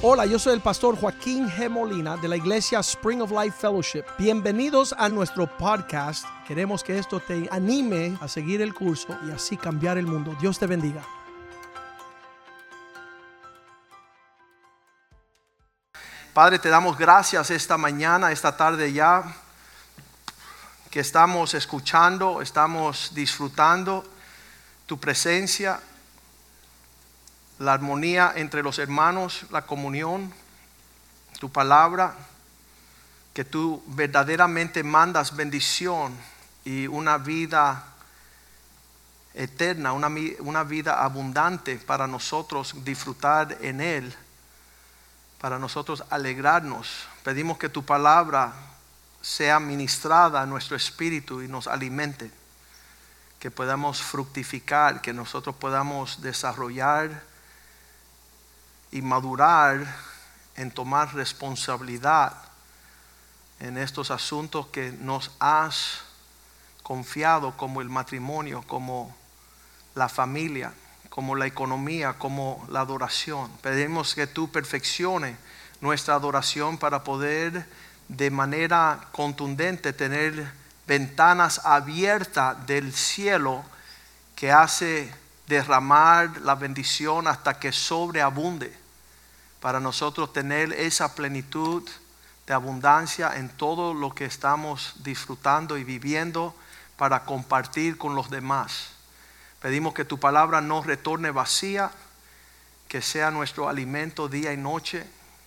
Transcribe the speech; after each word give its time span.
Hola, 0.00 0.26
yo 0.26 0.38
soy 0.38 0.54
el 0.54 0.60
pastor 0.60 0.96
Joaquín 0.96 1.50
G. 1.50 1.68
Molina 1.68 2.16
de 2.16 2.28
la 2.28 2.36
iglesia 2.36 2.78
Spring 2.78 3.20
of 3.20 3.32
Life 3.32 3.56
Fellowship. 3.58 4.04
Bienvenidos 4.16 4.94
a 4.96 5.08
nuestro 5.08 5.48
podcast. 5.58 6.24
Queremos 6.46 6.84
que 6.84 6.96
esto 6.96 7.18
te 7.18 7.48
anime 7.50 8.16
a 8.20 8.28
seguir 8.28 8.62
el 8.62 8.72
curso 8.74 9.18
y 9.26 9.32
así 9.32 9.56
cambiar 9.56 9.98
el 9.98 10.06
mundo. 10.06 10.36
Dios 10.40 10.56
te 10.56 10.68
bendiga. 10.68 11.02
Padre, 16.32 16.60
te 16.60 16.68
damos 16.68 16.96
gracias 16.96 17.50
esta 17.50 17.76
mañana, 17.76 18.30
esta 18.30 18.56
tarde 18.56 18.92
ya, 18.92 19.24
que 20.92 21.00
estamos 21.00 21.54
escuchando, 21.54 22.40
estamos 22.40 23.10
disfrutando 23.14 24.04
tu 24.86 24.96
presencia, 25.00 25.80
la 27.58 27.72
armonía 27.72 28.32
entre 28.36 28.62
los 28.62 28.78
hermanos, 28.78 29.44
la 29.50 29.62
comunión, 29.62 30.32
tu 31.40 31.50
palabra, 31.50 32.14
que 33.34 33.44
tú 33.44 33.82
verdaderamente 33.86 34.82
mandas 34.82 35.34
bendición 35.34 36.16
y 36.64 36.86
una 36.86 37.18
vida 37.18 37.84
eterna, 39.34 39.92
una, 39.92 40.10
una 40.40 40.64
vida 40.64 41.02
abundante 41.02 41.76
para 41.76 42.06
nosotros 42.06 42.74
disfrutar 42.84 43.58
en 43.60 43.80
Él, 43.80 44.14
para 45.40 45.58
nosotros 45.58 46.04
alegrarnos. 46.10 47.06
Pedimos 47.22 47.58
que 47.58 47.68
tu 47.68 47.84
palabra 47.84 48.52
sea 49.20 49.60
ministrada 49.60 50.42
a 50.42 50.46
nuestro 50.46 50.76
espíritu 50.76 51.42
y 51.42 51.48
nos 51.48 51.66
alimente, 51.66 52.30
que 53.38 53.50
podamos 53.50 54.02
fructificar, 54.02 55.00
que 55.00 55.12
nosotros 55.12 55.54
podamos 55.56 56.22
desarrollar 56.22 57.22
y 58.90 59.02
madurar 59.02 59.86
en 60.56 60.70
tomar 60.70 61.14
responsabilidad 61.14 62.34
en 63.60 63.76
estos 63.76 64.10
asuntos 64.10 64.68
que 64.68 64.92
nos 64.92 65.30
has 65.40 66.02
confiado 66.82 67.56
como 67.56 67.80
el 67.80 67.88
matrimonio, 67.88 68.62
como 68.66 69.14
la 69.94 70.08
familia, 70.08 70.72
como 71.10 71.34
la 71.34 71.46
economía, 71.46 72.14
como 72.14 72.64
la 72.70 72.80
adoración. 72.80 73.50
Pedimos 73.60 74.14
que 74.14 74.26
tú 74.26 74.50
perfeccione 74.50 75.36
nuestra 75.80 76.14
adoración 76.14 76.78
para 76.78 77.04
poder 77.04 77.66
de 78.08 78.30
manera 78.30 79.00
contundente 79.12 79.92
tener 79.92 80.50
ventanas 80.86 81.60
abiertas 81.64 82.66
del 82.66 82.94
cielo 82.94 83.64
que 84.34 84.50
hace 84.50 85.12
derramar 85.48 86.40
la 86.42 86.54
bendición 86.54 87.26
hasta 87.26 87.58
que 87.58 87.72
sobreabunde, 87.72 88.72
para 89.60 89.80
nosotros 89.80 90.32
tener 90.32 90.72
esa 90.72 91.14
plenitud 91.14 91.88
de 92.46 92.54
abundancia 92.54 93.36
en 93.36 93.48
todo 93.48 93.92
lo 93.92 94.14
que 94.14 94.24
estamos 94.24 94.94
disfrutando 95.02 95.76
y 95.76 95.84
viviendo 95.84 96.54
para 96.96 97.24
compartir 97.24 97.98
con 97.98 98.14
los 98.14 98.30
demás. 98.30 98.90
Pedimos 99.60 99.94
que 99.94 100.04
tu 100.04 100.18
palabra 100.18 100.60
no 100.60 100.82
retorne 100.82 101.30
vacía, 101.30 101.90
que 102.88 103.02
sea 103.02 103.30
nuestro 103.30 103.68
alimento 103.68 104.28
día 104.28 104.52
y 104.52 104.56
noche, 104.56 105.04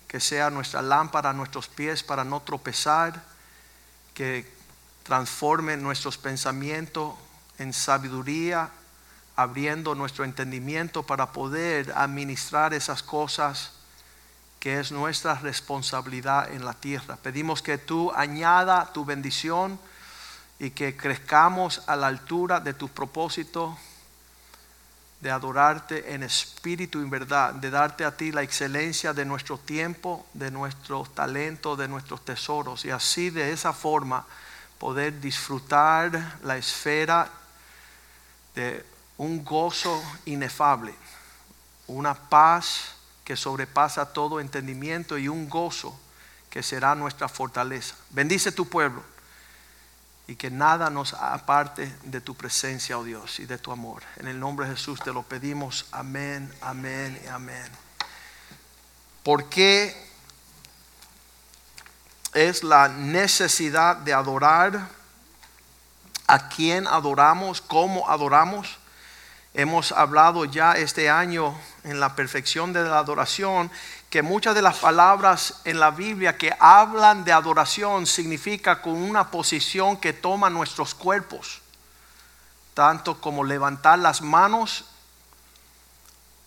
que 0.08 0.20
sea 0.20 0.50
nuestra 0.50 0.82
lámpara 0.82 1.32
a 1.32 1.34
nuestros 1.34 1.68
pies 1.68 2.04
para 2.04 2.24
no 2.24 2.42
tropezar, 2.42 3.24
que 4.14 4.52
transforme 5.04 5.78
nuestros 5.78 6.18
pensamientos 6.18 7.16
en 7.58 7.74
sabiduría 7.74 8.70
abriendo 9.36 9.96
nuestro 9.96 10.24
entendimiento 10.26 11.04
para 11.04 11.32
poder 11.32 11.94
administrar 11.96 12.74
esas 12.74 13.02
cosas 13.02 13.72
que 14.62 14.80
es 14.80 14.92
nuestra 14.92 15.34
responsabilidad 15.34 16.54
en 16.54 16.64
la 16.64 16.76
tierra. 16.76 17.18
Pedimos 17.18 17.64
que 17.64 17.80
tú 17.80 18.12
añada 18.16 18.94
tu 18.94 19.04
bendición 19.04 19.80
y 20.60 20.70
que 20.70 20.96
crezcamos 20.96 21.82
a 21.88 21.96
la 21.96 22.06
altura 22.06 22.60
de 22.60 22.76
tu 22.76 22.88
propósito 22.88 23.76
de 25.20 25.32
adorarte 25.32 26.14
en 26.14 26.22
espíritu 26.22 27.00
y 27.00 27.02
en 27.02 27.10
verdad, 27.10 27.56
de 27.56 27.72
darte 27.72 28.06
a 28.06 28.16
ti 28.16 28.32
la 28.32 28.44
excelencia 28.44 29.14
de 29.14 29.26
nuestro 29.26 29.58
tiempo, 29.58 30.28
de 30.34 30.52
nuestros 30.52 31.14
talentos, 31.16 31.76
de 31.76 31.88
nuestros 31.88 32.24
tesoros 32.24 32.86
y 32.86 32.92
así 32.92 33.32
de 33.32 33.52
esa 33.52 33.74
forma 33.74 34.28
poder 34.78 35.20
disfrutar 35.20 36.38
la 36.44 36.56
esfera 36.56 37.28
de 38.54 38.86
un 39.18 39.44
gozo 39.44 40.00
inefable, 40.26 40.94
una 41.88 42.14
paz 42.14 43.01
que 43.32 43.38
sobrepasa 43.38 44.12
todo 44.12 44.42
entendimiento 44.42 45.18
y 45.18 45.30
un 45.30 45.50
gozo 45.50 45.98
que 46.50 46.62
será 46.62 46.96
nuestra 46.96 47.30
fortaleza. 47.30 47.96
Bendice 48.10 48.52
tu 48.52 48.68
pueblo 48.68 49.02
y 50.28 50.36
que 50.36 50.52
nada 50.52 50.90
nos 50.90 51.14
aparte 51.14 51.96
de 52.04 52.20
tu 52.20 52.36
presencia, 52.36 53.00
oh 53.00 53.06
Dios, 53.06 53.40
y 53.40 53.46
de 53.46 53.58
tu 53.58 53.72
amor. 53.72 54.04
En 54.18 54.28
el 54.28 54.38
nombre 54.38 54.68
de 54.68 54.76
Jesús 54.76 55.00
te 55.02 55.14
lo 55.14 55.24
pedimos. 55.24 55.86
Amén, 55.94 56.54
amén 56.60 57.22
y 57.24 57.28
amén. 57.30 57.72
¿Por 59.24 59.48
qué 59.48 59.96
es 62.34 62.66
la 62.66 62.90
necesidad 62.90 63.96
de 63.96 64.12
adorar? 64.12 64.90
¿A 66.28 66.50
quién 66.50 66.86
adoramos? 66.86 67.62
¿Cómo 67.62 68.10
adoramos? 68.10 68.78
Hemos 69.54 69.94
hablado 69.94 70.44
ya 70.44 70.74
este 70.74 71.10
año 71.10 71.58
en 71.84 72.00
la 72.00 72.16
perfección 72.16 72.74
de 72.74 72.84
la 72.84 73.00
adoración 73.00 73.72
que 74.10 74.22
muchas 74.22 74.54
de 74.54 74.62
las 74.62 74.78
palabras 74.78 75.62
en 75.64 75.80
la 75.80 75.90
Biblia 75.92 76.38
que 76.38 76.54
hablan 76.60 77.24
de 77.24 77.32
adoración 77.32 78.06
significa 78.06 78.82
con 78.82 78.94
una 78.94 79.32
posición 79.32 79.98
que 79.98 80.14
toman 80.14 80.54
nuestros 80.54 80.94
cuerpos, 80.94 81.62
tanto 82.74 83.20
como 83.20 83.44
levantar 83.44 84.00
las 84.00 84.22
manos. 84.22 84.86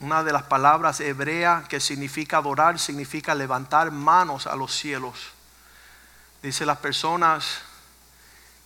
Una 0.01 0.23
de 0.23 0.33
las 0.33 0.43
palabras 0.43 1.01
hebreas 1.01 1.67
que 1.67 1.81
significa 1.81 2.37
adorar 2.37 2.79
significa 2.79 3.35
levantar 3.35 3.91
manos 3.91 4.47
a 4.47 4.55
los 4.55 4.77
cielos. 4.77 5.15
Dice 6.43 6.67
las 6.67 6.79
personas 6.79 7.63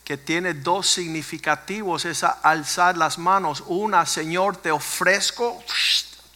que 0.08 0.16
tiene 0.16 0.54
dos 0.54 0.88
significativos, 0.88 2.06
es 2.06 2.24
alzar 2.24 2.96
las 2.96 3.18
manos. 3.18 3.62
Una, 3.66 4.06
Señor, 4.06 4.56
te 4.56 4.70
ofrezco, 4.70 5.62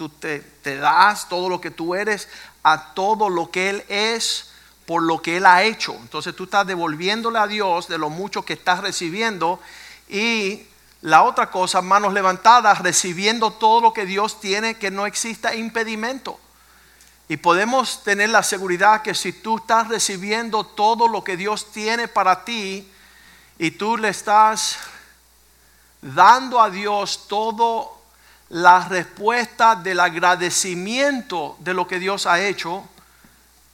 tú 0.02 0.08
te, 0.08 0.40
te 0.40 0.78
das 0.78 1.28
todo 1.28 1.48
lo 1.48 1.60
que 1.60 1.70
tú 1.70 1.94
eres 1.94 2.28
a 2.64 2.92
todo 2.92 3.28
lo 3.28 3.52
que 3.52 3.70
Él 3.70 3.84
es 3.86 4.50
por 4.84 5.00
lo 5.00 5.22
que 5.22 5.36
Él 5.36 5.46
ha 5.46 5.62
hecho. 5.62 5.94
Entonces 5.94 6.34
tú 6.34 6.44
estás 6.44 6.66
devolviéndole 6.66 7.38
a 7.38 7.46
Dios 7.46 7.86
de 7.86 7.98
lo 7.98 8.10
mucho 8.10 8.44
que 8.44 8.54
estás 8.54 8.80
recibiendo 8.80 9.60
y 10.08 10.64
la 11.02 11.22
otra 11.22 11.52
cosa, 11.52 11.82
manos 11.82 12.12
levantadas, 12.12 12.80
recibiendo 12.80 13.52
todo 13.52 13.80
lo 13.80 13.92
que 13.92 14.04
Dios 14.04 14.40
tiene, 14.40 14.74
que 14.74 14.90
no 14.90 15.06
exista 15.06 15.54
impedimento. 15.54 16.40
Y 17.28 17.36
podemos 17.36 18.02
tener 18.02 18.30
la 18.30 18.42
seguridad 18.42 19.02
que 19.02 19.14
si 19.14 19.32
tú 19.32 19.58
estás 19.58 19.86
recibiendo 19.86 20.64
todo 20.64 21.06
lo 21.06 21.22
que 21.22 21.36
Dios 21.36 21.70
tiene 21.70 22.08
para 22.08 22.44
ti, 22.44 22.88
y 23.56 23.70
tú 23.70 23.96
le 23.96 24.08
estás 24.08 24.78
dando 26.00 26.60
a 26.60 26.70
Dios 26.70 27.28
todo 27.28 28.01
la 28.52 28.86
respuesta 28.86 29.76
del 29.76 29.98
agradecimiento 29.98 31.56
de 31.60 31.72
lo 31.72 31.88
que 31.88 31.98
Dios 31.98 32.26
ha 32.26 32.38
hecho, 32.38 32.86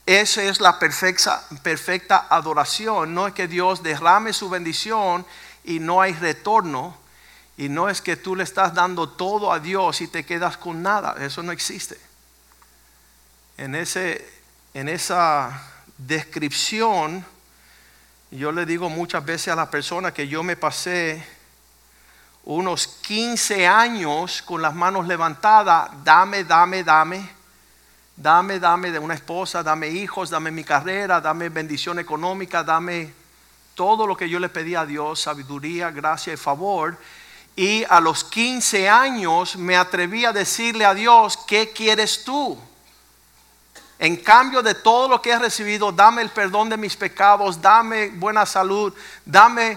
esa 0.07 0.45
es 0.45 0.61
la 0.61 0.79
perfecta, 0.79 1.43
perfecta 1.65 2.29
adoración. 2.31 3.13
No 3.13 3.27
es 3.27 3.35
que 3.35 3.49
Dios 3.49 3.83
derrame 3.83 4.33
su 4.33 4.49
bendición 4.49 5.27
y 5.65 5.81
no 5.81 6.01
hay 6.01 6.13
retorno. 6.15 6.97
Y 7.57 7.69
no 7.69 7.89
es 7.89 8.01
que 8.01 8.17
tú 8.17 8.37
le 8.37 8.45
estás 8.45 8.73
dando 8.73 9.09
todo 9.09 9.53
a 9.53 9.59
Dios 9.59 10.01
y 10.01 10.07
te 10.07 10.25
quedas 10.25 10.57
con 10.57 10.81
nada. 10.81 11.17
Eso 11.19 11.43
no 11.43 11.51
existe. 11.51 11.99
En, 13.57 13.75
ese, 13.75 14.25
en 14.75 14.89
esa 14.89 15.61
descripción 15.97 17.27
yo 18.31 18.53
le 18.53 18.65
digo 18.65 18.89
muchas 18.89 19.25
veces 19.25 19.49
a 19.49 19.57
las 19.57 19.69
personas 19.71 20.13
que 20.13 20.29
yo 20.29 20.45
me 20.45 20.55
pasé 20.55 21.27
unos 22.49 22.87
15 22.87 23.67
años 23.67 24.41
con 24.41 24.63
las 24.63 24.75
manos 24.75 25.07
levantadas, 25.07 25.91
dame, 26.03 26.45
dame, 26.45 26.83
dame, 26.83 27.29
dame, 28.17 28.59
dame 28.59 28.91
de 28.91 28.99
una 28.99 29.13
esposa, 29.13 29.63
dame 29.63 29.89
hijos, 29.89 30.31
dame 30.31 30.51
mi 30.51 30.65
carrera, 30.65 31.21
dame 31.21 31.51
bendición 31.51 31.99
económica, 31.99 32.65
dame 32.65 33.13
todo 33.75 34.07
lo 34.07 34.17
que 34.17 34.31
yo 34.31 34.41
le 34.41 34.49
pedí 34.49 34.75
a 34.75 34.87
Dios, 34.87 35.21
sabiduría, 35.21 35.91
gracia 35.91 36.33
y 36.33 36.39
favor. 36.39 36.97
Y 37.55 37.85
a 37.85 38.01
los 38.01 38.25
15 38.25 38.89
años 38.89 39.57
me 39.57 39.77
atreví 39.77 40.25
a 40.25 40.33
decirle 40.33 40.87
a 40.87 40.95
Dios, 40.95 41.37
¿qué 41.47 41.71
quieres 41.75 42.25
tú? 42.25 42.59
En 43.99 44.17
cambio 44.17 44.63
de 44.63 44.75
todo 44.75 45.07
lo 45.07 45.21
que 45.21 45.33
he 45.33 45.39
recibido, 45.39 45.93
dame 45.93 46.23
el 46.23 46.31
perdón 46.31 46.71
de 46.71 46.79
mis 46.79 46.97
pecados, 46.97 47.61
dame 47.61 48.09
buena 48.09 48.47
salud, 48.47 48.95
dame 49.27 49.77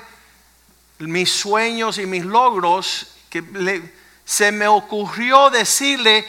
mis 1.08 1.32
sueños 1.32 1.98
y 1.98 2.06
mis 2.06 2.26
logros. 2.26 3.08
Que 3.30 3.92
se 4.26 4.52
me 4.52 4.68
ocurrió 4.68 5.50
decirle, 5.50 6.28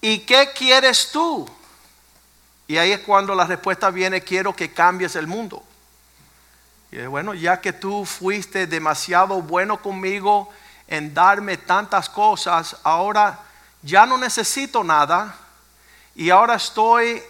¿y 0.00 0.20
qué 0.20 0.52
quieres 0.54 1.10
tú? 1.12 1.48
Y 2.66 2.78
ahí 2.78 2.92
es 2.92 3.00
cuando 3.00 3.34
la 3.34 3.44
respuesta 3.44 3.90
viene, 3.90 4.22
quiero 4.22 4.54
que 4.54 4.72
cambies 4.72 5.16
el 5.16 5.26
mundo. 5.26 5.62
Y 6.90 6.98
bueno, 7.06 7.34
ya 7.34 7.60
que 7.60 7.72
tú 7.72 8.04
fuiste 8.04 8.66
demasiado 8.66 9.42
bueno 9.42 9.80
conmigo 9.82 10.48
en 10.88 11.12
darme 11.12 11.56
tantas 11.56 12.08
cosas, 12.08 12.76
ahora 12.82 13.40
ya 13.82 14.06
no 14.06 14.18
necesito 14.18 14.82
nada 14.82 15.36
y 16.14 16.30
ahora 16.30 16.54
estoy 16.54 17.22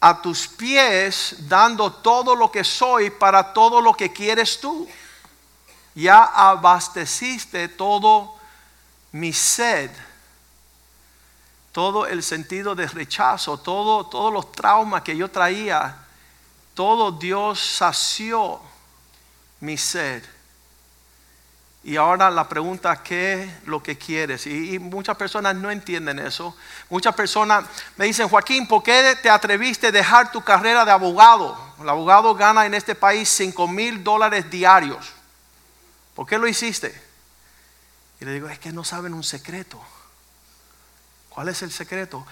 a 0.00 0.22
tus 0.22 0.48
pies 0.48 1.36
dando 1.48 1.92
todo 1.92 2.34
lo 2.34 2.50
que 2.50 2.64
soy 2.64 3.10
para 3.10 3.52
todo 3.52 3.80
lo 3.80 3.94
que 3.94 4.12
quieres 4.12 4.60
tú. 4.60 4.88
Ya 5.96 6.22
abasteciste 6.22 7.68
todo 7.68 8.36
mi 9.12 9.32
sed, 9.32 9.90
todo 11.72 12.06
el 12.06 12.22
sentido 12.22 12.74
de 12.74 12.86
rechazo, 12.86 13.58
todo, 13.58 14.04
todos 14.06 14.30
los 14.30 14.52
traumas 14.52 15.00
que 15.02 15.16
yo 15.16 15.30
traía, 15.30 15.96
todo 16.74 17.12
Dios 17.12 17.58
sació 17.58 18.60
mi 19.60 19.78
sed. 19.78 20.22
Y 21.82 21.96
ahora 21.96 22.30
la 22.30 22.46
pregunta, 22.46 23.02
¿qué 23.02 23.44
es 23.44 23.50
lo 23.64 23.82
que 23.82 23.96
quieres? 23.96 24.46
Y, 24.46 24.78
muchas 24.78 25.16
personas 25.16 25.56
no 25.56 25.70
entienden 25.70 26.18
eso. 26.18 26.54
Muchas 26.90 27.14
personas 27.14 27.64
me 27.96 28.04
dicen, 28.04 28.28
Joaquín, 28.28 28.68
¿por 28.68 28.82
qué 28.82 29.16
te 29.22 29.30
atreviste 29.30 29.86
a 29.86 29.92
dejar 29.92 30.30
tu 30.30 30.42
carrera 30.42 30.84
de 30.84 30.90
abogado? 30.90 31.56
El 31.80 31.88
abogado 31.88 32.34
gana 32.34 32.66
en 32.66 32.74
este 32.74 32.94
país 32.94 33.30
5 33.30 33.66
mil 33.68 34.04
dólares 34.04 34.50
diarios. 34.50 35.15
¿Por 36.16 36.26
qué 36.26 36.38
lo 36.38 36.48
hiciste? 36.48 36.98
Y 38.20 38.24
le 38.24 38.32
digo, 38.32 38.48
es 38.48 38.58
que 38.58 38.72
no 38.72 38.82
saben 38.82 39.12
un 39.12 39.22
secreto. 39.22 39.80
¿Cuál 41.28 41.50
es 41.50 41.60
el 41.60 41.70
secreto? 41.70 42.26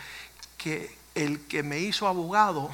Que 0.57 0.97
el 1.15 1.47
que 1.47 1.63
me 1.63 1.79
hizo 1.79 2.09
abogado 2.09 2.71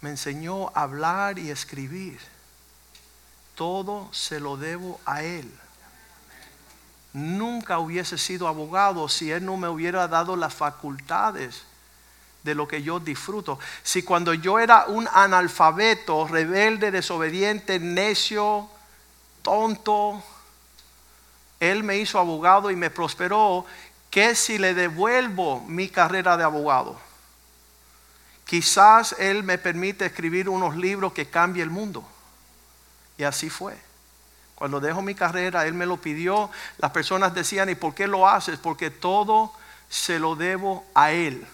me 0.00 0.10
enseñó 0.10 0.68
a 0.74 0.82
hablar 0.82 1.38
y 1.38 1.50
escribir 1.50 2.20
todo 3.54 4.12
se 4.12 4.40
lo 4.40 4.56
debo 4.56 5.00
a 5.06 5.22
Él. 5.22 5.48
Nunca 7.12 7.78
hubiese 7.78 8.18
sido 8.18 8.48
abogado 8.48 9.08
si 9.08 9.30
Él 9.30 9.44
no 9.44 9.56
me 9.56 9.68
hubiera 9.68 10.08
dado 10.08 10.34
las 10.34 10.52
facultades 10.52 11.62
de 12.44 12.54
lo 12.54 12.68
que 12.68 12.82
yo 12.82 13.00
disfruto. 13.00 13.58
Si 13.82 14.02
cuando 14.02 14.34
yo 14.34 14.58
era 14.58 14.84
un 14.86 15.08
analfabeto, 15.12 16.28
rebelde, 16.28 16.90
desobediente, 16.90 17.80
necio, 17.80 18.68
tonto, 19.42 20.22
Él 21.58 21.82
me 21.82 21.96
hizo 21.96 22.18
abogado 22.18 22.70
y 22.70 22.76
me 22.76 22.90
prosperó, 22.90 23.64
¿qué 24.10 24.34
si 24.34 24.58
le 24.58 24.74
devuelvo 24.74 25.60
mi 25.62 25.88
carrera 25.88 26.36
de 26.36 26.44
abogado? 26.44 27.00
Quizás 28.44 29.16
Él 29.18 29.42
me 29.42 29.56
permite 29.56 30.04
escribir 30.04 30.50
unos 30.50 30.76
libros 30.76 31.14
que 31.14 31.30
cambie 31.30 31.62
el 31.62 31.70
mundo. 31.70 32.06
Y 33.16 33.24
así 33.24 33.48
fue. 33.48 33.74
Cuando 34.54 34.80
dejo 34.80 35.00
mi 35.00 35.14
carrera, 35.14 35.66
Él 35.66 35.72
me 35.72 35.86
lo 35.86 35.96
pidió. 35.96 36.50
Las 36.76 36.90
personas 36.90 37.34
decían, 37.34 37.70
¿y 37.70 37.74
por 37.74 37.94
qué 37.94 38.06
lo 38.06 38.28
haces? 38.28 38.58
Porque 38.58 38.90
todo 38.90 39.52
se 39.88 40.18
lo 40.18 40.36
debo 40.36 40.84
a 40.94 41.10
Él. 41.12 41.46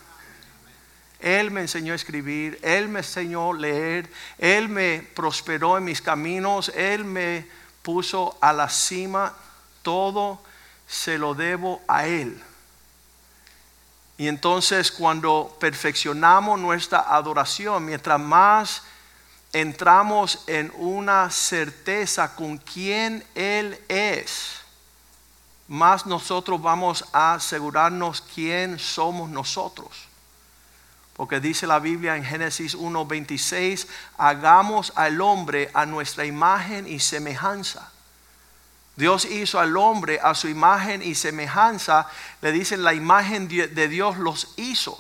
Él 1.21 1.51
me 1.51 1.61
enseñó 1.61 1.93
a 1.93 1.97
escribir, 1.97 2.59
Él 2.63 2.89
me 2.89 3.01
enseñó 3.01 3.53
a 3.53 3.57
leer, 3.57 4.11
Él 4.39 4.69
me 4.69 5.07
prosperó 5.15 5.77
en 5.79 5.85
mis 5.85 6.01
caminos, 6.01 6.71
Él 6.75 7.05
me 7.05 7.47
puso 7.83 8.37
a 8.41 8.53
la 8.53 8.69
cima. 8.69 9.35
Todo 9.83 10.43
se 10.87 11.19
lo 11.19 11.35
debo 11.35 11.83
a 11.89 12.07
Él. 12.07 12.43
Y 14.19 14.29
entonces 14.29 14.93
cuando 14.93 15.57
perfeccionamos 15.59 16.61
nuestra 16.61 17.01
adoración, 17.01 17.85
mientras 17.85 18.21
más 18.21 18.83
entramos 19.53 20.45
en 20.47 20.71
una 20.77 21.31
certeza 21.31 22.35
con 22.35 22.59
quién 22.59 23.25
Él 23.35 23.83
es, 23.89 24.61
más 25.69 26.05
nosotros 26.05 26.61
vamos 26.61 27.05
a 27.13 27.35
asegurarnos 27.35 28.21
quién 28.21 28.79
somos 28.79 29.31
nosotros. 29.31 30.10
Porque 31.21 31.39
dice 31.39 31.67
la 31.67 31.81
Biblia 31.81 32.17
en 32.17 32.25
Génesis 32.25 32.75
1:26, 32.75 33.87
hagamos 34.17 34.91
al 34.97 35.21
hombre 35.21 35.71
a 35.75 35.85
nuestra 35.85 36.25
imagen 36.25 36.89
y 36.89 36.99
semejanza. 36.99 37.93
Dios 38.97 39.27
hizo 39.27 39.61
al 39.61 39.77
hombre 39.77 40.19
a 40.23 40.35
su 40.35 40.49
imagen 40.49 41.03
y 41.03 41.15
semejanza. 41.15 42.09
Le 42.41 42.53
dicen 42.53 42.83
la 42.83 42.95
imagen 42.95 43.49
de 43.49 43.89
Dios 43.89 44.17
los 44.17 44.55
hizo. 44.57 44.99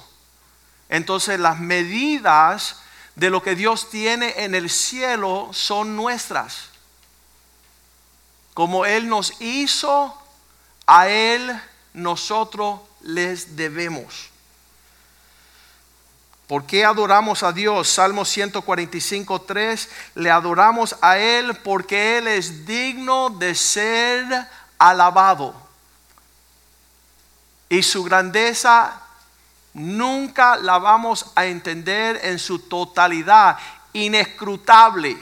Entonces 0.90 1.40
las 1.40 1.58
medidas 1.58 2.76
de 3.16 3.30
lo 3.30 3.42
que 3.42 3.54
Dios 3.54 3.88
tiene 3.88 4.44
en 4.44 4.54
el 4.54 4.68
cielo 4.68 5.48
son 5.54 5.96
nuestras. 5.96 6.68
Como 8.52 8.84
Él 8.84 9.08
nos 9.08 9.40
hizo, 9.40 10.14
a 10.86 11.08
Él 11.08 11.58
nosotros 11.94 12.78
les 13.00 13.56
debemos. 13.56 14.29
¿Por 16.50 16.66
qué 16.66 16.84
adoramos 16.84 17.44
a 17.44 17.52
Dios? 17.52 17.88
Salmo 17.88 18.24
145, 18.24 19.42
3. 19.42 19.88
Le 20.16 20.32
adoramos 20.32 20.96
a 21.00 21.16
Él 21.16 21.54
porque 21.54 22.18
Él 22.18 22.26
es 22.26 22.66
digno 22.66 23.30
de 23.30 23.54
ser 23.54 24.26
alabado. 24.76 25.54
Y 27.68 27.84
su 27.84 28.02
grandeza 28.02 29.00
nunca 29.74 30.56
la 30.56 30.80
vamos 30.80 31.26
a 31.36 31.46
entender 31.46 32.18
en 32.24 32.40
su 32.40 32.58
totalidad, 32.58 33.56
inescrutable. 33.92 35.16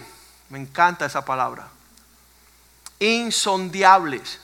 Me 0.48 0.58
encanta 0.58 1.04
esa 1.04 1.26
palabra. 1.26 1.68
Insondiables. 3.00 4.40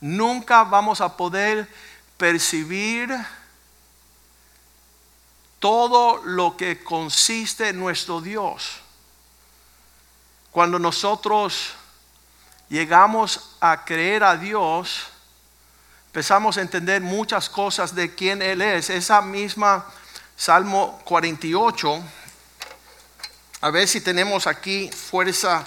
Nunca 0.00 0.64
vamos 0.64 1.02
a 1.02 1.14
poder 1.14 1.68
percibir 2.16 3.14
todo 5.64 6.20
lo 6.24 6.58
que 6.58 6.84
consiste 6.84 7.70
en 7.70 7.78
nuestro 7.78 8.20
Dios. 8.20 8.72
Cuando 10.50 10.78
nosotros 10.78 11.70
llegamos 12.68 13.56
a 13.60 13.82
creer 13.86 14.24
a 14.24 14.36
Dios, 14.36 15.04
empezamos 16.08 16.58
a 16.58 16.60
entender 16.60 17.00
muchas 17.00 17.48
cosas 17.48 17.94
de 17.94 18.14
quién 18.14 18.42
Él 18.42 18.60
es. 18.60 18.90
Esa 18.90 19.22
misma 19.22 19.86
Salmo 20.36 21.00
48, 21.06 22.02
a 23.62 23.70
ver 23.70 23.88
si 23.88 24.02
tenemos 24.02 24.46
aquí 24.46 24.90
fuerza 24.90 25.64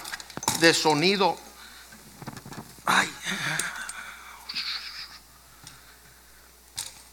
de 0.59 0.75
sonido. 0.75 1.35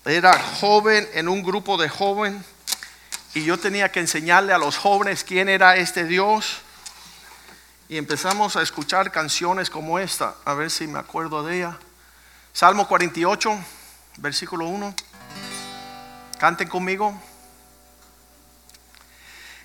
Era 0.05 0.39
joven 0.61 1.09
en 1.15 1.31
un 1.31 1.43
grupo 1.43 1.79
de 1.79 1.89
jóvenes 1.89 2.45
y 3.35 3.45
yo 3.45 3.59
tenía 3.59 3.91
que 3.91 4.01
enseñarle 4.01 4.53
a 4.53 4.59
los 4.59 4.79
jóvenes 4.79 5.25
quién 5.25 5.49
era 5.49 5.77
este 5.77 6.05
Dios. 6.05 6.59
Y 7.89 7.99
empezamos 7.99 8.57
a 8.57 8.63
escuchar 8.63 9.11
canciones 9.11 9.69
como 9.69 9.99
esta, 9.99 10.37
a 10.45 10.55
ver 10.55 10.71
si 10.71 10.87
me 10.87 10.99
acuerdo 10.99 11.45
de 11.45 11.59
ella. 11.59 11.79
Salmo 12.53 12.87
48, 12.87 13.59
versículo 14.19 14.67
1. 14.67 14.95
Canten 16.39 16.69
conmigo. 16.69 17.21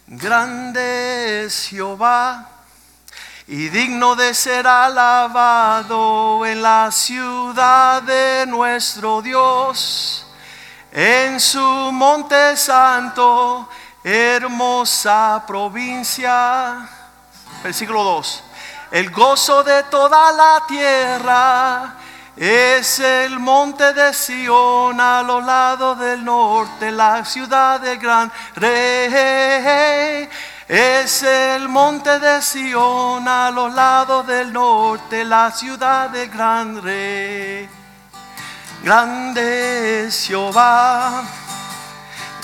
Grande 0.07 1.45
es 1.45 1.67
Jehová 1.67 2.49
y 3.47 3.69
digno 3.69 4.15
de 4.15 4.33
ser 4.33 4.65
alabado 4.65 6.45
en 6.45 6.63
la 6.63 6.91
ciudad 6.91 8.01
de 8.01 8.45
nuestro 8.47 9.21
Dios, 9.21 10.25
en 10.91 11.39
su 11.39 11.59
monte 11.59 12.57
santo, 12.57 13.69
hermosa 14.03 15.43
provincia. 15.45 16.87
Versículo 17.63 18.03
2. 18.03 18.43
El 18.91 19.11
gozo 19.11 19.63
de 19.63 19.83
toda 19.83 20.31
la 20.31 20.63
tierra 20.67 21.95
es 22.35 22.99
el 22.99 23.39
monte 23.39 23.93
de 23.93 24.13
Sion 24.13 24.99
a 24.99 25.21
los 25.21 25.43
lados 25.43 25.99
del 25.99 26.23
norte, 26.25 26.89
la 26.91 27.23
ciudad 27.23 27.79
del 27.79 27.99
gran 27.99 28.31
rey. 28.55 30.27
Es 30.67 31.23
el 31.23 31.67
monte 31.67 32.17
de 32.17 32.41
Sion 32.41 33.27
a 33.27 33.51
los 33.51 33.73
lados 33.73 34.25
del 34.25 34.51
norte, 34.51 35.23
la 35.23 35.51
ciudad 35.51 36.09
del 36.09 36.29
gran 36.29 36.81
rey. 36.81 37.69
Grande 38.83 40.05
es 40.05 40.27
Jehová 40.27 41.23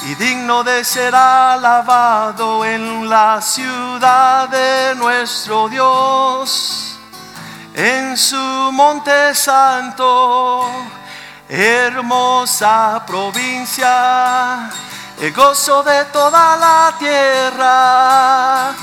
y 0.06 0.16
digno 0.16 0.64
de 0.64 0.84
ser 0.84 1.16
alabado 1.16 2.66
en 2.66 3.10
la 3.10 3.42
ciudad 3.42 4.50
de 4.50 4.96
nuestro 4.96 5.70
Dios 5.70 6.86
en 7.76 8.16
su 8.16 8.38
monte 8.72 9.36
santo, 9.36 10.66
hermosa 11.50 13.04
provincia, 13.06 14.70
el 15.20 15.34
gozo 15.34 15.84
de 15.84 16.06
toda 16.06 16.56
la 16.56 16.94
tierra. 16.98 18.74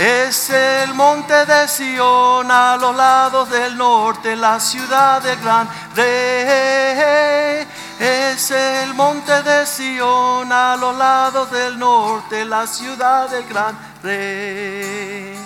Es 0.00 0.48
el 0.48 0.94
monte 0.94 1.44
de 1.44 1.68
Sion 1.68 2.50
a 2.50 2.78
los 2.80 2.96
lados 2.96 3.50
del 3.50 3.76
norte, 3.76 4.34
la 4.34 4.58
ciudad 4.58 5.20
del 5.20 5.38
gran 5.40 5.68
rey. 5.94 7.66
Es 7.98 8.50
el 8.50 8.94
monte 8.94 9.42
de 9.42 9.66
Sion 9.66 10.50
a 10.50 10.78
los 10.78 10.96
lados 10.96 11.50
del 11.50 11.78
norte, 11.78 12.46
la 12.46 12.66
ciudad 12.66 13.28
del 13.28 13.46
gran 13.46 13.78
rey. 14.02 15.38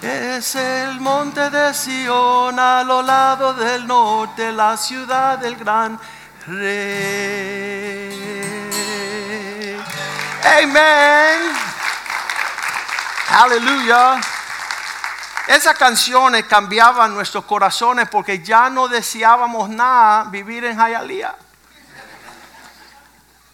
Es 0.00 0.54
el 0.54 0.98
monte 0.98 1.50
de 1.50 1.74
Sion 1.74 2.58
a 2.58 2.82
los 2.82 3.04
lados 3.04 3.58
del 3.58 3.86
norte, 3.86 4.50
la 4.50 4.78
ciudad 4.78 5.36
del 5.38 5.56
gran 5.56 6.00
rey. 6.46 8.16
Amén. 10.42 11.60
Aleluya. 13.32 14.20
Esas 15.46 15.78
canciones 15.78 16.46
cambiaban 16.46 17.14
nuestros 17.14 17.44
corazones 17.44 18.08
porque 18.08 18.42
ya 18.42 18.68
no 18.68 18.88
deseábamos 18.88 19.68
nada 19.68 20.24
vivir 20.24 20.64
en 20.64 20.76
Jayalía. 20.76 21.36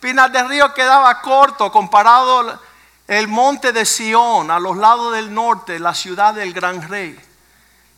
Pinar 0.00 0.32
del 0.32 0.48
Río 0.48 0.72
quedaba 0.72 1.20
corto 1.20 1.70
comparado 1.70 2.58
el 3.06 3.28
monte 3.28 3.72
de 3.74 3.84
Sión 3.84 4.50
a 4.50 4.58
los 4.58 4.78
lados 4.78 5.12
del 5.12 5.34
norte, 5.34 5.78
la 5.78 5.92
ciudad 5.92 6.32
del 6.32 6.54
gran 6.54 6.88
rey. 6.88 7.20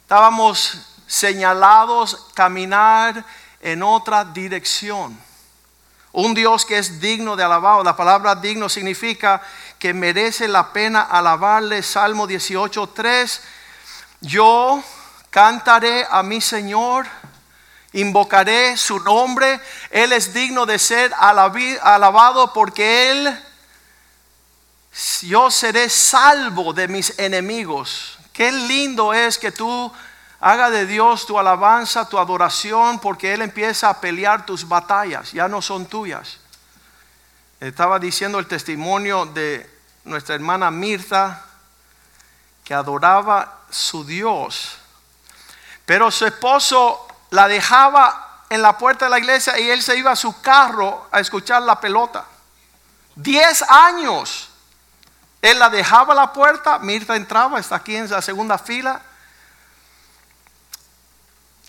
Estábamos 0.02 0.96
señalados 1.06 2.26
caminar 2.34 3.24
en 3.60 3.84
otra 3.84 4.24
dirección. 4.24 5.16
Un 6.12 6.34
Dios 6.34 6.64
que 6.64 6.78
es 6.78 7.00
digno 7.00 7.36
de 7.36 7.44
alabado. 7.44 7.84
La 7.84 7.96
palabra 7.96 8.34
digno 8.34 8.68
significa 8.68 9.42
que 9.78 9.92
merece 9.92 10.48
la 10.48 10.72
pena 10.72 11.02
alabarle. 11.02 11.82
Salmo 11.82 12.26
18.3. 12.26 13.40
Yo 14.20 14.82
cantaré 15.30 16.06
a 16.10 16.22
mi 16.22 16.40
Señor, 16.40 17.06
invocaré 17.92 18.76
su 18.76 18.98
nombre. 19.00 19.60
Él 19.90 20.12
es 20.12 20.32
digno 20.32 20.66
de 20.66 20.78
ser 20.78 21.12
alabado 21.18 22.52
porque 22.52 23.10
Él, 23.10 23.44
yo 25.22 25.50
seré 25.50 25.88
salvo 25.88 26.72
de 26.72 26.88
mis 26.88 27.18
enemigos. 27.18 28.18
Qué 28.32 28.50
lindo 28.50 29.12
es 29.12 29.36
que 29.38 29.52
tú 29.52 29.92
haga 30.40 30.70
de 30.70 30.86
Dios 30.86 31.26
tu 31.26 31.38
alabanza, 31.38 32.08
tu 32.08 32.18
adoración, 32.18 32.98
porque 32.98 33.34
Él 33.34 33.42
empieza 33.42 33.88
a 33.88 34.00
pelear 34.00 34.46
tus 34.46 34.66
batallas, 34.66 35.32
ya 35.32 35.48
no 35.48 35.60
son 35.62 35.86
tuyas. 35.86 36.38
Estaba 37.60 37.98
diciendo 37.98 38.38
el 38.38 38.46
testimonio 38.46 39.26
de 39.26 39.68
nuestra 40.04 40.34
hermana 40.34 40.70
Mirta, 40.70 41.44
que 42.64 42.74
adoraba 42.74 43.60
su 43.70 44.04
Dios, 44.04 44.78
pero 45.84 46.10
su 46.10 46.26
esposo 46.26 47.06
la 47.30 47.48
dejaba 47.48 48.44
en 48.50 48.62
la 48.62 48.78
puerta 48.78 49.06
de 49.06 49.10
la 49.10 49.18
iglesia 49.18 49.58
y 49.58 49.70
él 49.70 49.82
se 49.82 49.96
iba 49.96 50.12
a 50.12 50.16
su 50.16 50.40
carro 50.40 51.08
a 51.10 51.20
escuchar 51.20 51.62
la 51.62 51.80
pelota. 51.80 52.24
Diez 53.14 53.62
años. 53.62 54.50
Él 55.40 55.58
la 55.58 55.70
dejaba 55.70 56.12
a 56.14 56.16
la 56.16 56.32
puerta, 56.32 56.78
Mirta 56.78 57.14
entraba, 57.14 57.60
está 57.60 57.76
aquí 57.76 57.94
en 57.94 58.10
la 58.10 58.20
segunda 58.22 58.58
fila. 58.58 59.00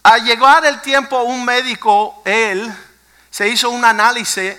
Al 0.04 0.24
llegar 0.24 0.66
el 0.66 0.82
tiempo, 0.82 1.24
un 1.24 1.44
médico, 1.44 2.22
él, 2.26 2.74
se 3.30 3.48
hizo 3.50 3.70
un 3.70 3.84
análisis 3.84 4.56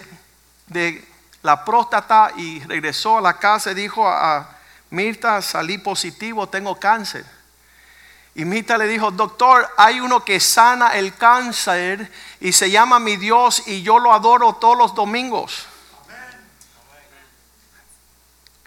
de 0.66 1.04
la 1.42 1.64
próstata 1.64 2.32
y 2.36 2.60
regresó 2.64 3.18
a 3.18 3.20
la 3.20 3.38
casa 3.38 3.72
y 3.72 3.74
dijo 3.74 4.06
a 4.06 4.48
Mirta, 4.90 5.40
salí 5.40 5.78
positivo, 5.78 6.48
tengo 6.48 6.78
cáncer. 6.78 7.24
Y 8.34 8.44
Mirta 8.44 8.78
le 8.78 8.86
dijo, 8.86 9.10
doctor, 9.10 9.68
hay 9.76 10.00
uno 10.00 10.24
que 10.24 10.38
sana 10.40 10.90
el 10.90 11.14
cáncer 11.14 12.10
y 12.40 12.52
se 12.52 12.70
llama 12.70 12.98
mi 12.98 13.16
Dios 13.16 13.64
y 13.66 13.82
yo 13.82 13.98
lo 13.98 14.12
adoro 14.12 14.54
todos 14.54 14.76
los 14.76 14.94
domingos. 14.94 15.66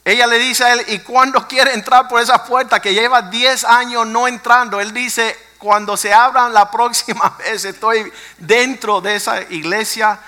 Ella 0.05 0.27
le 0.27 0.37
dice 0.37 0.65
a 0.65 0.73
él, 0.73 0.83
¿y 0.87 0.99
cuándo 0.99 1.47
quiere 1.47 1.73
entrar 1.73 2.09
por 2.09 2.21
esa 2.21 2.43
puerta 2.43 2.81
que 2.81 2.93
lleva 2.93 3.21
10 3.21 3.63
años 3.63 4.05
no 4.05 4.27
entrando? 4.27 4.81
Él 4.81 4.93
dice, 4.93 5.37
cuando 5.63 5.95
se 5.95 6.13
abran 6.13 6.53
la 6.53 6.69
próxima 6.69 7.29
vez, 7.39 7.63
estoy 7.63 8.11
dentro 8.37 8.99
de 8.99 9.15
esa 9.15 9.41
iglesia 9.43 10.19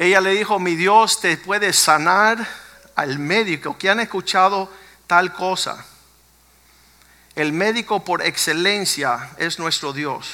ella 0.00 0.22
le 0.22 0.30
dijo, 0.30 0.58
mi 0.58 0.76
Dios 0.76 1.20
te 1.20 1.36
puede 1.36 1.74
sanar 1.74 2.38
al 2.94 3.18
médico 3.18 3.76
que 3.76 3.90
han 3.90 4.00
escuchado 4.00 4.72
tal 5.06 5.34
cosa. 5.34 5.84
El 7.34 7.52
médico 7.52 8.02
por 8.02 8.22
excelencia 8.22 9.28
es 9.36 9.58
nuestro 9.58 9.92
Dios. 9.92 10.30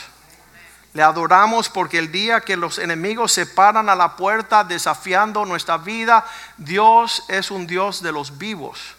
Le 0.92 1.02
adoramos 1.02 1.68
porque 1.68 1.98
el 1.98 2.12
día 2.12 2.42
que 2.42 2.56
los 2.56 2.78
enemigos 2.78 3.32
se 3.32 3.44
paran 3.44 3.88
a 3.88 3.96
la 3.96 4.14
puerta 4.14 4.62
desafiando 4.62 5.44
nuestra 5.44 5.78
vida, 5.78 6.24
Dios 6.56 7.24
es 7.26 7.50
un 7.50 7.66
Dios 7.66 8.02
de 8.02 8.12
los 8.12 8.38
vivos. 8.38 8.94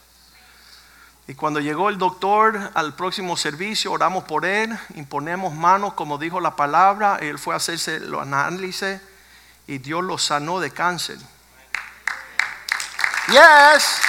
Y 1.27 1.35
cuando 1.35 1.59
llegó 1.59 1.89
el 1.89 1.97
doctor 1.97 2.71
al 2.73 2.93
próximo 2.93 3.35
servicio, 3.35 3.91
oramos 3.91 4.23
por 4.23 4.45
él, 4.45 4.77
imponemos 4.95 5.53
manos 5.53 5.93
como 5.93 6.17
dijo 6.17 6.39
la 6.39 6.55
palabra, 6.55 7.17
él 7.19 7.37
fue 7.37 7.53
a 7.53 7.57
hacerse 7.57 7.99
lo 7.99 8.21
análisis 8.21 9.01
y 9.67 9.79
Dios 9.79 10.03
lo 10.05 10.17
sanó 10.17 10.61
de 10.61 10.71
cáncer. 10.71 11.17
Yes. 13.27 13.99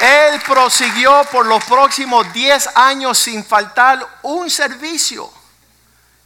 Él 0.00 0.40
prosiguió 0.46 1.24
por 1.30 1.44
los 1.44 1.62
próximos 1.64 2.32
10 2.32 2.70
años 2.74 3.18
sin 3.18 3.44
faltar 3.44 3.98
un 4.22 4.48
servicio. 4.48 5.30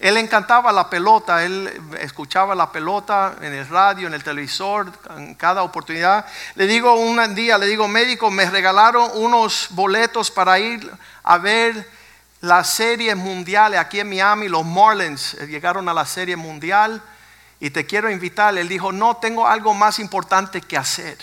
Él 0.00 0.16
encantaba 0.16 0.72
la 0.72 0.88
pelota, 0.88 1.44
él 1.44 1.70
escuchaba 2.00 2.54
la 2.54 2.72
pelota 2.72 3.36
en 3.42 3.52
el 3.52 3.68
radio, 3.68 4.06
en 4.06 4.14
el 4.14 4.24
televisor, 4.24 4.90
en 5.14 5.34
cada 5.34 5.62
oportunidad. 5.62 6.24
Le 6.54 6.66
digo 6.66 6.94
un 6.94 7.34
día, 7.34 7.58
le 7.58 7.66
digo, 7.66 7.86
médico, 7.86 8.30
me 8.30 8.48
regalaron 8.48 9.10
unos 9.12 9.66
boletos 9.72 10.30
para 10.30 10.58
ir 10.58 10.90
a 11.22 11.36
ver 11.36 11.86
las 12.40 12.70
series 12.70 13.14
mundiales 13.14 13.78
aquí 13.78 14.00
en 14.00 14.08
Miami. 14.08 14.48
Los 14.48 14.64
Marlins 14.64 15.34
llegaron 15.46 15.86
a 15.86 15.92
la 15.92 16.06
serie 16.06 16.34
mundial 16.34 17.02
y 17.60 17.68
te 17.68 17.84
quiero 17.84 18.10
invitar. 18.10 18.56
Él 18.56 18.68
dijo, 18.68 18.92
no, 18.92 19.18
tengo 19.18 19.46
algo 19.46 19.74
más 19.74 19.98
importante 19.98 20.62
que 20.62 20.78
hacer. 20.78 21.18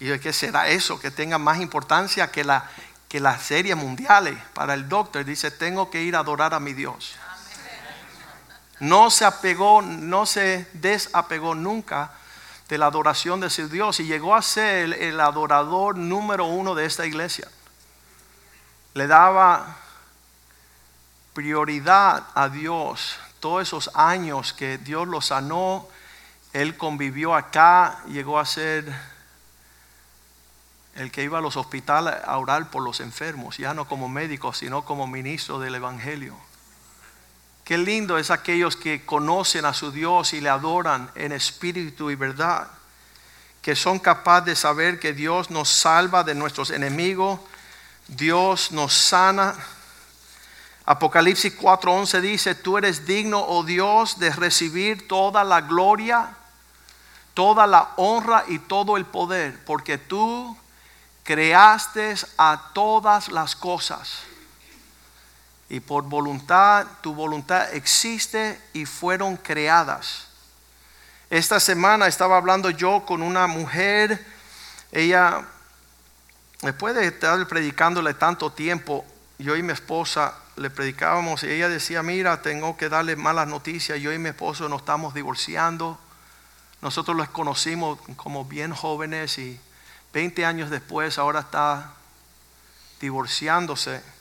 Y 0.00 0.06
yo, 0.06 0.20
¿qué 0.20 0.32
será 0.32 0.66
eso? 0.66 0.98
Que 0.98 1.12
tenga 1.12 1.38
más 1.38 1.60
importancia 1.60 2.28
que 2.32 2.42
la, 2.42 2.68
que 3.08 3.20
las 3.20 3.40
series 3.40 3.76
mundiales. 3.76 4.36
Para 4.52 4.74
el 4.74 4.88
doctor 4.88 5.24
dice, 5.24 5.52
tengo 5.52 5.90
que 5.90 6.02
ir 6.02 6.16
a 6.16 6.18
adorar 6.18 6.54
a 6.54 6.58
mi 6.58 6.72
Dios. 6.72 7.14
No 8.82 9.10
se 9.10 9.24
apegó, 9.24 9.80
no 9.80 10.26
se 10.26 10.66
desapegó 10.72 11.54
nunca 11.54 12.10
de 12.68 12.78
la 12.78 12.86
adoración 12.86 13.38
de 13.38 13.48
su 13.48 13.68
Dios 13.68 14.00
y 14.00 14.06
llegó 14.06 14.34
a 14.34 14.42
ser 14.42 14.94
el 15.00 15.20
adorador 15.20 15.96
número 15.96 16.46
uno 16.46 16.74
de 16.74 16.84
esta 16.84 17.06
iglesia. 17.06 17.46
Le 18.94 19.06
daba 19.06 19.76
prioridad 21.32 22.26
a 22.34 22.48
Dios 22.48 23.20
todos 23.38 23.62
esos 23.62 23.88
años 23.94 24.52
que 24.52 24.78
Dios 24.78 25.06
lo 25.06 25.20
sanó, 25.20 25.86
él 26.52 26.76
convivió 26.76 27.36
acá, 27.36 28.02
llegó 28.08 28.40
a 28.40 28.44
ser 28.44 28.92
el 30.96 31.12
que 31.12 31.22
iba 31.22 31.38
a 31.38 31.40
los 31.40 31.56
hospitales 31.56 32.16
a 32.24 32.36
orar 32.36 32.68
por 32.68 32.82
los 32.82 32.98
enfermos, 32.98 33.58
ya 33.58 33.74
no 33.74 33.86
como 33.86 34.08
médico, 34.08 34.52
sino 34.52 34.84
como 34.84 35.06
ministro 35.06 35.60
del 35.60 35.76
Evangelio. 35.76 36.36
Qué 37.64 37.78
lindo 37.78 38.18
es 38.18 38.30
aquellos 38.30 38.76
que 38.76 39.04
conocen 39.04 39.64
a 39.64 39.74
su 39.74 39.92
Dios 39.92 40.32
y 40.32 40.40
le 40.40 40.48
adoran 40.48 41.10
en 41.14 41.32
espíritu 41.32 42.10
y 42.10 42.16
verdad, 42.16 42.68
que 43.60 43.76
son 43.76 43.98
capaces 43.98 44.46
de 44.46 44.56
saber 44.56 44.98
que 44.98 45.12
Dios 45.12 45.50
nos 45.50 45.68
salva 45.68 46.24
de 46.24 46.34
nuestros 46.34 46.70
enemigos, 46.70 47.38
Dios 48.08 48.72
nos 48.72 48.92
sana 48.92 49.54
Apocalipsis 50.84 51.56
4:11 51.56 52.20
dice, 52.20 52.54
tú 52.56 52.76
eres 52.76 53.06
digno, 53.06 53.40
oh 53.40 53.62
Dios, 53.62 54.18
de 54.18 54.30
recibir 54.30 55.06
toda 55.06 55.44
la 55.44 55.60
gloria, 55.60 56.34
toda 57.34 57.66
la 57.68 57.90
honra 57.96 58.44
y 58.48 58.58
todo 58.58 58.96
el 58.96 59.04
poder, 59.04 59.64
porque 59.64 59.96
tú 59.96 60.56
creaste 61.22 62.16
a 62.36 62.70
todas 62.74 63.28
las 63.28 63.54
cosas. 63.54 64.22
Y 65.72 65.80
por 65.80 66.04
voluntad, 66.04 66.86
tu 67.00 67.14
voluntad 67.14 67.72
existe 67.72 68.60
y 68.74 68.84
fueron 68.84 69.38
creadas. 69.38 70.26
Esta 71.30 71.58
semana 71.60 72.06
estaba 72.08 72.36
hablando 72.36 72.68
yo 72.68 73.06
con 73.06 73.22
una 73.22 73.46
mujer, 73.46 74.22
ella, 74.92 75.46
después 76.60 76.94
de 76.94 77.06
estar 77.06 77.48
predicándole 77.48 78.12
tanto 78.12 78.52
tiempo, 78.52 79.06
yo 79.38 79.56
y 79.56 79.62
mi 79.62 79.72
esposa 79.72 80.34
le 80.56 80.68
predicábamos 80.68 81.42
y 81.42 81.48
ella 81.48 81.70
decía, 81.70 82.02
mira, 82.02 82.42
tengo 82.42 82.76
que 82.76 82.90
darle 82.90 83.16
malas 83.16 83.48
noticias, 83.48 83.98
yo 83.98 84.12
y 84.12 84.18
mi 84.18 84.28
esposo 84.28 84.68
nos 84.68 84.82
estamos 84.82 85.14
divorciando. 85.14 85.98
Nosotros 86.82 87.16
los 87.16 87.30
conocimos 87.30 87.98
como 88.16 88.44
bien 88.44 88.74
jóvenes 88.74 89.38
y 89.38 89.58
20 90.12 90.44
años 90.44 90.68
después 90.68 91.16
ahora 91.16 91.40
está 91.40 91.94
divorciándose. 93.00 94.11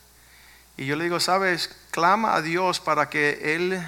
Y 0.77 0.85
yo 0.85 0.95
le 0.95 1.03
digo, 1.03 1.19
sabes, 1.19 1.75
clama 1.91 2.35
a 2.35 2.41
Dios 2.41 2.79
para 2.79 3.09
que 3.09 3.55
Él 3.55 3.81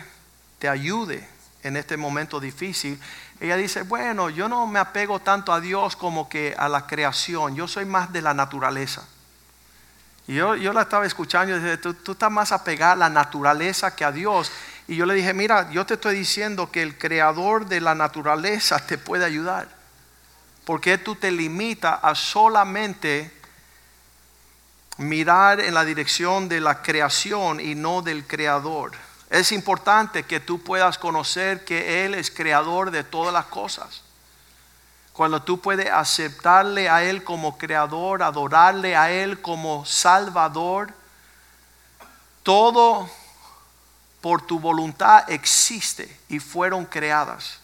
te 0.60 0.70
ayude 0.70 1.28
en 1.64 1.78
este 1.78 1.98
momento 1.98 2.40
difícil. 2.40 3.00
Ella 3.40 3.58
dice, 3.58 3.84
bueno, 3.84 4.30
yo 4.30 4.48
no 4.48 4.68
me 4.68 4.80
apego 4.80 5.20
tanto 5.20 5.52
a 5.52 5.60
Dios 5.60 5.96
como 5.96 6.30
que 6.30 6.56
a 6.58 6.70
la 6.70 6.86
creación, 6.88 7.56
yo 7.56 7.68
soy 7.68 7.86
más 7.86 8.14
de 8.14 8.22
la 8.22 8.34
naturaleza. 8.34 9.08
Y 10.28 10.36
yo, 10.36 10.56
yo 10.56 10.72
la 10.72 10.84
estaba 10.84 11.06
escuchando 11.06 11.56
y 11.56 11.60
dije, 11.60 11.78
tú, 11.78 11.94
tú 11.94 12.14
estás 12.14 12.32
más 12.32 12.52
apegada 12.52 12.94
a 12.94 12.96
la 12.96 13.10
naturaleza 13.10 13.96
que 13.96 14.06
a 14.06 14.12
Dios. 14.12 14.52
Y 14.88 14.96
yo 14.96 15.06
le 15.06 15.14
dije, 15.14 15.34
mira, 15.34 15.70
yo 15.72 15.86
te 15.86 15.96
estoy 15.96 16.16
diciendo 16.16 16.72
que 16.72 16.82
el 16.82 16.98
creador 16.98 17.66
de 17.66 17.82
la 17.82 17.96
naturaleza 17.96 18.86
te 18.86 18.98
puede 18.98 19.26
ayudar. 19.26 19.68
Porque 20.66 20.98
tú 20.98 21.16
te 21.16 21.32
limitas 21.32 22.00
a 22.02 22.16
solamente 22.16 23.32
mirar 24.98 25.60
en 25.60 25.74
la 25.74 25.86
dirección 25.86 26.50
de 26.50 26.60
la 26.60 26.82
creación 26.82 27.60
y 27.60 27.76
no 27.76 28.02
del 28.02 28.26
creador. 28.26 28.92
Es 29.30 29.52
importante 29.52 30.24
que 30.24 30.40
tú 30.40 30.62
puedas 30.62 30.98
conocer 30.98 31.66
que 31.66 32.06
Él 32.06 32.14
es 32.14 32.30
creador 32.30 32.92
de 32.92 33.04
todas 33.04 33.34
las 33.34 33.46
cosas. 33.46 34.04
Cuando 35.14 35.42
tú 35.42 35.60
puedes 35.60 35.90
aceptarle 35.90 36.90
a 36.90 37.04
Él 37.04 37.24
como 37.24 37.58
creador, 37.58 38.22
adorarle 38.22 38.96
a 38.96 39.12
Él 39.12 39.42
como 39.42 39.86
salvador, 39.86 40.94
todo 42.44 43.10
por 44.22 44.42
tu 44.42 44.60
voluntad 44.60 45.30
existe 45.30 46.20
y 46.30 46.40
fueron 46.40 46.86
creadas. 46.86 47.63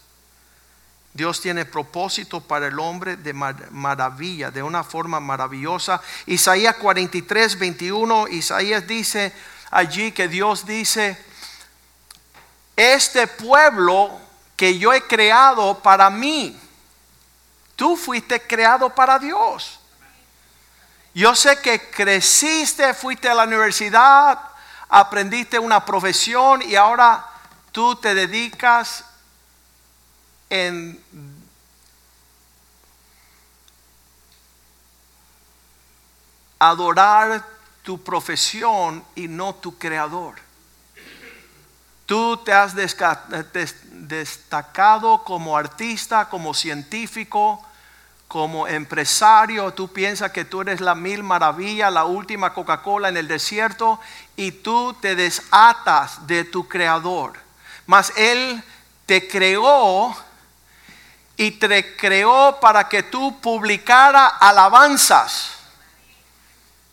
Dios 1.12 1.40
tiene 1.40 1.64
propósito 1.64 2.40
para 2.40 2.68
el 2.68 2.78
hombre 2.78 3.16
de 3.16 3.32
maravilla, 3.32 4.50
de 4.50 4.62
una 4.62 4.84
forma 4.84 5.20
maravillosa. 5.20 6.00
Isaías 6.26 6.76
43, 6.76 7.58
21, 7.58 8.28
Isaías 8.28 8.86
dice 8.86 9.32
allí 9.70 10.12
que 10.12 10.28
Dios 10.28 10.66
dice, 10.66 11.18
este 12.76 13.26
pueblo 13.26 14.20
que 14.56 14.78
yo 14.78 14.92
he 14.92 15.02
creado 15.02 15.80
para 15.82 16.10
mí, 16.10 16.58
Tú 17.80 17.96
fuiste 17.96 18.42
creado 18.42 18.90
para 18.90 19.18
Dios. 19.18 19.80
Yo 21.14 21.34
sé 21.34 21.62
que 21.62 21.88
creciste, 21.88 22.92
fuiste 22.92 23.26
a 23.26 23.32
la 23.32 23.44
universidad, 23.44 24.38
aprendiste 24.86 25.58
una 25.58 25.82
profesión 25.82 26.60
y 26.60 26.76
ahora 26.76 27.24
tú 27.72 27.96
te 27.96 28.14
dedicas 28.14 29.06
en 30.50 31.02
adorar 36.58 37.44
tu 37.82 38.02
profesión 38.02 39.02
y 39.14 39.26
no 39.28 39.54
tu 39.54 39.78
creador. 39.78 40.34
Tú 42.04 42.36
te 42.38 42.52
has 42.52 42.74
destacado 43.92 45.24
como 45.24 45.56
artista, 45.56 46.28
como 46.28 46.52
científico, 46.52 47.64
como 48.30 48.68
empresario, 48.68 49.72
tú 49.72 49.92
piensas 49.92 50.30
que 50.30 50.44
tú 50.44 50.60
eres 50.60 50.80
la 50.80 50.94
mil 50.94 51.24
maravilla, 51.24 51.90
la 51.90 52.04
última 52.04 52.54
Coca-Cola 52.54 53.08
en 53.08 53.16
el 53.16 53.26
desierto 53.26 53.98
y 54.36 54.52
tú 54.52 54.94
te 55.00 55.16
desatas 55.16 56.26
de 56.28 56.44
tu 56.44 56.68
creador. 56.68 57.32
Mas 57.86 58.12
Él 58.16 58.62
te 59.06 59.26
creó 59.26 60.16
y 61.40 61.52
te 61.52 61.96
creó 61.96 62.58
para 62.60 62.86
que 62.86 63.04
tú 63.04 63.40
publicara 63.40 64.26
alabanzas. 64.26 65.52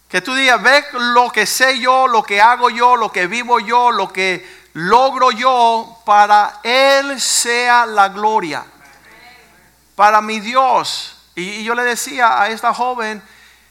Que 0.08 0.22
tú 0.22 0.34
digas, 0.34 0.62
ve 0.62 0.86
lo 0.94 1.30
que 1.30 1.46
sé 1.46 1.80
yo, 1.80 2.08
lo 2.08 2.24
que 2.24 2.40
hago 2.40 2.70
yo, 2.70 2.96
lo 2.96 3.12
que 3.12 3.28
vivo 3.28 3.60
yo, 3.60 3.92
lo 3.92 4.14
que 4.14 4.48
logro 4.72 5.32
yo, 5.32 6.02
para 6.06 6.62
Él 6.64 7.20
sea 7.20 7.86
la 7.86 8.08
gloria. 8.08 8.64
Para 9.98 10.22
mi 10.22 10.40
Dios 10.40 11.18
y, 11.36 11.66
yo 11.66 11.76
le 11.76 11.84
decía 11.84 12.42
a 12.42 12.48
esta 12.48 12.74
joven, 12.74 13.22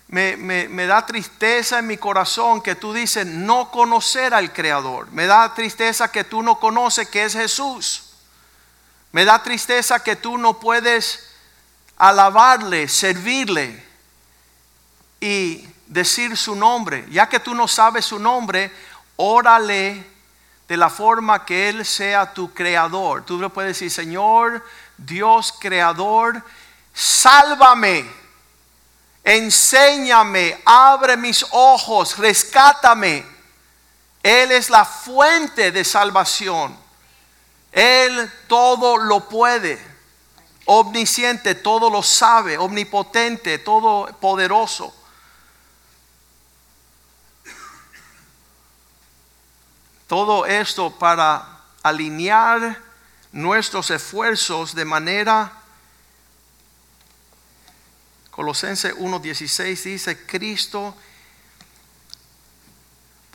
me, 0.09 0.87
da 0.87 1.07
tristeza 1.07 1.79
en 1.79 1.87
mi 1.87 1.97
corazón 1.97 2.61
que 2.61 2.75
tú 2.75 2.93
dices 2.93 3.25
no 3.25 3.71
conocer 3.71 4.35
al 4.35 4.53
Creador. 4.53 5.11
Me 5.11 5.25
da 5.25 5.55
tristeza 5.55 6.13
que 6.13 6.23
tú 6.23 6.43
no 6.43 6.61
conoces 6.61 7.09
que 7.09 7.25
es 7.25 7.33
Jesús. 7.33 8.06
Me 9.17 9.25
da 9.25 9.43
tristeza 9.43 10.05
que 10.05 10.15
tú 10.15 10.37
no 10.37 10.61
puedes 10.61 11.31
alabarle, 11.97 12.87
servirle 12.87 13.83
y 15.19 15.67
decir 15.87 16.37
su 16.37 16.55
nombre. 16.55 17.07
Ya 17.09 17.27
que 17.27 17.41
tú 17.41 17.55
no 17.55 17.67
sabes 17.67 18.05
su 18.05 18.19
nombre, 18.19 18.71
órale 19.17 20.05
de 20.69 20.77
la 20.77 20.91
forma 20.91 21.47
que 21.47 21.71
Él 21.71 21.87
sea 21.87 22.35
tu 22.35 22.53
creador. 22.53 23.25
Tú 23.25 23.41
le 23.41 23.49
puedes 23.49 23.71
decir, 23.71 23.91
Señor, 23.91 24.63
Dios 24.99 25.55
creador, 25.59 26.43
sálvame, 26.93 28.05
enséñame, 29.25 30.61
abre 30.67 31.17
mis 31.17 31.43
ojos, 31.53 32.19
rescátame. 32.19 33.25
Él 34.23 34.53
es 34.53 34.69
la 34.69 34.85
fuente 34.85 35.73
de 35.73 35.85
salvación. 35.85 36.85
Él 37.77 38.33
todo 38.49 38.97
lo 38.97 39.29
puede. 39.29 39.79
Omnisciente, 40.65 41.55
todo 41.55 41.91
lo 41.91 42.03
sabe. 42.03 42.57
Omnipotente, 42.57 43.59
todo 43.59 44.07
poderoso. 44.19 44.95
Todo 50.07 50.47
esto 50.47 50.91
para 50.99 51.61
alinear 51.83 52.81
nuestros 53.31 53.91
esfuerzos 53.91 54.75
de 54.75 54.85
manera 54.87 55.53
Colosenses 58.31 58.95
1.16 58.95 59.83
dice, 59.83 60.27
Cristo, 60.27 60.95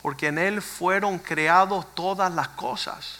porque 0.00 0.28
en 0.28 0.38
Él 0.38 0.62
fueron 0.62 1.18
creados 1.18 1.92
todas 1.96 2.32
las 2.32 2.46
cosas. 2.48 3.18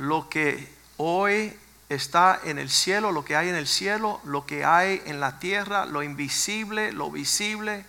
Lo 0.00 0.30
que 0.30 0.66
hoy 0.96 1.54
está 1.90 2.40
en 2.44 2.58
el 2.58 2.70
cielo, 2.70 3.12
lo 3.12 3.22
que 3.22 3.36
hay 3.36 3.50
en 3.50 3.54
el 3.54 3.66
cielo, 3.66 4.18
lo 4.24 4.46
que 4.46 4.64
hay 4.64 5.02
en 5.04 5.20
la 5.20 5.38
tierra, 5.38 5.84
lo 5.84 6.02
invisible, 6.02 6.90
lo 6.90 7.10
visible, 7.10 7.84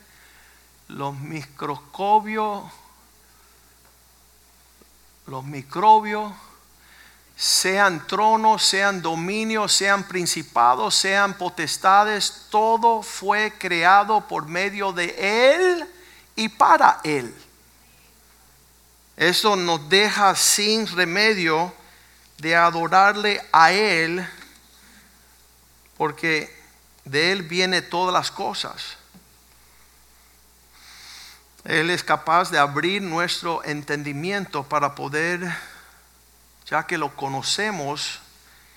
los 0.90 1.18
microscopios, 1.18 2.64
los 5.26 5.46
microbios 5.46 6.34
sean 7.38 8.06
tronos, 8.06 8.62
sean 8.62 9.02
dominios, 9.02 9.72
sean 9.72 10.04
principados, 10.04 10.94
sean 10.94 11.36
potestades, 11.38 12.48
todo 12.50 13.04
fue 13.04 13.54
creado 13.58 14.28
por 14.28 14.48
medio 14.48 14.92
de 14.92 15.16
Él 15.56 15.90
y 16.36 16.50
para 16.50 17.00
Él. 17.06 17.34
Eso 19.16 19.56
nos 19.56 19.88
deja 19.88 20.36
sin 20.36 20.86
remedio 20.88 21.74
de 22.42 22.56
adorarle 22.56 23.40
a 23.52 23.72
Él, 23.72 24.28
porque 25.96 26.52
de 27.06 27.32
Él 27.32 27.44
viene 27.44 27.84
todas 27.84 28.12
las 28.12 28.32
cosas. 28.32 28.98
Él 31.64 31.92
es 31.92 32.04
capaz 32.04 32.50
de 32.50 32.58
abrir 32.58 33.04
nuestro 33.04 33.64
entendimiento 33.64 34.64
para 34.64 34.96
poder 34.96 35.56
ya 36.66 36.88
que 36.88 36.98
lo 36.98 37.16
conocemos, 37.16 38.20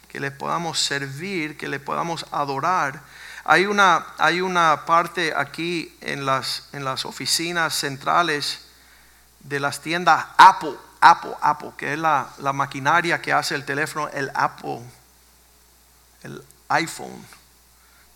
que 0.09 0.21
le 0.21 0.31
podamos 0.31 0.79
servir, 0.79 1.57
que 1.57 1.67
le 1.67 1.81
podamos 1.81 2.27
adorar. 2.33 3.01
Hay 3.45 3.65
una, 3.65 4.05
hay 4.19 4.43
una 4.43 4.85
parte 4.85 5.33
aquí 5.35 5.97
en 6.03 6.27
las, 6.27 6.69
en 6.73 6.85
las 6.85 7.07
oficinas 7.07 7.75
centrales 7.75 8.61
de 9.41 9.59
las 9.59 9.81
tiendas 9.81 10.27
Apple, 10.37 10.75
Apple, 11.07 11.35
Apple, 11.43 11.73
que 11.77 11.93
es 11.93 11.99
la, 11.99 12.29
la 12.39 12.55
maquinaria 12.55 13.21
que 13.21 13.31
hace 13.31 13.55
el 13.55 13.67
teléfono, 13.67 14.09
el 14.09 14.31
Apple, 14.35 14.81
el 16.23 16.43
iPhone 16.69 17.27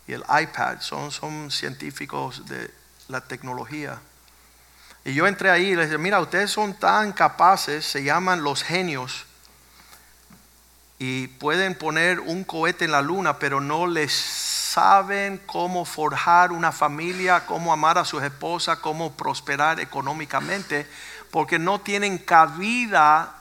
y 0.07 0.13
el 0.13 0.21
iPad, 0.21 0.79
son, 0.79 1.11
son 1.11 1.51
científicos 1.51 2.47
de 2.47 2.73
la 3.07 3.21
tecnología. 3.21 3.99
Y 5.05 5.13
yo 5.13 5.27
entré 5.27 5.51
ahí 5.51 5.67
y 5.67 5.75
les 5.75 5.85
dije, 5.85 5.99
mira, 5.99 6.19
ustedes 6.19 6.49
son 6.49 6.73
tan 6.73 7.11
capaces, 7.11 7.85
se 7.85 8.03
llaman 8.03 8.41
los 8.41 8.63
genios 8.63 9.27
y 10.97 11.27
pueden 11.27 11.75
poner 11.75 12.19
un 12.19 12.43
cohete 12.43 12.85
en 12.85 12.91
la 12.91 13.03
luna, 13.03 13.37
pero 13.37 13.61
no 13.61 13.85
les 13.85 14.11
saben 14.11 15.39
cómo 15.45 15.85
forjar 15.85 16.51
una 16.51 16.71
familia, 16.71 17.45
cómo 17.45 17.71
amar 17.71 17.97
a 17.99 18.05
sus 18.05 18.21
esposas, 18.23 18.79
cómo 18.79 19.13
prosperar 19.13 19.79
económicamente, 19.79 20.87
porque 21.31 21.59
no 21.59 21.81
tienen 21.81 22.17
cabida 22.17 23.35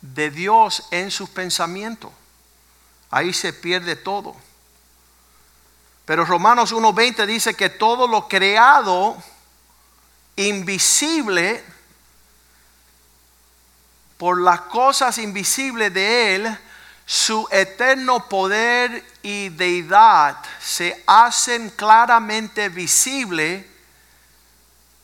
de 0.00 0.30
Dios 0.30 0.86
en 0.90 1.10
sus 1.10 1.30
pensamientos. 1.30 2.12
Ahí 3.10 3.32
se 3.32 3.52
pierde 3.52 3.96
todo. 3.96 4.34
Pero 6.04 6.24
Romanos 6.24 6.74
1.20 6.74 7.26
dice 7.26 7.54
que 7.54 7.70
todo 7.70 8.06
lo 8.06 8.28
creado, 8.28 9.16
invisible, 10.36 11.64
por 14.18 14.40
las 14.40 14.62
cosas 14.62 15.18
invisibles 15.18 15.92
de 15.92 16.34
Él, 16.34 16.58
su 17.06 17.46
eterno 17.50 18.28
poder 18.28 19.04
y 19.22 19.50
deidad 19.50 20.36
se 20.60 21.02
hacen 21.06 21.70
claramente 21.70 22.68
visible 22.68 23.73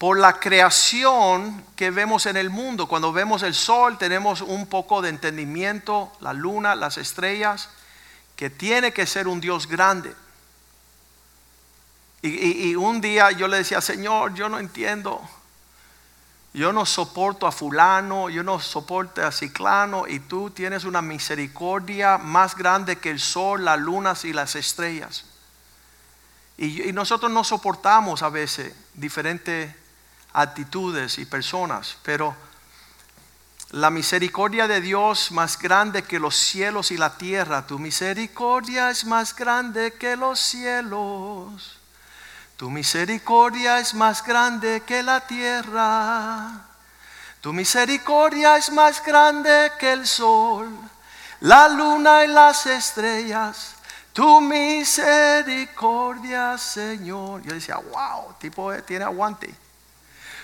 por 0.00 0.18
la 0.18 0.40
creación 0.40 1.62
que 1.76 1.90
vemos 1.90 2.24
en 2.24 2.38
el 2.38 2.48
mundo. 2.48 2.88
Cuando 2.88 3.12
vemos 3.12 3.42
el 3.42 3.54
sol 3.54 3.98
tenemos 3.98 4.40
un 4.40 4.66
poco 4.66 5.02
de 5.02 5.10
entendimiento, 5.10 6.10
la 6.20 6.32
luna, 6.32 6.74
las 6.74 6.96
estrellas, 6.96 7.68
que 8.34 8.48
tiene 8.48 8.92
que 8.92 9.06
ser 9.06 9.28
un 9.28 9.42
Dios 9.42 9.68
grande. 9.68 10.16
Y, 12.22 12.70
y 12.70 12.76
un 12.76 13.02
día 13.02 13.30
yo 13.30 13.46
le 13.46 13.58
decía, 13.58 13.80
Señor, 13.80 14.34
yo 14.34 14.48
no 14.48 14.58
entiendo 14.58 15.20
yo 16.52 16.72
no 16.72 16.84
soporto 16.84 17.46
a 17.46 17.52
fulano, 17.52 18.28
yo 18.28 18.42
no 18.42 18.58
soporto 18.58 19.24
a 19.24 19.30
ciclano 19.30 20.08
y 20.08 20.18
tú 20.18 20.50
tienes 20.50 20.84
una 20.84 21.00
misericordia 21.00 22.18
más 22.18 22.56
grande 22.56 22.98
que 22.98 23.10
el 23.10 23.20
sol, 23.20 23.64
las 23.64 23.78
lunas 23.78 24.24
y 24.24 24.32
las 24.32 24.56
estrellas. 24.56 25.26
Y, 26.58 26.92
nosotros 26.92 27.30
no 27.30 27.44
soportamos 27.44 28.22
a 28.22 28.28
veces 28.28 28.74
diferentes 28.94 29.74
actitudes 30.32 31.18
y 31.18 31.24
personas, 31.24 31.96
pero 32.02 32.34
la 33.72 33.90
misericordia 33.90 34.66
de 34.66 34.80
Dios 34.80 35.30
más 35.30 35.56
grande 35.56 36.02
que 36.02 36.18
los 36.18 36.34
cielos 36.34 36.90
y 36.90 36.96
la 36.96 37.16
tierra, 37.16 37.66
tu 37.66 37.78
misericordia 37.78 38.90
es 38.90 39.04
más 39.04 39.36
grande 39.36 39.92
que 39.92 40.16
los 40.16 40.40
cielos. 40.40 41.78
Tu 42.56 42.68
misericordia 42.68 43.78
es 43.78 43.94
más 43.94 44.24
grande 44.24 44.82
que 44.82 45.02
la 45.02 45.20
tierra. 45.20 46.66
Tu 47.40 47.52
misericordia 47.52 48.56
es 48.56 48.72
más 48.72 49.02
grande 49.02 49.72
que 49.78 49.92
el 49.92 50.06
sol, 50.06 50.68
la 51.40 51.68
luna 51.68 52.24
y 52.24 52.28
las 52.28 52.66
estrellas. 52.66 53.76
Tu 54.12 54.40
misericordia, 54.40 56.58
Señor. 56.58 57.42
Yo 57.42 57.54
decía, 57.54 57.76
wow, 57.76 58.34
tipo 58.38 58.72
tiene 58.82 59.04
aguante. 59.04 59.54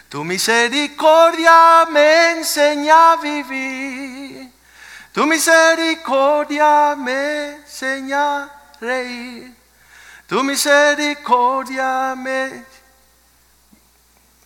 Tu 0.09 0.23
misericordia 0.25 1.87
me 1.91 2.33
enseña 2.33 3.13
a 3.13 3.17
vivir. 3.17 4.53
Tu 5.13 5.27
misericordia 5.27 6.95
me 6.97 7.55
enseña 7.57 8.45
a 8.45 8.51
reír. 8.81 9.57
Tu 10.27 10.43
misericordia 10.45 12.15
me... 12.17 12.65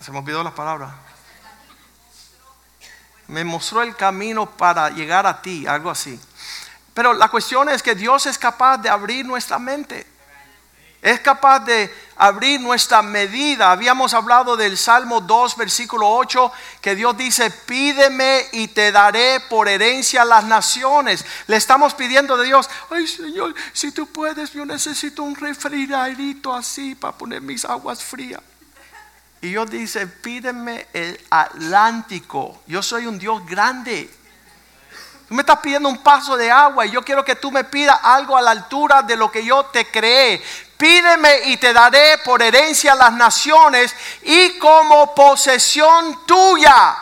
Se 0.00 0.10
me 0.10 0.18
olvidó 0.18 0.42
las 0.42 0.54
palabras. 0.54 0.92
Me 3.28 3.44
mostró 3.44 3.82
el 3.82 3.94
camino 3.94 4.50
para 4.50 4.90
llegar 4.90 5.26
a 5.26 5.42
ti, 5.42 5.66
algo 5.66 5.90
así. 5.90 6.18
Pero 6.94 7.12
la 7.12 7.28
cuestión 7.28 7.68
es 7.68 7.82
que 7.82 7.94
Dios 7.94 8.26
es 8.26 8.38
capaz 8.38 8.78
de 8.78 8.88
abrir 8.88 9.26
nuestra 9.26 9.58
mente. 9.58 10.06
Es 11.02 11.20
capaz 11.20 11.60
de 11.60 11.90
abrir 12.16 12.60
nuestra 12.60 13.00
medida. 13.00 13.72
Habíamos 13.72 14.12
hablado 14.12 14.54
del 14.56 14.76
Salmo 14.76 15.22
2, 15.22 15.56
versículo 15.56 16.06
8, 16.08 16.52
que 16.82 16.94
Dios 16.94 17.16
dice, 17.16 17.50
pídeme 17.50 18.44
y 18.52 18.68
te 18.68 18.92
daré 18.92 19.40
por 19.48 19.68
herencia 19.68 20.26
las 20.26 20.44
naciones. 20.44 21.24
Le 21.46 21.56
estamos 21.56 21.94
pidiendo 21.94 22.36
de 22.36 22.46
Dios, 22.46 22.68
ay 22.90 23.06
Señor, 23.06 23.54
si 23.72 23.92
tú 23.92 24.06
puedes, 24.06 24.52
yo 24.52 24.66
necesito 24.66 25.22
un 25.22 25.34
refrigerito 25.34 26.54
así 26.54 26.94
para 26.94 27.16
poner 27.16 27.40
mis 27.40 27.64
aguas 27.64 28.04
frías. 28.04 28.42
Y 29.40 29.48
Dios 29.48 29.70
dice, 29.70 30.06
pídeme 30.06 30.86
el 30.92 31.18
Atlántico. 31.30 32.60
Yo 32.66 32.82
soy 32.82 33.06
un 33.06 33.18
Dios 33.18 33.46
grande. 33.46 34.10
Tú 35.26 35.34
me 35.34 35.40
estás 35.40 35.60
pidiendo 35.60 35.88
un 35.88 36.02
paso 36.02 36.36
de 36.36 36.50
agua 36.50 36.84
y 36.84 36.90
yo 36.90 37.02
quiero 37.02 37.24
que 37.24 37.36
tú 37.36 37.50
me 37.50 37.64
pidas 37.64 37.98
algo 38.02 38.36
a 38.36 38.42
la 38.42 38.50
altura 38.50 39.00
de 39.00 39.16
lo 39.16 39.30
que 39.30 39.42
yo 39.42 39.64
te 39.66 39.86
creé. 39.86 40.42
Pídeme 40.80 41.40
y 41.44 41.58
te 41.58 41.74
daré 41.74 42.16
por 42.24 42.40
herencia 42.40 42.94
las 42.94 43.12
naciones 43.12 43.94
y 44.22 44.58
como 44.58 45.14
posesión 45.14 46.24
tuya 46.24 46.96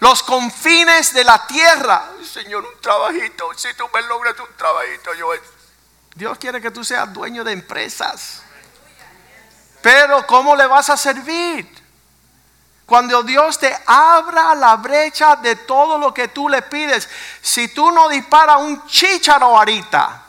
los 0.00 0.22
confines 0.22 1.14
de 1.14 1.24
la 1.24 1.46
tierra. 1.46 2.10
Señor, 2.30 2.66
un 2.66 2.78
trabajito, 2.82 3.48
si 3.56 3.72
tú 3.72 3.88
me 3.94 4.02
logras 4.02 4.38
un 4.38 4.54
trabajito, 4.54 5.14
yo... 5.14 5.30
Dios 6.14 6.36
quiere 6.36 6.60
que 6.60 6.70
tú 6.70 6.84
seas 6.84 7.10
dueño 7.10 7.42
de 7.42 7.52
empresas. 7.52 8.42
Pero 9.80 10.26
¿cómo 10.26 10.54
le 10.54 10.66
vas 10.66 10.90
a 10.90 10.98
servir? 10.98 11.66
Cuando 12.84 13.22
Dios 13.22 13.58
te 13.58 13.74
abra 13.86 14.54
la 14.54 14.76
brecha 14.76 15.36
de 15.36 15.56
todo 15.56 15.96
lo 15.96 16.12
que 16.12 16.28
tú 16.28 16.50
le 16.50 16.60
pides, 16.60 17.08
si 17.40 17.68
tú 17.68 17.90
no 17.92 18.10
disparas 18.10 18.58
un 18.58 18.86
chícharo 18.86 19.56
ahorita, 19.56 20.27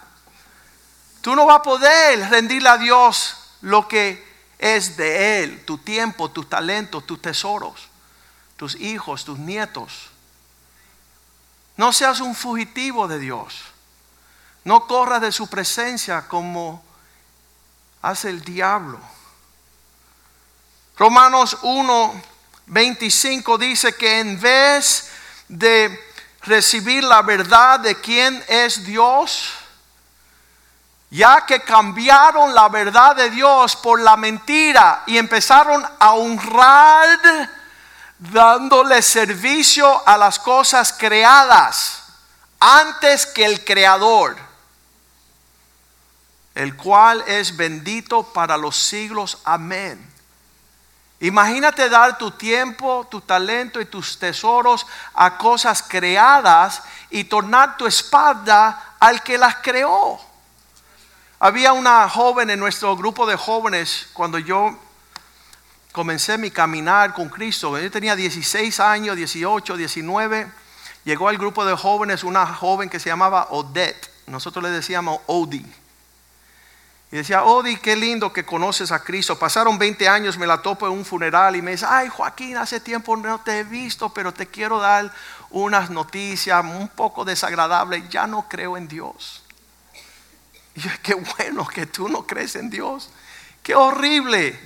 Tú 1.22 1.36
no 1.36 1.46
vas 1.46 1.60
a 1.60 1.64
poder 1.64 2.30
rendirle 2.30 2.70
a 2.70 2.78
Dios 2.78 3.36
lo 3.62 3.88
que 3.88 4.28
es 4.58 4.98
de 4.98 5.44
Él, 5.44 5.66
tu 5.66 5.78
tiempo, 5.78 6.30
tus 6.30 6.50
talentos, 6.50 7.06
tus 7.06 7.22
tesoros, 7.22 7.90
tus 8.56 8.76
hijos, 8.76 9.26
tus 9.26 9.40
nietos. 9.40 10.10
No 11.78 11.94
seas 11.94 12.20
un 12.20 12.36
fugitivo 12.36 13.08
de 13.08 13.20
Dios. 13.20 13.56
No 14.66 14.86
corras 14.86 15.22
de 15.22 15.32
su 15.32 15.48
presencia 15.48 16.28
como 16.28 16.84
hace 18.02 18.30
el 18.30 18.42
diablo. 18.42 19.00
Romanos 20.98 21.58
1, 21.62 22.22
25 22.66 23.58
dice 23.58 23.96
que 23.96 24.20
en 24.20 24.40
vez 24.40 25.10
de 25.48 25.98
recibir 26.42 27.04
la 27.04 27.22
verdad 27.22 27.80
de 27.80 27.96
quién 28.00 28.44
es 28.50 28.86
Dios, 28.86 29.54
ya 31.12 31.46
que 31.46 31.62
cambiaron 31.62 32.54
la 32.54 32.70
verdad 32.70 33.16
de 33.16 33.30
Dios 33.32 33.76
por 33.76 34.00
la 34.00 34.16
mentira 34.16 35.04
y 35.08 35.18
empezaron 35.18 35.84
a 36.00 36.14
honrar 36.14 37.20
dándole 38.20 39.02
servicio 39.02 40.08
a 40.08 40.18
las 40.18 40.38
cosas 40.38 40.94
creadas 40.94 42.04
antes 42.60 43.26
que 43.26 43.46
el 43.46 43.64
creador, 43.64 44.38
el 46.54 46.76
cual 46.76 47.24
es 47.26 47.56
bendito 47.56 48.24
para 48.24 48.58
los 48.58 48.76
siglos. 48.76 49.40
Amén. 49.46 50.06
Imagínate 51.22 51.90
dar 51.90 52.18
tu 52.18 52.32
tiempo, 52.32 53.08
tu 53.10 53.22
talento 53.22 53.82
y 53.82 53.86
tus 53.86 54.20
tesoros 54.20 54.86
a 55.14 55.38
cosas 55.38 55.84
creadas 55.84 56.82
y 57.10 57.26
tornar 57.26 57.78
tu 57.78 57.88
espalda 57.88 58.96
al 59.00 59.24
que 59.24 59.38
las 59.38 59.56
creó. 59.58 60.29
Había 61.42 61.72
una 61.72 62.10
joven 62.10 62.50
en 62.50 62.60
nuestro 62.60 62.98
grupo 62.98 63.26
de 63.26 63.38
jóvenes 63.38 64.10
cuando 64.12 64.40
yo 64.40 64.78
comencé 65.94 66.38
mi 66.38 66.52
caminar 66.52 67.14
con 67.14 67.30
Cristo. 67.30 67.80
Yo 67.80 67.90
tenía 67.90 68.18
16 68.18 68.78
años, 68.82 69.16
18, 69.16 69.78
19. 69.78 70.52
Llegó 71.06 71.30
al 71.30 71.38
grupo 71.38 71.64
de 71.64 71.78
jóvenes 71.78 72.26
una 72.26 72.46
joven 72.46 72.90
que 72.90 73.00
se 73.00 73.08
llamaba 73.08 73.48
Odette. 73.52 74.12
Nosotros 74.28 74.62
le 74.62 74.70
decíamos 74.70 75.22
Odi. 75.28 75.66
Y 77.10 77.16
decía, 77.16 77.46
Odi, 77.46 77.78
qué 77.78 77.96
lindo 77.96 78.34
que 78.34 78.46
conoces 78.46 78.92
a 78.92 79.02
Cristo. 79.02 79.40
Pasaron 79.40 79.80
20 79.80 80.10
años, 80.10 80.38
me 80.38 80.46
la 80.46 80.62
topo 80.62 80.88
en 80.88 80.92
un 80.92 81.06
funeral 81.06 81.56
y 81.56 81.62
me 81.62 81.72
dice, 81.72 81.86
ay 81.88 82.10
Joaquín, 82.10 82.58
hace 82.58 82.82
tiempo 82.82 83.16
no 83.16 83.40
te 83.40 83.60
he 83.60 83.64
visto, 83.64 84.10
pero 84.10 84.34
te 84.34 84.48
quiero 84.48 84.80
dar 84.80 85.10
unas 85.52 85.90
noticias 85.90 86.66
un 86.66 86.90
poco 86.90 87.24
desagradables. 87.24 88.10
Ya 88.10 88.28
no 88.28 88.46
creo 88.50 88.76
en 88.76 88.90
Dios. 88.90 89.42
Y 90.76 90.82
yo, 90.82 90.90
qué 91.02 91.14
bueno 91.14 91.68
que 91.68 91.86
tú 91.86 92.10
no 92.10 92.26
crees 92.26 92.56
en 92.56 92.70
Dios. 92.70 93.10
Qué 93.64 93.76
horrible. 93.76 94.58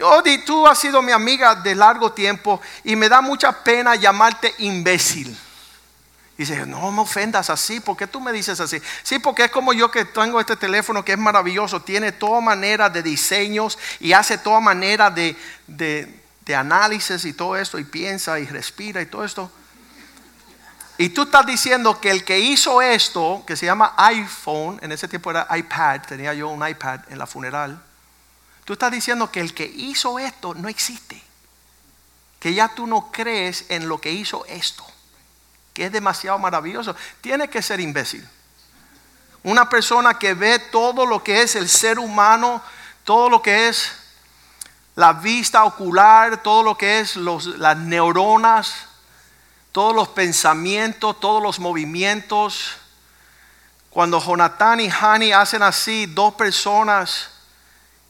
Odi, 0.00 0.38
tú 0.38 0.66
has 0.66 0.78
sido 0.78 1.02
mi 1.02 1.12
amiga 1.12 1.54
de 1.54 1.74
largo 1.74 2.12
tiempo 2.12 2.60
y 2.82 2.96
me 2.96 3.08
da 3.08 3.20
mucha 3.20 3.62
pena 3.62 3.94
llamarte 3.94 4.54
imbécil. 4.58 5.36
Y 6.38 6.44
dice, 6.44 6.64
no 6.66 6.90
me 6.90 7.02
ofendas 7.02 7.50
así, 7.50 7.78
¿por 7.80 7.96
qué 7.96 8.06
tú 8.06 8.20
me 8.20 8.32
dices 8.32 8.58
así? 8.58 8.80
Sí, 9.02 9.18
porque 9.18 9.44
es 9.44 9.50
como 9.50 9.72
yo 9.74 9.90
que 9.90 10.06
tengo 10.06 10.40
este 10.40 10.56
teléfono 10.56 11.04
que 11.04 11.12
es 11.12 11.18
maravilloso, 11.18 11.82
tiene 11.82 12.10
toda 12.10 12.40
manera 12.40 12.88
de 12.88 13.02
diseños 13.02 13.78
y 14.00 14.14
hace 14.14 14.38
toda 14.38 14.58
manera 14.58 15.10
de, 15.10 15.36
de 15.66 16.56
análisis 16.56 17.24
y 17.26 17.34
todo 17.34 17.56
esto, 17.56 17.78
y 17.78 17.84
piensa 17.84 18.40
y 18.40 18.46
respira 18.46 19.02
y 19.02 19.06
todo 19.06 19.24
esto. 19.24 19.52
Y 20.98 21.08
tú 21.08 21.22
estás 21.22 21.46
diciendo 21.46 22.00
que 22.00 22.10
el 22.10 22.24
que 22.24 22.38
hizo 22.38 22.82
esto, 22.82 23.42
que 23.46 23.56
se 23.56 23.66
llama 23.66 23.94
iPhone, 23.96 24.78
en 24.82 24.92
ese 24.92 25.08
tiempo 25.08 25.30
era 25.30 25.46
iPad, 25.56 26.02
tenía 26.02 26.34
yo 26.34 26.48
un 26.48 26.66
iPad 26.66 27.00
en 27.08 27.18
la 27.18 27.26
funeral. 27.26 27.82
Tú 28.64 28.74
estás 28.74 28.92
diciendo 28.92 29.30
que 29.30 29.40
el 29.40 29.54
que 29.54 29.64
hizo 29.64 30.18
esto 30.18 30.54
no 30.54 30.68
existe. 30.68 31.22
Que 32.38 32.54
ya 32.54 32.68
tú 32.68 32.86
no 32.86 33.10
crees 33.10 33.66
en 33.68 33.88
lo 33.88 34.00
que 34.00 34.12
hizo 34.12 34.44
esto. 34.46 34.84
Que 35.72 35.86
es 35.86 35.92
demasiado 35.92 36.38
maravilloso. 36.38 36.94
Tiene 37.20 37.48
que 37.48 37.62
ser 37.62 37.80
imbécil. 37.80 38.28
Una 39.44 39.68
persona 39.68 40.18
que 40.18 40.34
ve 40.34 40.58
todo 40.58 41.06
lo 41.06 41.24
que 41.24 41.42
es 41.42 41.56
el 41.56 41.68
ser 41.68 41.98
humano, 41.98 42.62
todo 43.04 43.28
lo 43.28 43.42
que 43.42 43.68
es 43.68 43.92
la 44.94 45.14
vista 45.14 45.64
ocular, 45.64 46.42
todo 46.42 46.62
lo 46.62 46.76
que 46.76 47.00
es 47.00 47.16
las 47.16 47.76
neuronas, 47.76 48.86
todos 49.72 49.94
los 49.96 50.08
pensamientos, 50.08 51.18
todos 51.18 51.42
los 51.42 51.58
movimientos. 51.58 52.76
Cuando 53.90 54.20
Jonathan 54.20 54.80
y 54.80 54.88
Hani 54.88 55.32
hacen 55.32 55.62
así, 55.62 56.06
dos 56.06 56.34
personas 56.34 57.30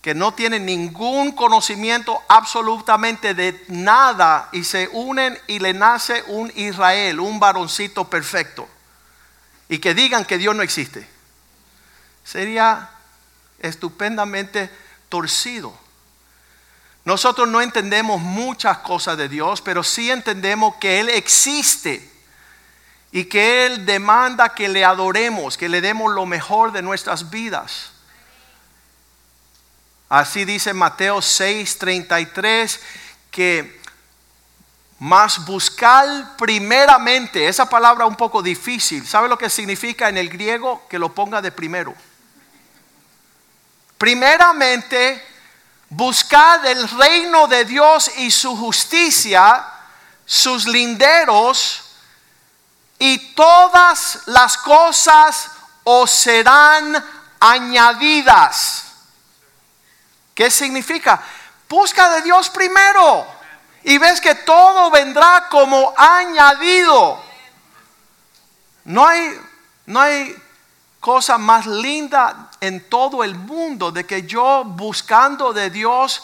que 0.02 0.14
no 0.14 0.34
tienen 0.34 0.66
ningún 0.66 1.30
conocimiento 1.30 2.20
absolutamente 2.28 3.34
de 3.34 3.64
nada 3.68 4.48
y 4.50 4.64
se 4.64 4.88
unen 4.88 5.38
y 5.46 5.60
le 5.60 5.72
nace 5.72 6.24
un 6.26 6.52
Israel, 6.56 7.20
un 7.20 7.38
varoncito 7.38 8.10
perfecto, 8.10 8.68
y 9.68 9.78
que 9.78 9.94
digan 9.94 10.24
que 10.24 10.38
Dios 10.38 10.56
no 10.56 10.62
existe, 10.62 11.08
sería 12.24 12.90
estupendamente 13.60 14.70
torcido. 15.08 15.72
Nosotros 17.04 17.48
no 17.48 17.60
entendemos 17.60 18.20
muchas 18.20 18.78
cosas 18.78 19.16
de 19.16 19.28
Dios, 19.28 19.60
pero 19.60 19.82
sí 19.82 20.10
entendemos 20.10 20.76
que 20.76 21.00
Él 21.00 21.08
existe 21.08 22.08
y 23.10 23.24
que 23.24 23.66
Él 23.66 23.84
demanda 23.84 24.54
que 24.54 24.68
le 24.68 24.84
adoremos, 24.84 25.58
que 25.58 25.68
le 25.68 25.80
demos 25.80 26.12
lo 26.12 26.26
mejor 26.26 26.70
de 26.70 26.82
nuestras 26.82 27.30
vidas. 27.30 27.90
Así 30.08 30.44
dice 30.44 30.74
Mateo 30.74 31.18
6:33 31.18 32.78
que 33.30 33.80
más 34.98 35.44
buscar 35.44 36.36
primeramente, 36.36 37.48
esa 37.48 37.68
palabra 37.68 38.06
un 38.06 38.14
poco 38.14 38.40
difícil, 38.40 39.04
¿sabe 39.04 39.28
lo 39.28 39.36
que 39.36 39.50
significa 39.50 40.08
en 40.08 40.16
el 40.16 40.28
griego? 40.28 40.86
Que 40.88 40.98
lo 40.98 41.12
ponga 41.12 41.42
de 41.42 41.50
primero. 41.50 41.92
Primeramente 43.98 45.31
buscad 45.94 46.64
el 46.64 46.88
reino 46.88 47.46
de 47.48 47.66
Dios 47.66 48.10
y 48.16 48.30
su 48.30 48.56
justicia, 48.56 49.64
sus 50.24 50.66
linderos, 50.66 51.82
y 52.98 53.34
todas 53.34 54.20
las 54.26 54.56
cosas 54.56 55.50
os 55.84 56.10
serán 56.10 57.04
añadidas. 57.40 58.84
¿Qué 60.34 60.50
significa? 60.50 61.22
Busca 61.68 62.08
de 62.10 62.22
Dios 62.22 62.48
primero 62.48 63.26
y 63.82 63.98
ves 63.98 64.20
que 64.20 64.34
todo 64.36 64.90
vendrá 64.90 65.48
como 65.50 65.92
añadido. 65.96 67.22
No 68.84 69.06
hay, 69.06 69.40
no 69.86 70.00
hay 70.00 70.42
cosa 71.02 71.36
más 71.36 71.66
linda 71.66 72.48
en 72.60 72.88
todo 72.88 73.24
el 73.24 73.34
mundo 73.34 73.90
de 73.90 74.06
que 74.06 74.22
yo 74.22 74.62
buscando 74.64 75.52
de 75.52 75.68
Dios 75.68 76.22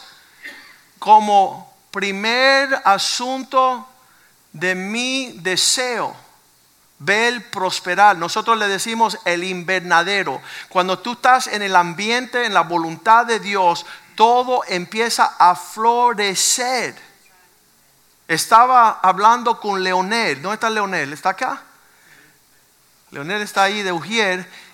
como 1.01 1.75
primer 1.91 2.81
asunto 2.85 3.89
de 4.53 4.77
mi 4.77 5.33
deseo, 5.33 6.15
ver 7.01 7.51
prosperar. 7.51 8.17
Nosotros 8.19 8.57
le 8.57 8.69
decimos 8.69 9.19
el 9.25 9.43
invernadero. 9.43 10.41
Cuando 10.69 11.01
tú 11.01 11.15
estás 11.15 11.49
en 11.49 11.63
el 11.63 11.75
ambiente, 11.75 12.47
en 12.47 12.55
la 12.55 12.63
voluntad 12.63 13.27
de 13.27 13.41
Dios, 13.41 13.85
todo 14.15 14.63
empieza 14.69 15.35
a 15.41 15.57
florecer. 15.57 16.95
Estaba 18.29 19.01
hablando 19.03 19.59
con 19.59 19.83
Leonel. 19.83 20.41
¿Dónde 20.41 20.55
está 20.55 20.71
Leonel? 20.71 21.13
¿Está 21.13 21.31
acá? 21.31 21.65
Leonel 23.11 23.43
está 23.43 23.65
ahí 23.65 23.83
de 23.83 23.91
Ujier 23.91 24.68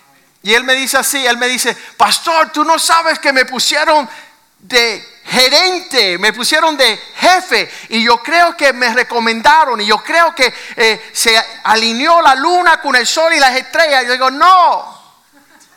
y 0.45 0.53
él 0.53 0.63
me 0.63 0.75
dice 0.75 0.99
así, 0.99 1.25
él 1.25 1.39
me 1.39 1.47
dice, 1.47 1.75
pastor, 1.97 2.51
tú 2.51 2.63
no 2.63 2.77
sabes 2.77 3.17
que 3.17 3.33
me 3.33 3.45
pusieron 3.45 4.07
de 4.59 5.21
gerente, 5.25 6.19
me 6.19 6.33
pusieron 6.33 6.77
de 6.77 6.95
jefe 7.15 7.67
y 7.89 8.03
yo 8.03 8.21
creo 8.21 8.55
que 8.55 8.71
me 8.71 8.93
recomendaron 8.93 9.81
y 9.81 9.87
yo 9.87 10.03
creo 10.03 10.35
que 10.35 10.53
eh, 10.75 11.09
se 11.15 11.35
alineó 11.63 12.21
la 12.21 12.35
luna 12.35 12.79
con 12.79 12.95
el 12.95 13.07
sol 13.07 13.33
y 13.33 13.39
las 13.39 13.55
estrellas. 13.55 14.03
Y 14.03 14.05
yo 14.05 14.13
digo, 14.13 14.29
no, 14.29 15.15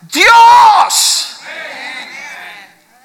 Dios, 0.03 1.41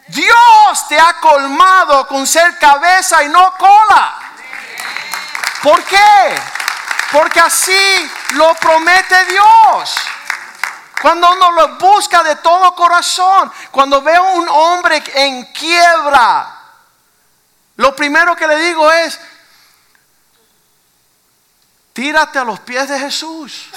Dios 0.08 0.88
te 0.90 1.00
ha 1.00 1.14
colmado 1.22 2.06
con 2.10 2.28
ser 2.28 2.60
cabeza 2.60 3.24
y 3.24 3.30
no 3.30 3.54
cola. 3.58 4.16
¿Por 5.62 5.82
qué? 5.86 6.36
Porque 7.14 7.40
así 7.40 8.12
lo 8.34 8.54
promete 8.56 9.16
Dios. 9.28 9.96
Cuando 11.04 11.30
uno 11.34 11.52
lo 11.52 11.76
busca 11.76 12.24
de 12.24 12.38
todo 12.38 12.74
corazón, 12.74 13.52
cuando 13.72 14.02
veo 14.02 14.24
un 14.36 14.48
hombre 14.48 15.04
en 15.16 15.44
quiebra, 15.48 16.62
lo 17.76 17.94
primero 17.94 18.34
que 18.38 18.48
le 18.48 18.58
digo 18.58 18.90
es, 18.90 19.20
tírate 21.92 22.40
a 22.40 22.46
los 22.46 22.62
pies 22.62 22.88
de 22.88 22.98
Jesús. 22.98 23.70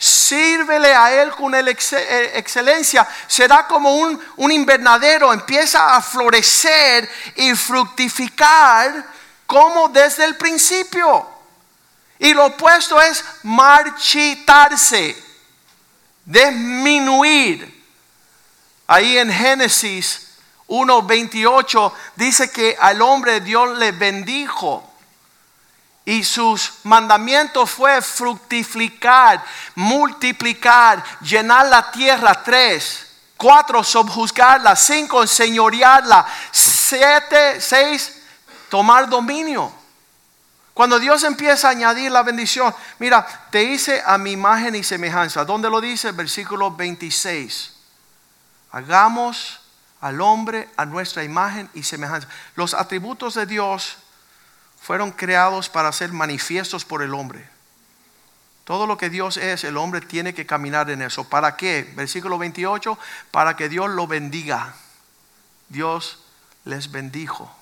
Sírvele 0.00 0.92
a 0.92 1.22
Él 1.22 1.30
con 1.30 1.54
eh, 1.54 2.32
excelencia. 2.34 3.06
Será 3.28 3.68
como 3.68 3.94
un, 3.94 4.20
un 4.38 4.50
invernadero. 4.50 5.32
Empieza 5.32 5.94
a 5.94 6.02
florecer 6.02 7.08
y 7.36 7.54
fructificar 7.54 9.06
como 9.46 9.90
desde 9.90 10.24
el 10.24 10.36
principio. 10.36 11.24
Y 12.18 12.34
lo 12.34 12.46
opuesto 12.46 13.00
es 13.00 13.24
marchitarse 13.44 15.27
disminuir. 16.28 17.74
Ahí 18.86 19.18
en 19.18 19.32
Génesis 19.32 20.28
1.28 20.68 21.92
dice 22.16 22.50
que 22.50 22.76
al 22.78 23.02
hombre 23.02 23.40
Dios 23.40 23.76
le 23.78 23.92
bendijo. 23.92 24.84
Y 26.04 26.24
sus 26.24 26.72
mandamientos 26.84 27.70
fue 27.70 28.00
fructificar, 28.00 29.44
multiplicar, 29.74 31.04
llenar 31.20 31.66
la 31.66 31.90
tierra. 31.90 32.42
Tres. 32.42 33.06
Cuatro, 33.36 33.84
subjuzgarla. 33.84 34.74
Cinco, 34.74 35.22
enseñorearla. 35.22 36.26
Siete, 36.50 37.60
seis, 37.60 38.22
tomar 38.70 39.08
dominio. 39.08 39.77
Cuando 40.78 41.00
Dios 41.00 41.24
empieza 41.24 41.66
a 41.66 41.70
añadir 41.72 42.12
la 42.12 42.22
bendición, 42.22 42.72
mira, 43.00 43.26
te 43.50 43.64
hice 43.64 44.00
a 44.06 44.16
mi 44.16 44.30
imagen 44.30 44.76
y 44.76 44.84
semejanza. 44.84 45.44
¿Dónde 45.44 45.68
lo 45.68 45.80
dice? 45.80 46.12
Versículo 46.12 46.70
26. 46.70 47.74
Hagamos 48.70 49.58
al 50.00 50.20
hombre 50.20 50.68
a 50.76 50.86
nuestra 50.86 51.24
imagen 51.24 51.68
y 51.74 51.82
semejanza. 51.82 52.28
Los 52.54 52.74
atributos 52.74 53.34
de 53.34 53.46
Dios 53.46 53.96
fueron 54.80 55.10
creados 55.10 55.68
para 55.68 55.90
ser 55.90 56.12
manifiestos 56.12 56.84
por 56.84 57.02
el 57.02 57.12
hombre. 57.12 57.50
Todo 58.62 58.86
lo 58.86 58.96
que 58.96 59.10
Dios 59.10 59.36
es, 59.36 59.64
el 59.64 59.76
hombre 59.76 60.00
tiene 60.00 60.32
que 60.32 60.46
caminar 60.46 60.88
en 60.90 61.02
eso. 61.02 61.24
¿Para 61.24 61.56
qué? 61.56 61.92
Versículo 61.96 62.38
28, 62.38 62.96
para 63.32 63.56
que 63.56 63.68
Dios 63.68 63.90
lo 63.90 64.06
bendiga. 64.06 64.76
Dios 65.70 66.20
les 66.64 66.92
bendijo 66.92 67.57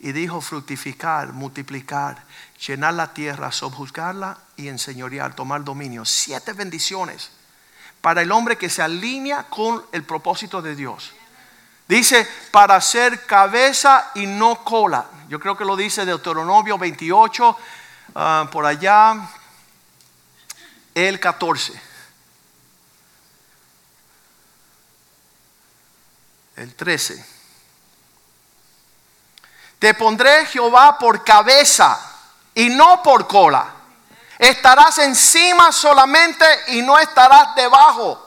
y 0.00 0.12
dijo 0.12 0.40
fructificar, 0.40 1.32
multiplicar, 1.32 2.22
llenar 2.66 2.94
la 2.94 3.12
tierra, 3.12 3.50
subjuzgarla 3.50 4.38
y 4.56 4.68
enseñorear, 4.68 5.34
tomar 5.34 5.64
dominio. 5.64 6.04
Siete 6.04 6.52
bendiciones 6.52 7.30
para 8.00 8.22
el 8.22 8.30
hombre 8.30 8.56
que 8.56 8.70
se 8.70 8.82
alinea 8.82 9.44
con 9.44 9.84
el 9.92 10.04
propósito 10.04 10.62
de 10.62 10.76
Dios. 10.76 11.12
Dice, 11.88 12.28
para 12.50 12.80
ser 12.80 13.24
cabeza 13.26 14.10
y 14.14 14.26
no 14.26 14.62
cola. 14.62 15.06
Yo 15.28 15.40
creo 15.40 15.56
que 15.56 15.64
lo 15.64 15.74
dice 15.74 16.04
Deuteronomio 16.04 16.78
28, 16.78 17.58
ah, 18.14 18.48
por 18.52 18.66
allá, 18.66 19.28
el 20.94 21.18
14. 21.18 21.80
El 26.56 26.74
13. 26.74 27.37
Te 29.78 29.94
pondré 29.94 30.46
Jehová 30.46 30.98
por 30.98 31.24
cabeza 31.24 31.98
y 32.54 32.68
no 32.70 33.02
por 33.02 33.26
cola. 33.26 33.66
Estarás 34.38 34.98
encima 34.98 35.72
solamente 35.72 36.44
y 36.68 36.82
no 36.82 36.98
estarás 36.98 37.54
debajo. 37.54 38.24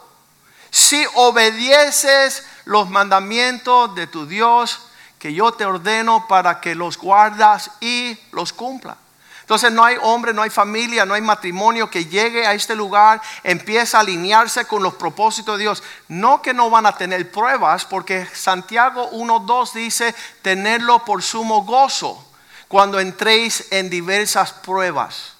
Si 0.70 1.06
obedieces 1.16 2.46
los 2.66 2.90
mandamientos 2.90 3.94
de 3.96 4.08
tu 4.08 4.26
Dios 4.26 4.80
que 5.20 5.34
yo 5.34 5.52
te 5.52 5.66
ordeno 5.66 6.28
para 6.28 6.60
que 6.60 6.74
los 6.74 6.98
guardas 6.98 7.72
y 7.80 8.18
los 8.32 8.54
cumpla. 8.54 8.98
Entonces 9.42 9.72
no 9.72 9.84
hay 9.84 9.98
hombre, 10.02 10.34
no 10.34 10.42
hay 10.42 10.50
familia, 10.50 11.06
no 11.06 11.14
hay 11.14 11.22
matrimonio 11.22 11.90
que 11.90 12.06
llegue 12.06 12.48
a 12.48 12.54
este 12.54 12.76
lugar, 12.76 13.22
empieza 13.44 13.98
a 13.98 14.02
alinearse 14.02 14.66
con 14.66 14.82
los 14.82 14.94
propósitos 14.96 15.58
de 15.58 15.64
Dios. 15.64 15.84
No 16.08 16.42
que 16.42 16.54
no 16.54 16.70
van 16.70 16.86
a 16.86 16.96
tener 16.96 17.32
pruebas, 17.32 17.86
porque 17.86 18.26
Santiago 18.34 19.12
1.2 19.12 19.74
dice 19.74 20.16
tenerlo 20.42 21.04
por 21.04 21.22
sumo 21.22 21.64
gozo 21.64 22.26
cuando 22.68 23.00
entréis 23.00 23.68
en 23.72 23.90
diversas 23.90 24.54
pruebas. 24.54 25.34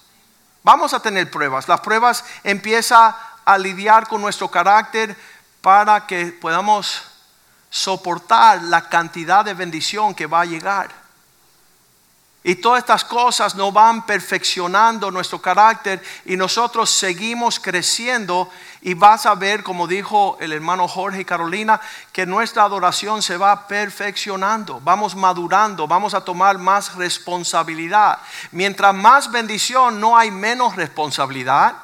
Vamos 0.62 0.92
a 0.92 1.00
tener 1.00 1.30
pruebas. 1.30 1.66
Las 1.66 1.80
pruebas 1.80 2.24
empiezan 2.44 3.14
a 3.44 3.58
lidiar 3.58 4.06
con 4.06 4.20
nuestro 4.20 4.48
carácter 4.48 5.16
para 5.60 6.06
que 6.06 6.26
podamos 6.26 7.02
soportar 7.70 8.62
la 8.64 8.88
cantidad 8.88 9.44
de 9.44 9.54
bendición 9.54 10.14
que 10.14 10.26
va 10.26 10.42
a 10.42 10.44
llegar. 10.44 11.01
Y 12.44 12.56
todas 12.56 12.80
estas 12.80 13.04
cosas 13.04 13.54
nos 13.54 13.72
van 13.72 14.04
perfeccionando 14.04 15.12
nuestro 15.12 15.40
carácter 15.40 16.02
y 16.24 16.36
nosotros 16.36 16.90
seguimos 16.90 17.60
creciendo 17.60 18.50
y 18.80 18.94
vas 18.94 19.26
a 19.26 19.36
ver, 19.36 19.62
como 19.62 19.86
dijo 19.86 20.36
el 20.40 20.52
hermano 20.52 20.88
Jorge 20.88 21.20
y 21.20 21.24
Carolina, 21.24 21.80
que 22.12 22.26
nuestra 22.26 22.64
adoración 22.64 23.22
se 23.22 23.36
va 23.36 23.68
perfeccionando, 23.68 24.80
vamos 24.80 25.14
madurando, 25.14 25.86
vamos 25.86 26.14
a 26.14 26.24
tomar 26.24 26.58
más 26.58 26.96
responsabilidad. 26.96 28.18
Mientras 28.50 28.92
más 28.92 29.30
bendición, 29.30 30.00
no 30.00 30.18
hay 30.18 30.32
menos 30.32 30.74
responsabilidad. 30.74 31.76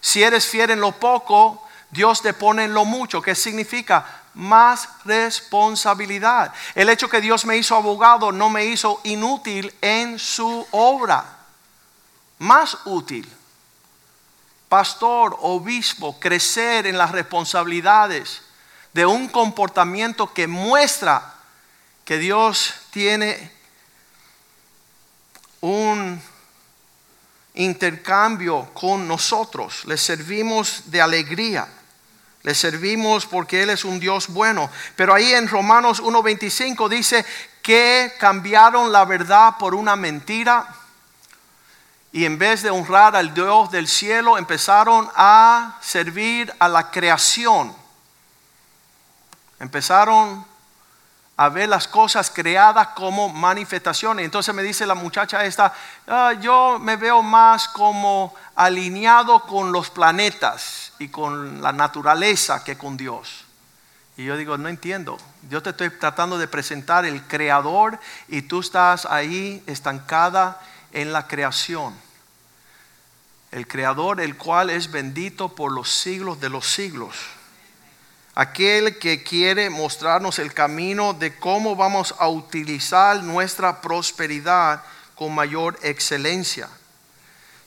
Si 0.00 0.22
eres 0.22 0.46
fiel 0.46 0.70
en 0.70 0.80
lo 0.80 0.92
poco, 0.92 1.66
Dios 1.90 2.22
te 2.22 2.34
pone 2.34 2.64
en 2.64 2.74
lo 2.74 2.84
mucho. 2.84 3.20
¿Qué 3.20 3.34
significa? 3.34 4.23
Más 4.34 4.88
responsabilidad. 5.04 6.52
El 6.74 6.88
hecho 6.88 7.08
que 7.08 7.20
Dios 7.20 7.44
me 7.44 7.56
hizo 7.56 7.76
abogado 7.76 8.32
no 8.32 8.50
me 8.50 8.64
hizo 8.64 9.00
inútil 9.04 9.74
en 9.80 10.18
su 10.18 10.66
obra. 10.72 11.24
Más 12.38 12.78
útil. 12.84 13.30
Pastor, 14.68 15.36
obispo, 15.40 16.18
crecer 16.18 16.86
en 16.86 16.98
las 16.98 17.12
responsabilidades 17.12 18.42
de 18.92 19.06
un 19.06 19.28
comportamiento 19.28 20.32
que 20.32 20.46
muestra 20.46 21.34
que 22.04 22.18
Dios 22.18 22.74
tiene 22.90 23.52
un 25.60 26.20
intercambio 27.54 28.68
con 28.74 29.08
nosotros. 29.08 29.84
Le 29.86 29.96
servimos 29.96 30.90
de 30.90 31.00
alegría. 31.00 31.66
Le 32.44 32.54
servimos 32.54 33.26
porque 33.26 33.62
Él 33.62 33.70
es 33.70 33.84
un 33.84 33.98
Dios 33.98 34.28
bueno. 34.28 34.70
Pero 34.96 35.14
ahí 35.14 35.32
en 35.32 35.48
Romanos 35.48 36.02
1.25 36.02 36.88
dice 36.88 37.24
que 37.62 38.12
cambiaron 38.20 38.92
la 38.92 39.04
verdad 39.06 39.56
por 39.58 39.74
una 39.74 39.96
mentira. 39.96 40.68
Y 42.12 42.26
en 42.26 42.38
vez 42.38 42.62
de 42.62 42.70
honrar 42.70 43.16
al 43.16 43.34
Dios 43.34 43.70
del 43.72 43.88
cielo, 43.88 44.38
empezaron 44.38 45.10
a 45.16 45.78
servir 45.80 46.54
a 46.58 46.68
la 46.68 46.90
creación. 46.90 47.74
Empezaron 49.58 50.44
a 51.36 51.48
ver 51.48 51.68
las 51.68 51.88
cosas 51.88 52.30
creadas 52.30 52.88
como 52.88 53.28
manifestaciones. 53.28 54.24
Entonces 54.24 54.54
me 54.54 54.62
dice 54.62 54.86
la 54.86 54.94
muchacha 54.94 55.44
esta, 55.44 55.72
ah, 56.06 56.32
yo 56.40 56.78
me 56.80 56.96
veo 56.96 57.22
más 57.22 57.68
como 57.68 58.34
alineado 58.54 59.44
con 59.44 59.72
los 59.72 59.90
planetas 59.90 60.92
y 60.98 61.08
con 61.08 61.60
la 61.60 61.72
naturaleza 61.72 62.62
que 62.62 62.78
con 62.78 62.96
Dios. 62.96 63.44
Y 64.16 64.24
yo 64.24 64.36
digo, 64.36 64.56
no 64.58 64.68
entiendo. 64.68 65.18
Yo 65.50 65.60
te 65.60 65.70
estoy 65.70 65.90
tratando 65.90 66.38
de 66.38 66.46
presentar 66.46 67.04
el 67.04 67.22
creador 67.26 67.98
y 68.28 68.42
tú 68.42 68.60
estás 68.60 69.04
ahí 69.06 69.62
estancada 69.66 70.60
en 70.92 71.12
la 71.12 71.26
creación. 71.26 71.94
El 73.50 73.66
creador, 73.66 74.20
el 74.20 74.36
cual 74.36 74.70
es 74.70 74.92
bendito 74.92 75.48
por 75.48 75.72
los 75.72 75.90
siglos 75.90 76.40
de 76.40 76.48
los 76.48 76.66
siglos 76.66 77.16
aquel 78.34 78.98
que 78.98 79.22
quiere 79.22 79.70
mostrarnos 79.70 80.38
el 80.38 80.52
camino 80.52 81.12
de 81.14 81.36
cómo 81.36 81.76
vamos 81.76 82.14
a 82.18 82.28
utilizar 82.28 83.22
nuestra 83.22 83.80
prosperidad 83.80 84.82
con 85.14 85.34
mayor 85.34 85.78
excelencia. 85.82 86.68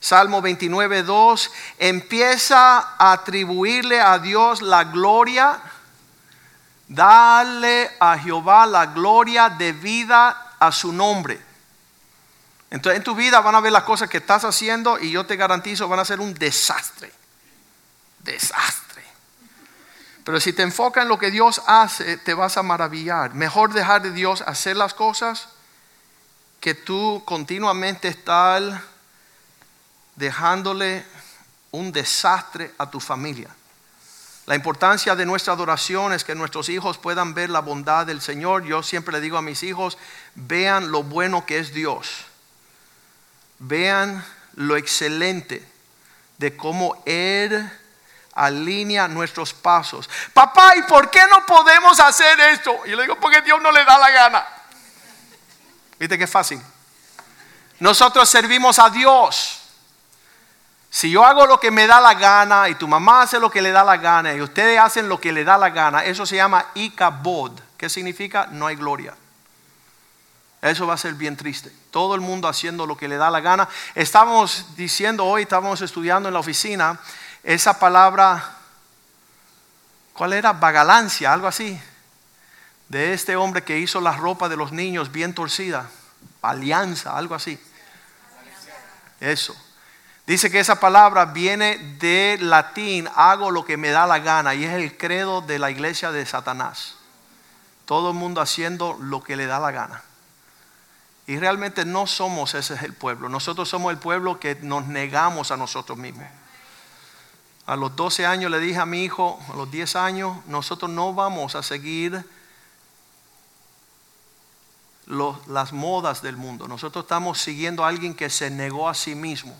Salmo 0.00 0.40
29, 0.40 1.02
2 1.02 1.50
empieza 1.78 2.78
a 2.98 3.12
atribuirle 3.12 4.00
a 4.00 4.18
Dios 4.18 4.62
la 4.62 4.84
gloria, 4.84 5.60
darle 6.86 7.90
a 7.98 8.16
Jehová 8.18 8.66
la 8.66 8.86
gloria 8.86 9.48
debida 9.48 10.54
a 10.58 10.70
su 10.70 10.92
nombre. 10.92 11.40
Entonces 12.70 12.98
en 12.98 13.04
tu 13.04 13.14
vida 13.14 13.40
van 13.40 13.54
a 13.54 13.60
ver 13.60 13.72
las 13.72 13.84
cosas 13.84 14.08
que 14.08 14.18
estás 14.18 14.44
haciendo 14.44 14.98
y 14.98 15.10
yo 15.10 15.24
te 15.24 15.36
garantizo 15.36 15.88
van 15.88 16.00
a 16.00 16.04
ser 16.04 16.20
un 16.20 16.34
desastre. 16.34 17.10
Desastre. 18.20 18.87
Pero 20.28 20.40
si 20.40 20.52
te 20.52 20.62
enfocas 20.62 21.04
en 21.04 21.08
lo 21.08 21.18
que 21.18 21.30
Dios 21.30 21.62
hace, 21.66 22.18
te 22.18 22.34
vas 22.34 22.58
a 22.58 22.62
maravillar. 22.62 23.32
Mejor 23.32 23.72
dejar 23.72 24.02
de 24.02 24.10
Dios 24.10 24.42
hacer 24.42 24.76
las 24.76 24.92
cosas 24.92 25.48
que 26.60 26.74
tú 26.74 27.22
continuamente 27.24 28.08
estar 28.08 28.82
dejándole 30.16 31.06
un 31.70 31.92
desastre 31.92 32.74
a 32.76 32.90
tu 32.90 33.00
familia. 33.00 33.48
La 34.44 34.54
importancia 34.54 35.16
de 35.16 35.24
nuestra 35.24 35.54
adoración 35.54 36.12
es 36.12 36.24
que 36.24 36.34
nuestros 36.34 36.68
hijos 36.68 36.98
puedan 36.98 37.32
ver 37.32 37.48
la 37.48 37.60
bondad 37.60 38.04
del 38.04 38.20
Señor. 38.20 38.64
Yo 38.64 38.82
siempre 38.82 39.14
le 39.14 39.22
digo 39.22 39.38
a 39.38 39.42
mis 39.42 39.62
hijos, 39.62 39.96
vean 40.34 40.92
lo 40.92 41.04
bueno 41.04 41.46
que 41.46 41.58
es 41.58 41.72
Dios. 41.72 42.26
Vean 43.60 44.22
lo 44.56 44.76
excelente 44.76 45.66
de 46.36 46.54
cómo 46.54 47.02
Él 47.06 47.72
alinea 48.38 49.08
nuestros 49.08 49.52
pasos. 49.52 50.08
Papá, 50.32 50.74
¿y 50.76 50.82
por 50.82 51.10
qué 51.10 51.20
no 51.30 51.44
podemos 51.44 51.98
hacer 52.00 52.38
esto? 52.40 52.80
Y 52.86 52.90
le 52.90 53.02
digo, 53.02 53.16
porque 53.16 53.42
Dios 53.42 53.60
no 53.60 53.72
le 53.72 53.84
da 53.84 53.98
la 53.98 54.10
gana. 54.10 54.46
¿Viste 55.98 56.16
qué 56.16 56.26
fácil? 56.26 56.60
Nosotros 57.80 58.28
servimos 58.28 58.78
a 58.78 58.90
Dios. 58.90 59.58
Si 60.90 61.10
yo 61.10 61.24
hago 61.24 61.46
lo 61.46 61.60
que 61.60 61.70
me 61.70 61.86
da 61.86 62.00
la 62.00 62.14
gana 62.14 62.68
y 62.68 62.74
tu 62.76 62.88
mamá 62.88 63.22
hace 63.22 63.38
lo 63.38 63.50
que 63.50 63.60
le 63.60 63.72
da 63.72 63.84
la 63.84 63.98
gana 63.98 64.34
y 64.34 64.40
ustedes 64.40 64.80
hacen 64.80 65.08
lo 65.08 65.20
que 65.20 65.32
le 65.32 65.44
da 65.44 65.58
la 65.58 65.70
gana, 65.70 66.04
eso 66.04 66.24
se 66.24 66.36
llama 66.36 66.64
ikabod. 66.74 67.52
¿Qué 67.76 67.88
significa? 67.88 68.48
No 68.50 68.66
hay 68.66 68.76
gloria. 68.76 69.14
Eso 70.62 70.86
va 70.86 70.94
a 70.94 70.98
ser 70.98 71.14
bien 71.14 71.36
triste. 71.36 71.70
Todo 71.90 72.14
el 72.14 72.20
mundo 72.20 72.48
haciendo 72.48 72.86
lo 72.86 72.96
que 72.96 73.06
le 73.06 73.16
da 73.16 73.30
la 73.30 73.40
gana. 73.40 73.68
Estamos 73.94 74.76
diciendo 74.76 75.24
hoy, 75.24 75.42
estábamos 75.42 75.80
estudiando 75.82 76.28
en 76.28 76.34
la 76.34 76.40
oficina 76.40 76.98
esa 77.48 77.78
palabra, 77.78 78.44
¿cuál 80.12 80.34
era? 80.34 80.52
Vagalancia, 80.52 81.32
algo 81.32 81.46
así. 81.46 81.80
De 82.90 83.14
este 83.14 83.36
hombre 83.36 83.64
que 83.64 83.78
hizo 83.78 84.02
la 84.02 84.12
ropa 84.12 84.50
de 84.50 84.56
los 84.56 84.70
niños 84.70 85.10
bien 85.10 85.32
torcida. 85.32 85.88
Alianza, 86.42 87.16
algo 87.16 87.34
así. 87.34 87.58
Eso. 89.18 89.56
Dice 90.26 90.50
que 90.50 90.60
esa 90.60 90.78
palabra 90.78 91.24
viene 91.24 91.78
de 91.98 92.36
latín, 92.38 93.08
hago 93.14 93.50
lo 93.50 93.64
que 93.64 93.78
me 93.78 93.88
da 93.88 94.06
la 94.06 94.18
gana, 94.18 94.54
y 94.54 94.64
es 94.64 94.74
el 94.74 94.98
credo 94.98 95.40
de 95.40 95.58
la 95.58 95.70
iglesia 95.70 96.12
de 96.12 96.26
Satanás. 96.26 96.96
Todo 97.86 98.10
el 98.10 98.14
mundo 98.14 98.42
haciendo 98.42 98.98
lo 99.00 99.22
que 99.22 99.36
le 99.36 99.46
da 99.46 99.58
la 99.58 99.70
gana. 99.70 100.02
Y 101.26 101.38
realmente 101.38 101.86
no 101.86 102.06
somos 102.06 102.52
ese 102.52 102.74
es 102.74 102.82
el 102.82 102.92
pueblo. 102.92 103.30
Nosotros 103.30 103.70
somos 103.70 103.90
el 103.90 103.98
pueblo 103.98 104.38
que 104.38 104.56
nos 104.56 104.86
negamos 104.86 105.50
a 105.50 105.56
nosotros 105.56 105.96
mismos. 105.96 106.26
A 107.68 107.76
los 107.76 107.94
12 107.96 108.24
años 108.24 108.50
le 108.50 108.60
dije 108.60 108.78
a 108.78 108.86
mi 108.86 109.04
hijo, 109.04 109.38
a 109.52 109.54
los 109.54 109.70
10 109.70 109.94
años, 109.96 110.38
nosotros 110.46 110.90
no 110.90 111.12
vamos 111.12 111.54
a 111.54 111.62
seguir 111.62 112.24
las 115.04 115.74
modas 115.74 116.22
del 116.22 116.38
mundo. 116.38 116.66
Nosotros 116.66 117.04
estamos 117.04 117.38
siguiendo 117.38 117.84
a 117.84 117.88
alguien 117.88 118.14
que 118.14 118.30
se 118.30 118.48
negó 118.48 118.88
a 118.88 118.94
sí 118.94 119.14
mismo. 119.14 119.54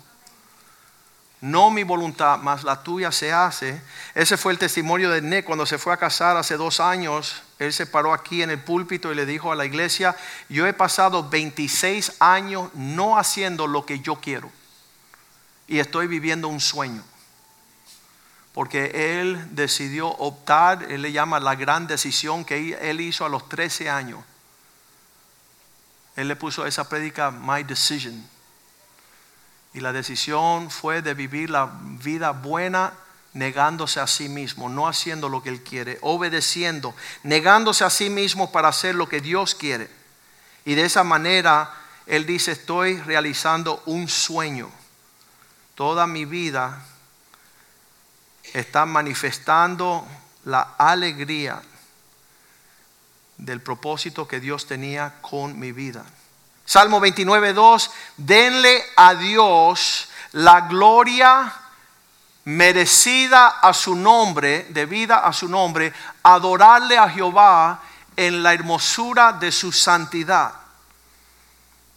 No 1.41 1.69
mi 1.69 1.83
voluntad, 1.83 2.39
más 2.39 2.63
la 2.63 2.81
tuya 2.81 3.11
se 3.11 3.31
hace. 3.31 3.79
Ese 4.15 4.37
fue 4.37 4.53
el 4.53 4.57
testimonio 4.57 5.11
de 5.11 5.21
Ne 5.21 5.43
cuando 5.43 5.67
se 5.67 5.77
fue 5.77 5.93
a 5.93 5.97
casar 5.97 6.35
hace 6.35 6.57
dos 6.57 6.79
años. 6.79 7.43
Él 7.59 7.71
se 7.71 7.85
paró 7.85 8.11
aquí 8.11 8.41
en 8.41 8.49
el 8.49 8.59
púlpito 8.59 9.11
y 9.11 9.15
le 9.15 9.27
dijo 9.27 9.51
a 9.51 9.55
la 9.55 9.65
iglesia, 9.65 10.15
yo 10.49 10.65
he 10.65 10.73
pasado 10.73 11.29
26 11.29 12.13
años 12.19 12.71
no 12.73 13.19
haciendo 13.19 13.67
lo 13.67 13.85
que 13.85 13.99
yo 13.99 14.15
quiero. 14.15 14.49
Y 15.67 15.77
estoy 15.77 16.07
viviendo 16.07 16.47
un 16.47 16.59
sueño 16.59 17.03
porque 18.59 19.21
él 19.21 19.55
decidió 19.55 20.09
optar, 20.09 20.83
él 20.91 21.01
le 21.01 21.13
llama 21.13 21.39
la 21.39 21.55
gran 21.55 21.87
decisión 21.87 22.43
que 22.43 22.77
él 22.81 22.99
hizo 22.99 23.23
a 23.23 23.29
los 23.29 23.47
13 23.47 23.89
años. 23.89 24.19
Él 26.17 26.27
le 26.27 26.35
puso 26.35 26.65
esa 26.65 26.89
prédica, 26.89 27.31
My 27.31 27.63
Decision. 27.63 28.21
Y 29.73 29.79
la 29.79 29.93
decisión 29.93 30.69
fue 30.69 31.01
de 31.01 31.13
vivir 31.13 31.49
la 31.49 31.71
vida 32.03 32.31
buena 32.31 32.91
negándose 33.31 34.01
a 34.01 34.07
sí 34.07 34.27
mismo, 34.27 34.67
no 34.67 34.89
haciendo 34.89 35.29
lo 35.29 35.41
que 35.41 35.47
él 35.47 35.63
quiere, 35.63 35.97
obedeciendo, 36.01 36.93
negándose 37.23 37.85
a 37.85 37.89
sí 37.89 38.09
mismo 38.09 38.51
para 38.51 38.67
hacer 38.67 38.93
lo 38.93 39.07
que 39.07 39.21
Dios 39.21 39.55
quiere. 39.55 39.89
Y 40.65 40.75
de 40.75 40.83
esa 40.83 41.05
manera 41.05 41.73
él 42.05 42.25
dice, 42.25 42.51
estoy 42.51 42.97
realizando 42.99 43.81
un 43.85 44.09
sueño. 44.09 44.69
Toda 45.75 46.05
mi 46.07 46.25
vida 46.25 46.85
está 48.53 48.85
manifestando 48.85 50.07
la 50.45 50.75
alegría 50.77 51.61
del 53.37 53.61
propósito 53.61 54.27
que 54.27 54.39
Dios 54.39 54.67
tenía 54.67 55.15
con 55.21 55.57
mi 55.57 55.71
vida. 55.71 56.03
Salmo 56.65 56.99
29, 56.99 57.53
2, 57.53 57.91
denle 58.17 58.83
a 58.95 59.15
Dios 59.15 60.09
la 60.33 60.61
gloria 60.61 61.51
merecida 62.45 63.47
a 63.47 63.73
su 63.73 63.95
nombre, 63.95 64.67
debida 64.69 65.19
a 65.19 65.33
su 65.33 65.47
nombre, 65.47 65.93
adorarle 66.23 66.97
a 66.97 67.09
Jehová 67.09 67.81
en 68.15 68.43
la 68.43 68.53
hermosura 68.53 69.33
de 69.33 69.51
su 69.51 69.71
santidad. 69.71 70.53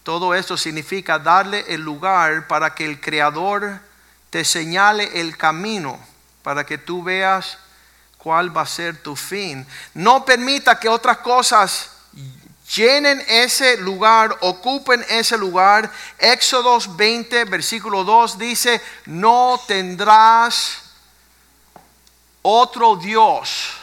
Todo 0.02 0.34
esto 0.34 0.56
significa 0.56 1.18
darle 1.18 1.64
el 1.68 1.80
lugar 1.80 2.46
para 2.48 2.74
que 2.74 2.84
el 2.84 3.00
Creador 3.00 3.80
te 4.30 4.44
señale 4.44 5.20
el 5.20 5.36
camino, 5.36 5.98
para 6.42 6.64
que 6.64 6.78
tú 6.78 7.02
veas 7.02 7.58
cuál 8.18 8.56
va 8.56 8.62
a 8.62 8.66
ser 8.66 9.02
tu 9.02 9.16
fin. 9.16 9.66
No 9.94 10.24
permita 10.24 10.78
que 10.78 10.88
otras 10.88 11.18
cosas 11.18 11.90
llenen 12.74 13.22
ese 13.28 13.76
lugar, 13.78 14.36
ocupen 14.40 15.04
ese 15.08 15.36
lugar. 15.36 15.90
Éxodos 16.18 16.96
20, 16.96 17.44
versículo 17.46 18.04
2 18.04 18.38
dice, 18.38 18.80
no 19.06 19.60
tendrás 19.66 20.82
otro 22.42 22.96
Dios. 22.96 23.74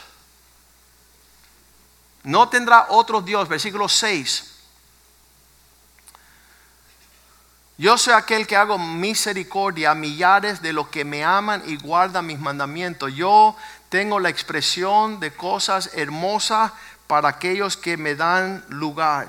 No 2.22 2.48
tendrá 2.48 2.86
otro 2.90 3.20
Dios, 3.22 3.48
versículo 3.48 3.88
6. 3.88 4.49
Yo 7.80 7.96
soy 7.96 8.12
aquel 8.12 8.46
que 8.46 8.56
hago 8.56 8.76
misericordia 8.76 9.92
a 9.92 9.94
millares 9.94 10.60
de 10.60 10.74
los 10.74 10.88
que 10.88 11.02
me 11.02 11.24
aman 11.24 11.62
y 11.64 11.78
guardan 11.78 12.26
mis 12.26 12.38
mandamientos. 12.38 13.14
Yo 13.14 13.56
tengo 13.88 14.20
la 14.20 14.28
expresión 14.28 15.18
de 15.18 15.32
cosas 15.32 15.88
hermosas 15.94 16.72
para 17.06 17.30
aquellos 17.30 17.78
que 17.78 17.96
me 17.96 18.16
dan 18.16 18.62
lugar. 18.68 19.28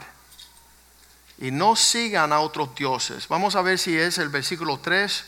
Y 1.38 1.52
no 1.52 1.78
sigan 1.78 2.34
a 2.34 2.42
otros 2.42 2.76
dioses. 2.76 3.26
Vamos 3.30 3.56
a 3.56 3.62
ver 3.62 3.80
si 3.80 3.98
es 3.98 4.18
el 4.18 4.28
versículo 4.28 4.80
3. 4.80 5.24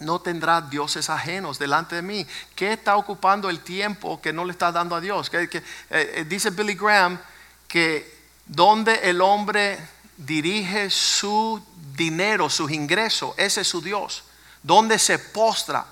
No 0.00 0.20
tendrá 0.20 0.62
dioses 0.62 1.08
ajenos 1.10 1.60
delante 1.60 1.94
de 1.94 2.02
mí. 2.02 2.26
¿Qué 2.56 2.72
está 2.72 2.96
ocupando 2.96 3.48
el 3.48 3.60
tiempo 3.60 4.20
que 4.20 4.32
no 4.32 4.44
le 4.44 4.50
está 4.50 4.72
dando 4.72 4.96
a 4.96 5.00
Dios? 5.00 5.30
Eh, 5.32 5.48
eh, 5.90 6.26
dice 6.28 6.50
Billy 6.50 6.74
Graham 6.74 7.20
que 7.68 8.20
donde 8.46 8.96
el 9.08 9.20
hombre 9.20 9.78
dirige 10.16 10.90
su 10.90 11.62
dinero, 11.96 12.50
sus 12.50 12.70
ingresos, 12.70 13.34
ese 13.36 13.62
es 13.62 13.68
su 13.68 13.80
Dios. 13.80 14.24
Donde 14.62 14.98
se 14.98 15.18
postra 15.18 15.86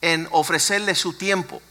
en 0.00 0.28
ofrecerle 0.30 0.94
su 0.94 1.14
tiempo. 1.14 1.62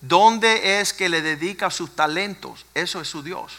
¿Dónde 0.00 0.80
es 0.80 0.92
que 0.92 1.08
le 1.08 1.20
dedica 1.20 1.70
sus 1.70 1.94
talentos? 1.94 2.64
Eso 2.74 3.00
es 3.00 3.08
su 3.08 3.22
Dios. 3.22 3.52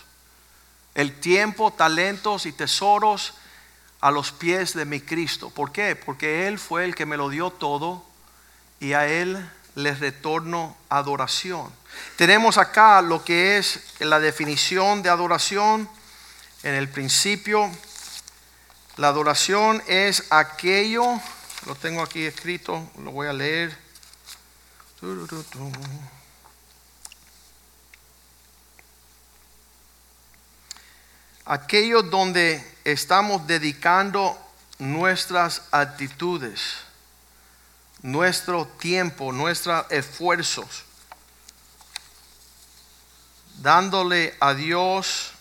El 0.96 1.20
tiempo, 1.20 1.72
talentos 1.72 2.46
y 2.46 2.52
tesoros 2.52 3.34
a 4.02 4.12
los 4.12 4.32
pies 4.32 4.74
de 4.74 4.86
mi 4.86 5.00
Cristo. 5.00 5.50
¿Por 5.50 5.72
qué? 5.72 5.96
Porque 5.96 6.48
Él 6.48 6.58
fue 6.58 6.86
el 6.86 6.96
que 6.96 7.06
me 7.06 7.18
lo 7.18 7.30
dio 7.30 7.52
todo 7.52 8.04
y 8.80 8.94
a 8.94 9.08
Él 9.08 9.48
le 9.76 9.94
retorno 9.94 10.76
adoración. 10.90 11.72
Tenemos 12.16 12.58
acá 12.58 13.02
lo 13.02 13.24
que 13.24 13.58
es 13.58 13.82
la 14.00 14.20
definición 14.20 15.04
de 15.04 15.10
adoración. 15.10 15.88
En 16.64 16.76
el 16.76 16.90
principio, 16.90 17.72
la 18.98 19.08
adoración 19.08 19.82
es 19.88 20.26
aquello, 20.30 21.20
lo 21.66 21.76
tengo 21.76 22.04
aquí 22.04 22.24
escrito, 22.24 22.90
lo 23.00 23.12
voy 23.12 23.28
a 23.28 23.34
leer. 23.34 23.78
aquello 31.46 32.04
donde 32.04 32.64
estamos 32.84 33.46
dedicando 33.48 34.38
nuestras 34.80 35.64
actitudes, 35.72 36.62
nuestro 38.02 38.68
tiempo, 38.80 39.32
nuestros 39.32 39.86
esfuerzos, 39.90 40.84
dándole 43.58 44.36
a 44.40 44.54
Dios 44.54 45.32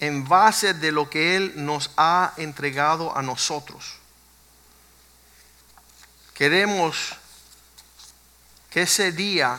en 0.00 0.26
base 0.28 0.74
de 0.74 0.92
lo 0.92 1.10
que 1.10 1.36
Él 1.36 1.52
nos 1.56 1.90
ha 1.96 2.32
entregado 2.36 3.16
a 3.16 3.22
nosotros. 3.22 3.96
Queremos 6.34 7.16
que 8.70 8.82
ese 8.82 9.10
día 9.10 9.58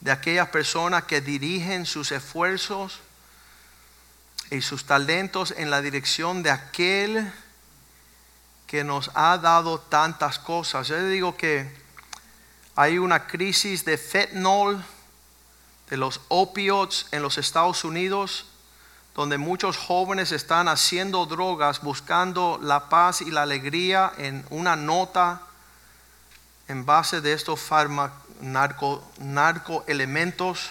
de 0.00 0.10
aquellas 0.10 0.48
personas 0.48 1.04
que 1.04 1.20
dirigen 1.20 1.86
sus 1.86 2.12
esfuerzos 2.12 3.00
y 4.50 4.60
sus 4.62 4.84
talentos 4.84 5.54
en 5.56 5.70
la 5.70 5.80
dirección 5.80 6.42
de 6.42 6.50
aquel 6.50 7.32
que 8.66 8.84
nos 8.84 9.10
ha 9.14 9.38
dado 9.38 9.80
tantas 9.80 10.38
cosas. 10.38 10.88
Yo 10.88 11.06
digo 11.06 11.36
que 11.36 11.70
hay 12.76 12.98
una 12.98 13.26
crisis 13.26 13.84
de 13.84 13.98
fentanyl, 13.98 14.82
de 15.88 15.96
los 15.96 16.20
opioides 16.28 17.06
en 17.10 17.22
los 17.22 17.36
Estados 17.36 17.84
Unidos, 17.84 18.46
donde 19.14 19.38
muchos 19.38 19.76
jóvenes 19.76 20.32
están 20.32 20.68
haciendo 20.68 21.26
drogas, 21.26 21.82
buscando 21.82 22.58
la 22.62 22.88
paz 22.88 23.20
y 23.22 23.30
la 23.30 23.42
alegría 23.42 24.12
en 24.18 24.44
una 24.50 24.76
nota 24.76 25.42
en 26.68 26.86
base 26.86 27.20
de 27.20 27.32
estos 27.32 27.60
narco, 28.40 29.02
narco 29.18 29.84
elementos 29.88 30.70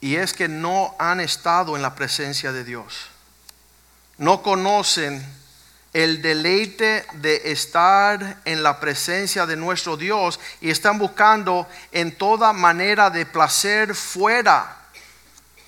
y 0.00 0.16
es 0.16 0.32
que 0.32 0.48
no 0.48 0.94
han 0.98 1.20
estado 1.20 1.76
en 1.76 1.82
la 1.82 1.94
presencia 1.94 2.52
de 2.52 2.64
Dios. 2.64 3.08
No 4.16 4.42
conocen 4.42 5.26
el 5.92 6.22
deleite 6.22 7.04
de 7.14 7.50
estar 7.50 8.38
en 8.44 8.62
la 8.62 8.78
presencia 8.78 9.44
de 9.44 9.56
nuestro 9.56 9.96
Dios 9.96 10.38
y 10.60 10.70
están 10.70 10.98
buscando 10.98 11.66
en 11.90 12.16
toda 12.16 12.52
manera 12.52 13.10
de 13.10 13.26
placer 13.26 13.94
fuera 13.94 14.79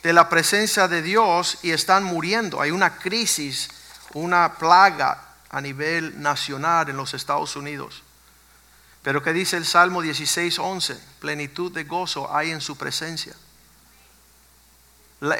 de 0.02 0.12
la 0.12 0.28
presencia 0.28 0.88
de 0.88 1.02
Dios 1.02 1.58
y 1.62 1.70
están 1.70 2.04
muriendo. 2.04 2.60
Hay 2.60 2.70
una 2.70 2.98
crisis, 2.98 3.68
una 4.14 4.54
plaga 4.54 5.34
a 5.50 5.60
nivel 5.60 6.20
nacional 6.20 6.88
en 6.88 6.96
los 6.96 7.14
Estados 7.14 7.56
Unidos. 7.56 8.02
Pero 9.02 9.22
que 9.22 9.32
dice 9.32 9.56
el 9.56 9.66
Salmo 9.66 10.02
16, 10.02 10.58
11, 10.58 10.98
plenitud 11.20 11.72
de 11.72 11.84
gozo 11.84 12.34
hay 12.34 12.50
en 12.50 12.60
su 12.60 12.76
presencia. 12.76 13.34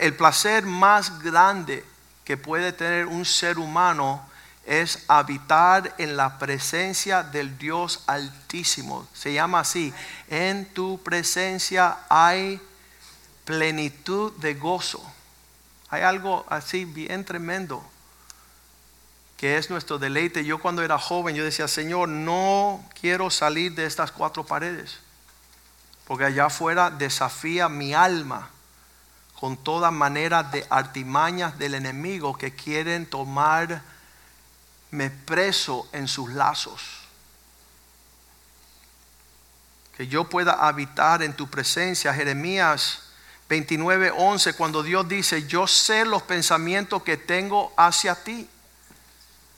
el 0.00 0.14
placer 0.14 0.64
más 0.64 1.22
grande 1.22 1.84
que 2.24 2.36
puede 2.36 2.72
tener 2.72 3.06
un 3.06 3.24
ser 3.24 3.58
humano 3.58 4.24
es 4.64 5.04
habitar 5.08 5.92
en 5.98 6.16
la 6.16 6.38
presencia 6.38 7.24
del 7.24 7.58
Dios 7.58 8.04
Altísimo. 8.06 9.08
Se 9.12 9.32
llama 9.32 9.60
así, 9.60 9.92
en 10.28 10.66
tu 10.72 11.02
presencia 11.02 11.98
hay 12.08 12.60
plenitud 13.44 14.32
de 14.38 14.54
gozo. 14.54 15.02
Hay 15.88 16.02
algo 16.02 16.44
así 16.48 16.84
bien 16.84 17.24
tremendo 17.24 17.84
que 19.36 19.58
es 19.58 19.70
nuestro 19.70 19.98
deleite. 19.98 20.44
Yo 20.44 20.58
cuando 20.60 20.82
era 20.82 20.98
joven, 20.98 21.34
yo 21.34 21.42
decía, 21.42 21.66
Señor, 21.66 22.08
no 22.08 22.80
quiero 23.00 23.28
salir 23.28 23.74
de 23.74 23.86
estas 23.86 24.12
cuatro 24.12 24.46
paredes, 24.46 24.98
porque 26.06 26.26
allá 26.26 26.46
afuera 26.46 26.90
desafía 26.90 27.68
mi 27.68 27.92
alma 27.92 28.50
con 29.40 29.56
toda 29.56 29.90
manera 29.90 30.44
de 30.44 30.64
artimañas 30.70 31.58
del 31.58 31.74
enemigo 31.74 32.38
que 32.38 32.54
quieren 32.54 33.04
tomarme 33.04 33.80
preso 35.24 35.88
en 35.90 36.06
sus 36.06 36.30
lazos. 36.30 36.80
Que 39.96 40.06
yo 40.06 40.28
pueda 40.28 40.52
habitar 40.52 41.20
en 41.24 41.34
tu 41.34 41.50
presencia. 41.50 42.14
Jeremías 42.14 43.02
29, 43.52 44.14
11, 44.16 44.54
cuando 44.54 44.82
Dios 44.82 45.06
dice, 45.06 45.46
yo 45.46 45.66
sé 45.66 46.06
los 46.06 46.22
pensamientos 46.22 47.02
que 47.02 47.18
tengo 47.18 47.70
hacia 47.76 48.14
ti 48.14 48.48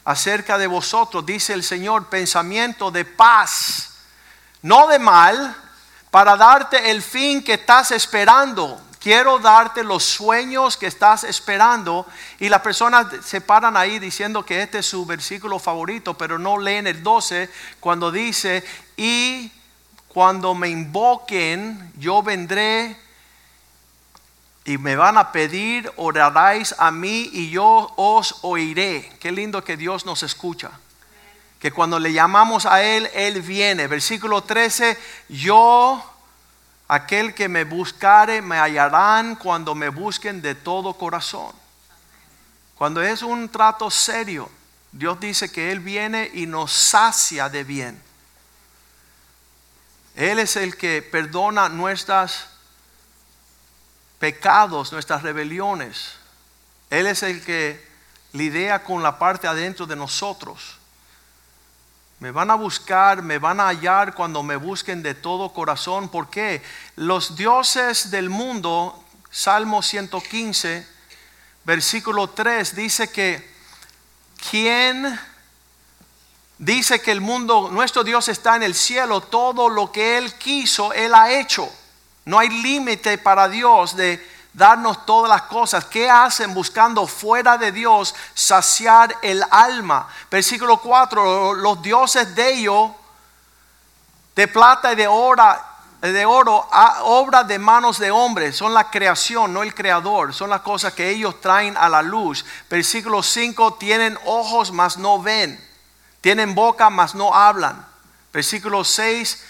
acerca 0.05 0.59
de 0.59 0.67
vosotros, 0.67 1.25
dice 1.25 1.53
el 1.53 1.63
Señor, 1.63 2.07
pensamiento 2.07 2.91
de 2.91 3.05
paz, 3.05 3.91
no 4.63 4.89
de 4.89 4.99
mal, 4.99 5.57
para 6.11 6.37
darte 6.37 6.91
el 6.91 7.03
fin 7.03 7.45
que 7.45 7.53
estás 7.55 7.93
esperando. 7.93 8.81
Quiero 8.99 9.39
darte 9.39 9.85
los 9.85 10.03
sueños 10.03 10.77
que 10.77 10.89
estás 10.89 11.23
esperando. 11.23 12.05
Y 12.41 12.49
las 12.49 12.63
personas 12.63 13.07
se 13.25 13.41
paran 13.43 13.77
ahí 13.77 14.01
diciendo 14.01 14.45
que 14.45 14.61
este 14.61 14.79
es 14.79 14.87
su 14.87 15.07
versículo 15.07 15.61
favorito, 15.61 16.19
pero 16.19 16.37
no 16.37 16.59
leen 16.59 16.89
el 16.89 17.01
12 17.01 17.49
cuando 17.79 18.11
dice, 18.11 18.65
y 18.97 19.53
cuando 20.09 20.53
me 20.53 20.69
invoquen, 20.69 21.93
yo 21.97 22.25
vendré 22.25 23.04
Y 24.65 24.79
me 24.79 24.97
van 24.97 25.19
a 25.19 25.31
pedir, 25.31 25.93
oraréis 25.97 26.75
a 26.79 26.91
mí 26.91 27.29
y 27.33 27.51
yo 27.51 27.93
os 27.97 28.37
oiré. 28.43 29.13
Qué 29.21 29.31
lindo 29.31 29.63
que 29.63 29.77
Dios 29.77 30.07
nos 30.07 30.23
escucha. 30.23 30.71
Que 31.59 31.71
cuando 31.71 31.99
le 31.99 32.13
llamamos 32.13 32.65
a 32.65 32.83
Él, 32.83 33.11
Él 33.13 33.43
viene. 33.43 33.87
Versículo 33.87 34.43
13, 34.43 34.99
yo, 35.29 36.03
aquel 36.89 37.35
que 37.35 37.49
me 37.49 37.65
buscare, 37.65 38.41
me 38.41 38.57
hallarán 38.57 39.37
cuando 39.37 39.75
me 39.75 39.91
busquen 39.91 40.41
de 40.41 40.55
todo 40.55 40.95
corazón. 40.95 41.53
Cuando 42.75 43.03
es 43.03 43.23
un 43.23 43.51
trato 43.51 43.91
serio, 43.91 44.51
Dios 44.93 45.21
dice 45.21 45.53
que 45.53 45.73
Él 45.73 45.81
viene 45.81 46.31
y 46.33 46.47
nos 46.47 46.73
sacia 46.73 47.51
de 47.51 47.65
bien. 47.65 48.03
Él 50.15 50.39
es 50.39 50.57
el 50.57 50.77
que 50.77 51.03
perdona 51.03 51.69
nuestras 51.69 52.54
pecados, 54.25 54.91
nuestras 54.91 55.21
rebeliones. 55.23 56.15
Él 56.89 57.07
es 57.07 57.23
el 57.23 57.45
que 57.45 57.87
lidia 58.33 58.83
con 58.83 59.03
la 59.03 59.19
parte 59.19 59.47
adentro 59.47 59.85
de 59.85 59.97
nosotros. 59.97 60.79
Me 62.21 62.31
van 62.31 62.51
a 62.51 62.55
buscar, 62.55 63.21
me 63.21 63.39
van 63.39 63.61
a 63.61 63.67
hallar 63.69 64.15
cuando 64.15 64.43
me 64.43 64.57
busquen 64.57 65.03
de 65.03 65.15
todo 65.15 65.53
corazón. 65.53 66.09
porque 66.09 66.63
Los 66.97 67.37
dioses 67.37 68.11
del 68.11 68.31
mundo, 68.31 69.05
Salmo 69.31 69.83
115, 69.83 70.89
versículo 71.65 72.31
3, 72.31 72.75
dice 72.75 73.13
que 73.13 73.47
quien 74.51 75.21
dice 76.57 77.03
que 77.03 77.13
el 77.13 77.21
mundo, 77.21 77.69
nuestro 77.71 78.03
Dios 78.03 78.29
está 78.29 78.57
en 78.57 78.63
el 78.63 78.75
cielo, 78.75 79.21
todo 79.21 79.69
lo 79.69 79.93
que 79.93 80.17
Él 80.17 80.33
quiso, 80.37 80.95
Él 80.95 81.13
ha 81.13 81.31
hecho. 81.31 81.71
No 82.25 82.39
hay 82.39 82.49
límite 82.49 83.19
para 83.19 83.49
Dios 83.49 83.97
de 83.97 84.35
darnos 84.53 85.05
todas 85.05 85.29
las 85.29 85.43
cosas. 85.43 85.85
¿Qué 85.85 86.09
hacen 86.09 86.55
buscando 86.55 87.07
fuera 87.07 87.59
de 87.59 87.73
Dios 87.73 88.15
saciar 88.35 89.15
el 89.23 89.45
alma? 89.51 90.09
Versículo 90.31 90.79
4, 90.79 91.55
los 91.55 91.83
dioses 91.83 92.35
de 92.35 92.55
ellos, 92.55 92.91
de 94.35 94.49
plata 94.49 94.93
y 94.93 94.97
de 94.97 95.07
oro, 95.07 95.43
de 96.01 96.27
oro, 96.27 96.69
obra 97.03 97.45
de 97.45 97.59
manos 97.59 97.99
de 97.99 98.11
hombres, 98.11 98.57
son 98.57 98.75
la 98.75 98.91
creación, 98.91 99.53
no 99.53 99.63
el 99.63 99.75
creador, 99.75 100.35
son 100.35 100.51
las 100.51 100.61
cosas 100.61 100.93
que 100.93 101.11
ellos 101.11 101.41
traen 101.41 101.77
a 101.77 101.89
la 101.89 102.03
luz. 102.03 102.45
Versículo 102.69 103.23
5, 103.23 103.75
tienen 103.75 104.19
ojos, 104.25 104.71
mas 104.71 104.97
no 104.99 105.21
ven, 105.21 105.59
tienen 106.21 106.55
boca, 106.55 106.91
mas 106.91 107.15
no 107.15 107.35
hablan. 107.35 107.87
Versículo 108.33 108.85
6, 108.85 109.45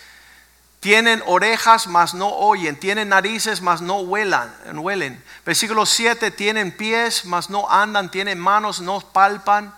tienen 0.85 1.23
orejas, 1.25 1.87
mas 1.87 2.13
no 2.13 2.29
oyen. 2.29 2.79
Tienen 2.79 3.09
narices, 3.09 3.63
mas 3.63 3.81
no 3.81 4.01
huelan, 4.01 4.53
huelen. 4.77 5.25
Versículo 5.47 5.87
7. 5.87 6.31
Tienen 6.31 6.77
pies, 6.77 7.25
mas 7.25 7.49
no 7.49 7.71
andan. 7.71 8.11
Tienen 8.11 8.39
manos, 8.39 8.83
no 8.83 9.01
palpan. 9.01 9.75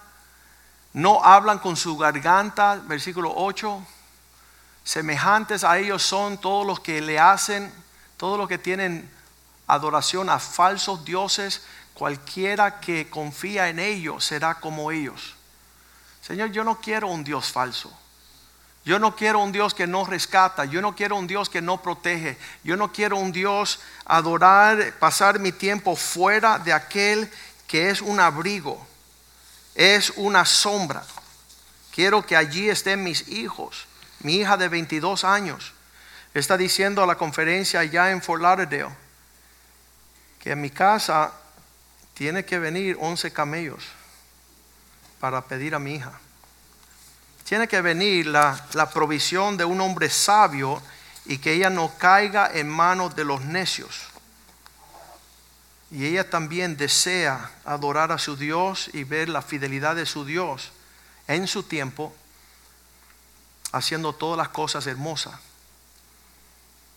No 0.92 1.22
hablan 1.22 1.61
con 1.61 1.76
su 1.76 1.96
garganta. 1.96 2.82
Versículo 2.88 3.32
8. 3.36 3.86
Semejantes 4.82 5.62
a 5.62 5.78
ellos 5.78 6.02
son 6.02 6.38
todos 6.38 6.66
los 6.66 6.80
que 6.80 7.00
le 7.00 7.20
hacen, 7.20 7.72
todos 8.16 8.36
los 8.36 8.48
que 8.48 8.59
tienen 8.59 9.09
adoración 9.68 10.28
a 10.28 10.40
falsos 10.40 11.04
dioses. 11.04 11.62
Cualquiera 11.94 12.80
que 12.80 13.09
confía 13.09 13.68
en 13.68 13.78
ellos 13.78 14.24
será 14.24 14.57
como 14.57 14.90
ellos. 14.90 15.36
Señor, 16.20 16.50
yo 16.50 16.64
no 16.64 16.80
quiero 16.80 17.07
un 17.07 17.22
Dios 17.22 17.52
falso. 17.52 17.96
Yo 18.87 19.01
no 19.01 19.16
quiero 19.16 19.41
un 19.41 19.51
Dios 19.51 19.74
que 19.74 19.89
no 19.89 20.07
rescata, 20.07 20.64
yo 20.64 20.80
no 20.80 20.95
quiero 20.95 21.16
un 21.16 21.26
Dios 21.26 21.51
que 21.51 21.61
no 21.61 21.82
protege, 21.82 22.39
yo 22.62 22.76
no 22.76 22.93
quiero 22.93 23.16
un 23.16 23.32
Dios 23.32 23.80
adorar, 24.05 24.95
pasar 25.01 25.41
mi 25.41 25.51
tiempo 25.51 25.97
fuera 25.97 26.61
de 26.61 26.72
aquel 26.72 27.28
que 27.66 27.91
es 27.91 28.01
un 28.01 28.20
abrigo, 28.20 28.87
es 29.74 30.11
una 30.14 30.45
sombra. 30.45 31.03
Quiero 31.91 32.24
que 32.24 32.37
allí 32.37 32.68
estén 32.68 33.03
mis 33.03 33.26
hijos. 33.26 33.89
Mi 34.20 34.37
hija 34.37 34.57
de 34.57 34.68
22 34.68 35.24
años 35.24 35.72
está 36.32 36.57
diciendo 36.57 37.03
a 37.03 37.07
la 37.07 37.16
conferencia 37.16 37.80
allá 37.80 38.12
en 38.12 38.22
Fort 38.22 38.41
Lauderdale 38.41 38.95
que 40.39 40.53
en 40.53 40.61
mi 40.61 40.70
casa 40.70 41.32
tiene 42.14 42.45
que 42.45 42.61
venir 42.61 42.97
11 43.01 43.32
camellos 43.32 43.82
para 45.18 45.45
pedir 45.45 45.74
a 45.74 45.80
mi 45.80 45.97
hija 45.97 46.20
tiene 47.47 47.68
que 47.68 47.80
venir 47.80 48.26
la, 48.26 48.90
provisión 48.92 49.57
de 49.57 49.64
un 49.64 49.80
hombre 49.80 50.11
sabio 50.11 50.82
y 51.26 51.38
que 51.38 51.53
ella 51.53 51.70
no 51.70 51.92
caiga 51.97 52.51
en 52.53 52.68
manos 52.68 53.14
de 53.14 53.24
los 53.24 53.40
necios. 53.42 54.01
Y 55.92 56.07
ella 56.07 56.28
también 56.28 56.76
desea 56.76 57.53
adorar 57.64 58.11
a 58.11 58.18
su 58.18 58.36
Dios 58.36 58.90
y 58.92 59.05
ver 59.05 59.28
la 59.28 59.42
fidelidad 59.42 59.94
de 59.94 60.07
su 60.07 60.24
Dios 60.24 60.72
en 61.28 61.47
su 61.47 61.62
tiempo, 61.62 62.12
haciendo 63.70 64.12
todas 64.12 64.38
las 64.38 64.49
cosas 64.49 64.84
hermosas. 64.88 65.38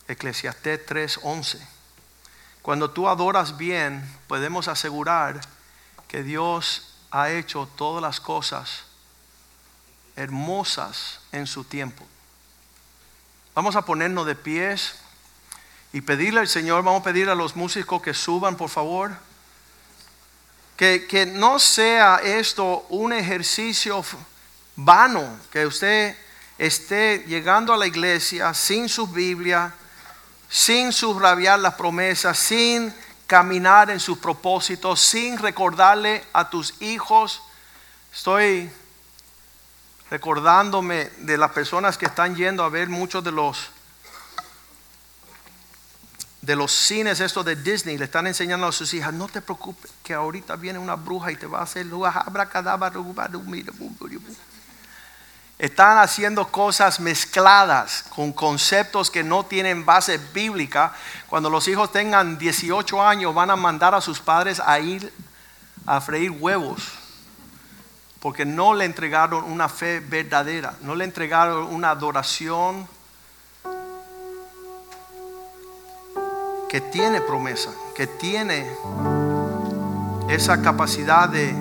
Eclesiastés 0.08 0.84
3:11. 0.88 1.60
Cuando 2.64 2.89
tú 2.89 3.08
adoras 3.08 3.56
bien, 3.58 4.04
podemos 4.28 4.68
asegurar 4.68 5.41
que 6.08 6.24
Dios 6.24 6.95
ha 7.12 7.30
hecho 7.30 7.70
todas 7.76 8.02
las 8.02 8.20
cosas 8.20 8.89
hermosas 10.20 11.22
en 11.32 11.47
su 11.47 11.63
tiempo. 11.63 12.05
Vamos 13.55 13.76
a 13.76 13.86
ponernos 13.86 14.26
de 14.26 14.36
pies 14.36 14.95
y 15.93 16.01
pedirle 16.01 16.41
al 16.41 16.47
Señor, 16.47 16.84
vamos 16.84 17.01
a 17.01 17.05
pedir 17.05 17.30
a 17.30 17.36
los 17.36 17.55
músicos 17.55 18.01
que 18.01 18.13
suban, 18.13 18.57
por 18.57 18.70
favor. 18.70 19.11
Que, 20.76 21.07
que 21.07 21.26
no 21.26 21.57
sea 21.57 22.17
esto 22.24 22.86
un 22.89 23.13
ejercicio 23.13 24.03
vano, 24.76 25.39
que 25.51 25.65
usted 25.65 26.15
esté 26.57 27.24
llegando 27.28 27.74
a 27.74 27.78
la 27.78 27.88
iglesia 27.88 28.53
sin 28.53 28.88
su 28.89 29.07
Biblia, 29.07 29.74
sin 30.49 30.91
subrayar 30.91 31.59
las 31.59 31.76
promesas, 31.76 32.38
sin 32.38 32.93
caminar 33.26 33.89
en 33.89 33.99
sus 33.99 34.17
propósitos, 34.17 34.99
sin 34.99 35.38
recordarle 35.38 36.24
a 36.34 36.49
tus 36.49 36.82
hijos. 36.82 37.41
Estoy 38.13 38.70
recordándome 40.10 41.05
de 41.20 41.38
las 41.38 41.51
personas 41.51 41.97
que 41.97 42.05
están 42.05 42.36
yendo 42.36 42.64
a 42.64 42.70
ver 42.70 42.89
muchos 42.89 43.24
de 43.24 43.32
los 43.32 43.72
de 46.41 46.55
los 46.55 46.72
cines 46.72 47.20
estos 47.20 47.45
de 47.45 47.55
Disney, 47.55 47.97
le 47.97 48.05
están 48.05 48.26
enseñando 48.26 48.66
a 48.66 48.72
sus 48.72 48.93
hijas, 48.93 49.14
no 49.14 49.28
te 49.28 49.41
preocupes, 49.41 49.91
que 50.01 50.14
ahorita 50.14 50.55
viene 50.55 50.80
una 50.80 50.95
bruja 50.95 51.32
y 51.32 51.36
te 51.36 51.45
va 51.45 51.60
a 51.60 51.64
hacer 51.64 51.86
están 55.60 55.97
haciendo 55.97 56.47
cosas 56.47 57.01
mezcladas 57.01 58.05
con 58.16 58.32
conceptos 58.32 59.12
que 59.12 59.24
no 59.24 59.45
tienen 59.45 59.86
base 59.86 60.18
bíblica. 60.18 60.93
Cuando 61.28 61.49
los 61.49 61.68
hijos 61.68 61.91
tengan 61.91 62.38
18 62.38 63.05
años 63.05 63.36
van 63.36 63.51
a 63.51 63.57
mandar 63.57 63.93
a 63.93 63.99
sus 63.99 64.22
padres 64.22 64.62
a 64.66 64.80
ir 64.80 65.14
a 65.86 65.99
freír 65.99 66.32
huevos 66.32 66.99
porque 68.22 68.45
no 68.45 68.74
le 68.74 68.86
entregaron 68.86 69.45
una 69.45 69.70
fe 69.70 70.01
verdadera, 70.01 70.74
no 70.82 70.95
le 70.95 71.05
entregaron 71.05 71.74
una 71.74 71.91
adoración 71.91 72.88
que 76.67 76.82
tiene 76.82 77.22
promesa, 77.22 77.72
que 77.95 78.07
tiene 78.07 78.67
esa 80.28 80.61
capacidad 80.61 81.30
de, 81.30 81.55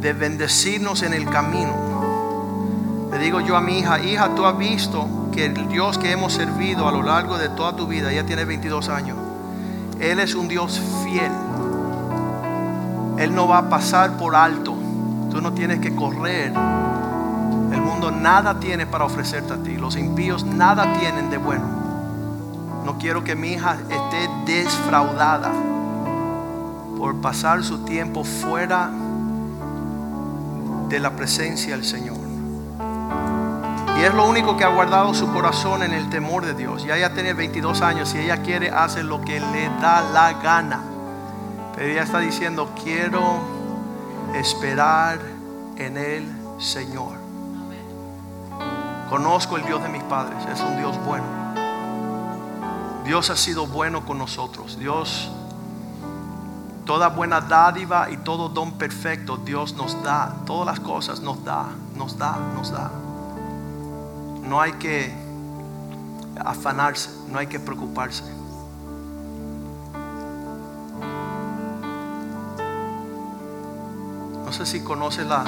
de 0.00 0.12
bendecirnos 0.12 1.02
en 1.02 1.12
el 1.12 1.28
camino. 1.28 3.08
Le 3.10 3.18
digo 3.18 3.40
yo 3.40 3.56
a 3.56 3.60
mi 3.60 3.80
hija, 3.80 3.98
hija, 3.98 4.34
tú 4.34 4.46
has 4.46 4.56
visto 4.56 5.08
que 5.32 5.46
el 5.46 5.68
Dios 5.68 5.98
que 5.98 6.12
hemos 6.12 6.32
servido 6.32 6.88
a 6.88 6.92
lo 6.92 7.02
largo 7.02 7.38
de 7.38 7.48
toda 7.48 7.74
tu 7.74 7.86
vida, 7.86 8.12
ella 8.12 8.24
tiene 8.24 8.44
22 8.44 8.88
años, 8.88 9.18
Él 9.98 10.20
es 10.20 10.34
un 10.34 10.48
Dios 10.48 10.80
fiel. 11.04 11.32
Él 13.18 13.34
no 13.34 13.48
va 13.48 13.58
a 13.58 13.68
pasar 13.70 14.18
por 14.18 14.36
alto 14.36 14.75
Tú 15.30 15.40
no 15.40 15.52
tienes 15.52 15.80
que 15.80 15.94
correr. 15.94 16.52
El 17.72 17.80
mundo 17.80 18.10
nada 18.10 18.58
tiene 18.58 18.86
para 18.86 19.04
ofrecerte 19.04 19.54
a 19.54 19.56
ti. 19.56 19.76
Los 19.76 19.96
impíos 19.96 20.44
nada 20.44 20.98
tienen 20.98 21.30
de 21.30 21.38
bueno. 21.38 21.64
No 22.84 22.98
quiero 22.98 23.24
que 23.24 23.34
mi 23.34 23.52
hija 23.52 23.76
esté 23.90 24.28
desfraudada 24.46 25.52
por 26.96 27.20
pasar 27.20 27.62
su 27.64 27.80
tiempo 27.80 28.24
fuera 28.24 28.90
de 30.88 31.00
la 31.00 31.10
presencia 31.10 31.74
del 31.74 31.84
Señor. 31.84 32.16
Y 33.98 34.04
es 34.04 34.14
lo 34.14 34.28
único 34.28 34.56
que 34.56 34.64
ha 34.64 34.68
guardado 34.68 35.14
su 35.14 35.32
corazón 35.32 35.82
en 35.82 35.92
el 35.92 36.10
temor 36.10 36.44
de 36.44 36.54
Dios. 36.54 36.84
Ya 36.84 36.96
ella 36.96 37.14
tiene 37.14 37.32
22 37.32 37.80
años. 37.80 38.10
Si 38.10 38.18
ella 38.18 38.42
quiere, 38.42 38.70
hace 38.70 39.02
lo 39.02 39.22
que 39.22 39.40
le 39.40 39.70
da 39.80 40.02
la 40.12 40.34
gana. 40.34 40.80
Pero 41.74 41.90
ella 41.90 42.02
está 42.02 42.20
diciendo, 42.20 42.70
quiero 42.82 43.55
esperar 44.38 45.18
en 45.76 45.96
el 45.96 46.24
Señor. 46.58 47.16
Conozco 49.08 49.56
el 49.56 49.64
Dios 49.64 49.82
de 49.82 49.88
mis 49.88 50.02
padres, 50.04 50.36
es 50.52 50.60
un 50.60 50.76
Dios 50.76 50.96
bueno. 51.04 51.24
Dios 53.04 53.30
ha 53.30 53.36
sido 53.36 53.66
bueno 53.66 54.04
con 54.04 54.18
nosotros. 54.18 54.78
Dios, 54.78 55.30
toda 56.84 57.08
buena 57.08 57.40
dádiva 57.40 58.10
y 58.10 58.16
todo 58.16 58.48
don 58.48 58.72
perfecto, 58.72 59.36
Dios 59.36 59.74
nos 59.74 60.02
da. 60.02 60.34
Todas 60.44 60.66
las 60.66 60.80
cosas 60.80 61.20
nos 61.20 61.44
da, 61.44 61.66
nos 61.94 62.18
da, 62.18 62.36
nos 62.54 62.72
da. 62.72 62.90
No 64.42 64.60
hay 64.60 64.72
que 64.72 65.14
afanarse, 66.44 67.10
no 67.28 67.38
hay 67.38 67.46
que 67.46 67.60
preocuparse. 67.60 68.24
sé 74.56 74.64
si 74.64 74.80
conoces 74.82 75.26
la. 75.26 75.44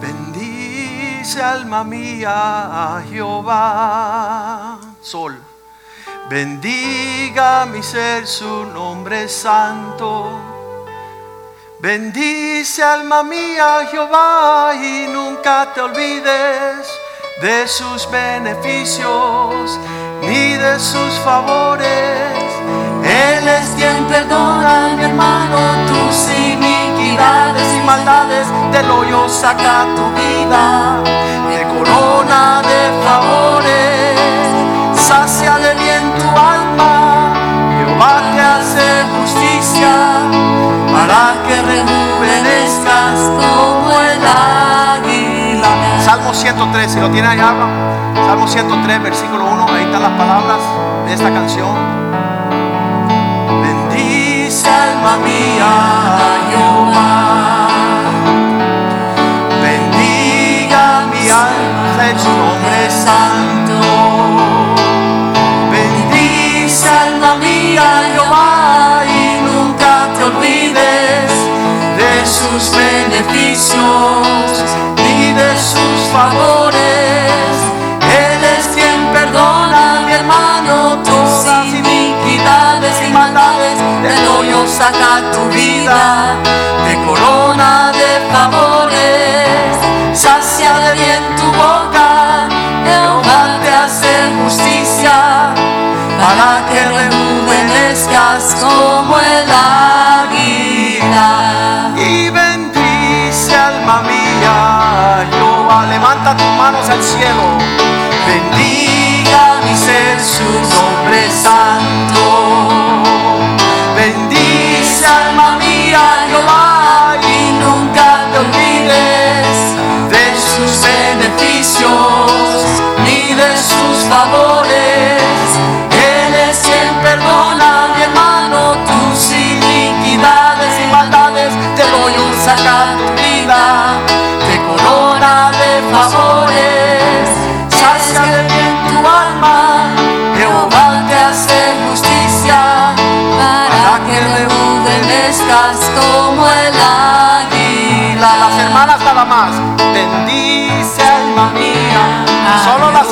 Bendice 0.00 1.40
alma 1.40 1.84
mía 1.84 2.96
a 2.96 3.02
Jehová. 3.08 4.80
Sol. 5.00 5.40
Bendiga 6.28 7.64
mi 7.66 7.80
ser 7.80 8.26
su 8.26 8.66
nombre 8.66 9.28
santo. 9.28 10.40
Bendice 11.78 12.82
alma 12.82 13.22
mía 13.22 13.86
Jehová 13.88 14.72
y 14.74 15.06
nunca 15.12 15.72
te 15.72 15.80
olvides 15.82 16.88
de 17.40 17.68
sus 17.68 18.10
beneficios 18.10 19.78
ni 20.22 20.54
de 20.54 20.80
sus 20.80 21.12
favores. 21.24 22.32
Él 23.04 23.46
es 23.46 23.68
quien 23.76 24.06
perdona, 24.06 24.94
mi 24.96 25.04
hermano, 25.04 25.58
tus 25.86 26.28
iniquidades 26.30 26.73
iniquidades 27.14 27.76
y 27.76 27.86
maldades 27.86 28.48
del 28.72 28.90
hoyo 28.90 29.24
oh, 29.24 29.28
saca 29.28 29.86
tu 29.94 30.04
vida. 30.20 31.02
De 31.48 31.62
corona 31.68 32.62
de 32.62 32.80
favores 33.04 34.18
sacia 34.94 35.56
de 35.58 35.74
bien 35.74 36.12
tu 36.18 36.28
alma. 36.28 37.32
Jehová 37.78 38.22
te 38.34 38.40
hace 38.40 39.04
justicia 39.18 39.94
para 40.92 41.34
que 41.46 41.62
rejuvenezcas 41.62 43.18
como 43.40 44.00
el 44.00 44.20
águila. 44.96 45.68
Salmo 46.04 46.34
103 46.34 46.90
si 46.90 47.00
lo 47.00 47.10
tiene 47.10 47.28
ahí 47.28 47.40
habla 47.40 47.66
Salmo 48.26 48.46
103 48.46 49.02
versículo 49.02 49.46
1 49.46 49.66
ahí 49.68 49.84
están 49.84 50.02
las 50.02 50.12
palabras 50.12 50.58
de 51.06 51.14
esta 51.14 51.30
canción. 51.30 51.74
Bendice 53.62 54.68
alma 54.68 55.16
mía, 55.18 55.66
yo. 56.52 56.73
sus 72.60 72.70
beneficios 72.70 73.82
y 74.96 75.32
de 75.32 75.56
sus 75.56 76.00
favores. 76.12 77.50
Él 78.00 78.44
es 78.56 78.66
quien 78.68 79.12
perdona, 79.12 80.02
mi 80.06 80.12
hermano, 80.12 81.02
todas 81.02 81.66
iniquidades 81.66 82.94
y 83.08 83.12
maldades. 83.12 83.76
Del 84.02 84.28
hoyo 84.28 84.62
oh, 84.62 84.68
saca 84.68 85.22
tu 85.32 85.48
vida, 85.52 86.36
de 86.86 86.94
corona 87.06 87.90
de 87.92 88.32
favor. 88.32 88.73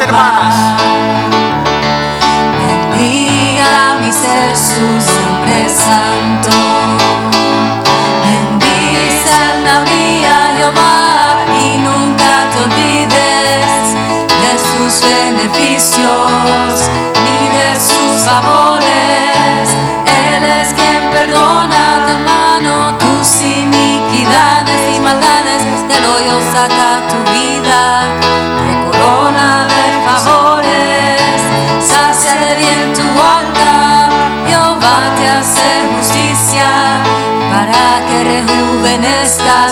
hermanas. 0.03 0.55
Bendiga 2.59 3.99
mi 4.01 4.13
ser 4.13 4.57
su 4.57 5.01
sorpresa. 5.01 6.42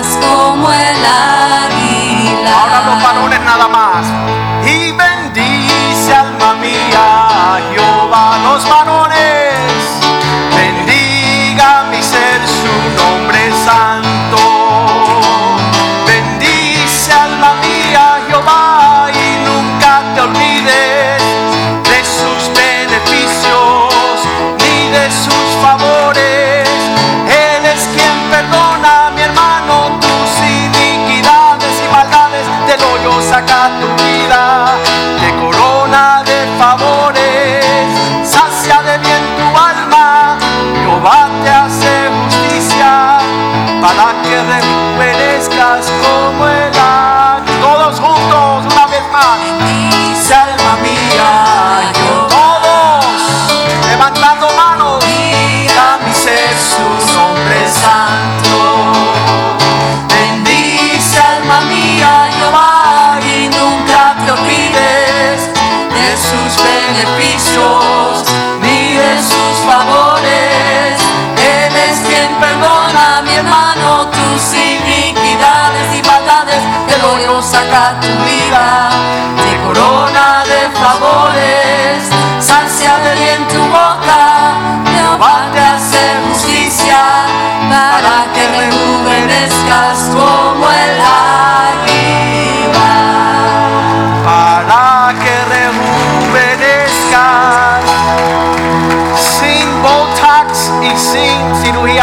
ask 0.03 0.19
for 0.19 0.40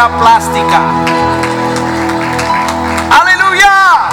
plástica. 0.06 0.80
Aleluya. 3.10 4.08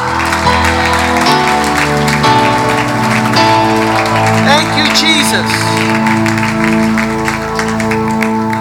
Thank 4.45 4.77
you, 4.77 4.85
Jesus. 4.95 5.45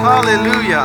Aleluya. 0.04 0.84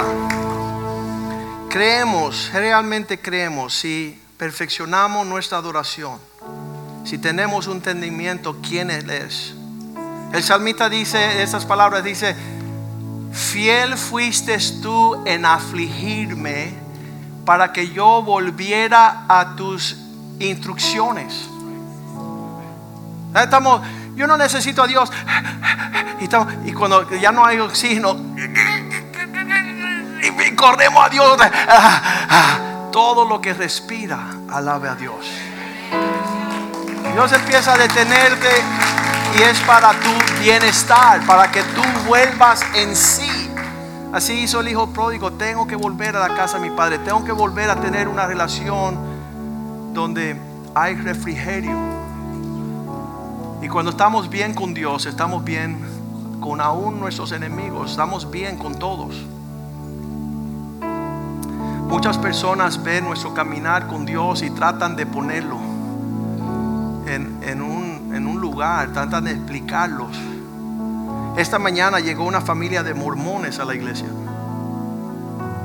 Creemos, 1.69 2.49
realmente 2.53 3.19
creemos, 3.19 3.73
si 3.73 4.19
perfeccionamos 4.37 5.27
nuestra 5.27 5.57
adoración, 5.57 6.19
si 7.03 7.17
tenemos 7.17 7.67
un 7.67 7.77
entendimiento 7.77 8.55
quién 8.61 8.89
Él 8.91 9.09
es. 9.09 9.55
El 10.31 10.41
salmista 10.43 10.89
dice 10.89 11.41
esas 11.43 11.65
palabras, 11.65 12.03
dice, 12.03 12.35
fiel 13.32 13.97
fuiste 13.97 14.57
tú 14.82 15.23
en 15.25 15.45
afligirme 15.45 16.73
para 17.45 17.71
que 17.71 17.89
yo 17.89 18.21
volviera 18.21 19.25
a 19.27 19.55
tus 19.55 19.95
instrucciones. 20.39 21.47
Estamos, 23.36 23.82
yo 24.15 24.27
no 24.27 24.38
necesito 24.38 24.84
a 24.84 24.88
Dios. 24.88 25.11
Y, 26.19 26.25
estamos- 26.25 26.53
y 26.65 26.73
cuando 26.73 27.09
ya 27.17 27.32
no 27.32 27.45
hay 27.45 27.59
oxígeno, 27.59 28.15
y, 30.21 30.55
corremos 30.55 31.05
a 31.05 31.09
Dios. 31.09 31.38
Todo 32.91 33.25
lo 33.25 33.39
que 33.39 33.53
respira, 33.53 34.19
alabe 34.51 34.89
a 34.89 34.95
Dios. 34.95 35.25
Dios 37.13 37.32
empieza 37.32 37.73
a 37.73 37.77
detenerte 37.77 38.49
y 39.38 39.41
es 39.41 39.59
para 39.61 39.91
tu 39.91 40.41
bienestar, 40.41 41.25
para 41.25 41.51
que 41.51 41.61
tú 41.61 41.82
vuelvas 42.07 42.61
en 42.75 42.95
sí. 42.95 43.49
Así 44.11 44.34
hizo 44.34 44.61
el 44.61 44.69
hijo 44.69 44.88
pródigo. 44.88 45.32
Tengo 45.34 45.67
que 45.67 45.75
volver 45.75 46.15
a 46.15 46.27
la 46.27 46.36
casa 46.36 46.59
de 46.59 46.69
mi 46.69 46.75
padre. 46.75 46.97
Tengo 46.99 47.23
que 47.23 47.32
volver 47.32 47.69
a 47.69 47.75
tener 47.75 48.07
una 48.07 48.25
relación 48.25 48.97
donde 49.93 50.39
hay 50.73 50.95
refrigerio. 50.95 51.77
Y 53.61 53.67
cuando 53.67 53.91
estamos 53.91 54.30
bien 54.30 54.53
con 54.53 54.73
Dios, 54.73 55.05
estamos 55.05 55.43
bien 55.43 55.77
con 56.39 56.61
aún 56.61 56.99
nuestros 56.99 57.32
enemigos, 57.34 57.91
estamos 57.91 58.32
bien 58.32 58.57
con 58.57 58.80
todos. 58.80 59.15
Muchas 61.88 62.17
personas 62.17 62.82
ven 62.84 63.03
nuestro 63.03 63.34
caminar 63.34 63.88
con 63.88 64.05
Dios 64.05 64.41
y 64.43 64.49
tratan 64.51 64.95
de 64.95 65.05
ponerlo 65.05 65.57
en, 67.07 67.38
en 67.41 67.61
un, 67.61 67.88
en 68.14 68.28
un 68.28 68.39
lugar, 68.39 68.91
tratan 68.93 69.26
de 69.26 69.32
explicarlos. 69.32 70.16
Esta 71.38 71.60
mañana 71.60 71.99
llegó 71.99 72.26
una 72.26 72.41
familia 72.41 72.84
de 72.84 72.93
mormones 72.93 73.60
a 73.60 73.66
la 73.66 73.76
iglesia. 73.76 74.07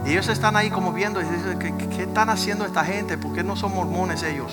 Y 0.06 0.10
ellos 0.10 0.28
están 0.28 0.56
ahí 0.56 0.70
como 0.70 0.92
viendo, 0.92 1.20
y 1.20 1.24
dicen, 1.24 1.58
¿qué, 1.58 2.02
están 2.02 2.28
haciendo 2.28 2.64
esta 2.66 2.84
gente? 2.84 3.16
¿Por 3.16 3.32
qué 3.32 3.42
no 3.42 3.56
son 3.56 3.74
mormones 3.74 4.22
ellos? 4.22 4.52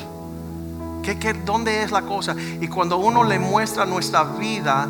¿Qué, 1.04 1.20
qué, 1.20 1.34
dónde 1.34 1.84
es 1.84 1.92
la 1.92 2.04
cosa? 2.04 2.36
Y 2.62 2.68
cuando 2.68 2.98
uno 2.98 3.24
le 3.24 3.38
muestra 3.38 3.86
nuestra 3.86 4.24
vida, 4.24 4.88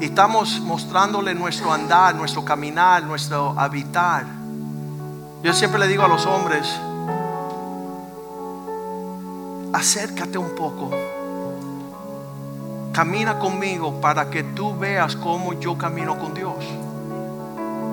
y 0.00 0.04
estamos 0.04 0.60
mostrándole 0.60 1.34
nuestro 1.34 1.72
andar, 1.72 2.14
nuestro 2.14 2.44
caminar, 2.44 3.02
nuestro 3.02 3.58
habitar. 3.58 4.24
Yo 5.42 5.52
siempre 5.52 5.80
le 5.80 5.88
digo 5.88 6.04
a 6.04 6.08
los 6.08 6.24
hombres, 6.24 6.68
acércate 9.72 10.38
un 10.38 10.54
poco. 10.54 10.90
Camina 12.98 13.38
conmigo 13.38 14.00
para 14.00 14.28
que 14.28 14.42
tú 14.42 14.76
veas 14.76 15.14
cómo 15.14 15.52
yo 15.52 15.78
camino 15.78 16.18
con 16.18 16.34
Dios. 16.34 16.56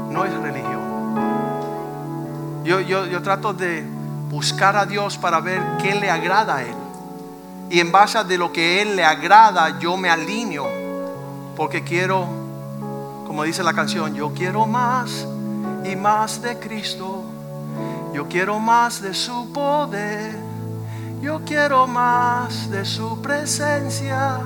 No 0.09 0.25
es 0.25 0.33
religión. 0.33 0.81
Yo, 2.63 2.79
yo, 2.79 3.05
yo 3.05 3.21
trato 3.21 3.53
de 3.53 3.83
buscar 4.31 4.75
a 4.75 4.83
Dios 4.87 5.15
para 5.19 5.39
ver 5.41 5.61
qué 5.79 5.93
le 5.93 6.09
agrada 6.09 6.55
a 6.55 6.63
Él. 6.63 6.73
Y 7.69 7.81
en 7.81 7.91
base 7.91 8.17
a 8.17 8.23
de 8.23 8.35
lo 8.39 8.51
que 8.51 8.81
Él 8.81 8.95
le 8.95 9.05
agrada, 9.05 9.77
yo 9.77 9.95
me 9.95 10.09
alineo. 10.09 10.67
Porque 11.55 11.83
quiero, 11.83 12.25
como 13.27 13.43
dice 13.43 13.61
la 13.61 13.75
canción, 13.75 14.15
yo 14.15 14.33
quiero 14.33 14.65
más 14.65 15.27
y 15.83 15.95
más 15.95 16.41
de 16.41 16.57
Cristo. 16.57 17.23
Yo 18.11 18.27
quiero 18.27 18.57
más 18.57 19.03
de 19.03 19.13
su 19.13 19.53
poder. 19.53 20.35
Yo 21.21 21.41
quiero 21.45 21.85
más 21.85 22.71
de 22.71 22.83
su 22.83 23.21
presencia. 23.21 24.41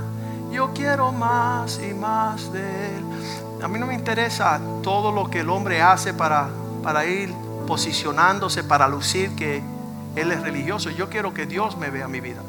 Yo 0.52 0.72
quiero 0.74 1.12
más 1.12 1.80
y 1.80 1.94
más 1.94 2.52
de 2.52 2.98
Él. 2.98 3.04
A 3.62 3.68
mí 3.68 3.78
no 3.78 3.86
me 3.86 3.94
interesa 3.94 4.60
todo 4.82 5.12
lo 5.12 5.30
que 5.30 5.42
el 5.42 5.50
hombre 5.50 5.82
hace 5.82 6.14
para, 6.14 6.50
para 6.82 7.06
ir 7.06 7.34
posicionándose, 7.68 8.64
para 8.64 8.88
lucir 8.88 9.36
que 9.36 9.62
Él 10.16 10.32
es 10.32 10.42
religioso. 10.42 10.90
Yo 10.90 11.10
quiero 11.10 11.34
que 11.34 11.46
Dios 11.46 11.78
me 11.78 11.90
vea 11.90 12.08
mi 12.08 12.20
vida. 12.20 12.42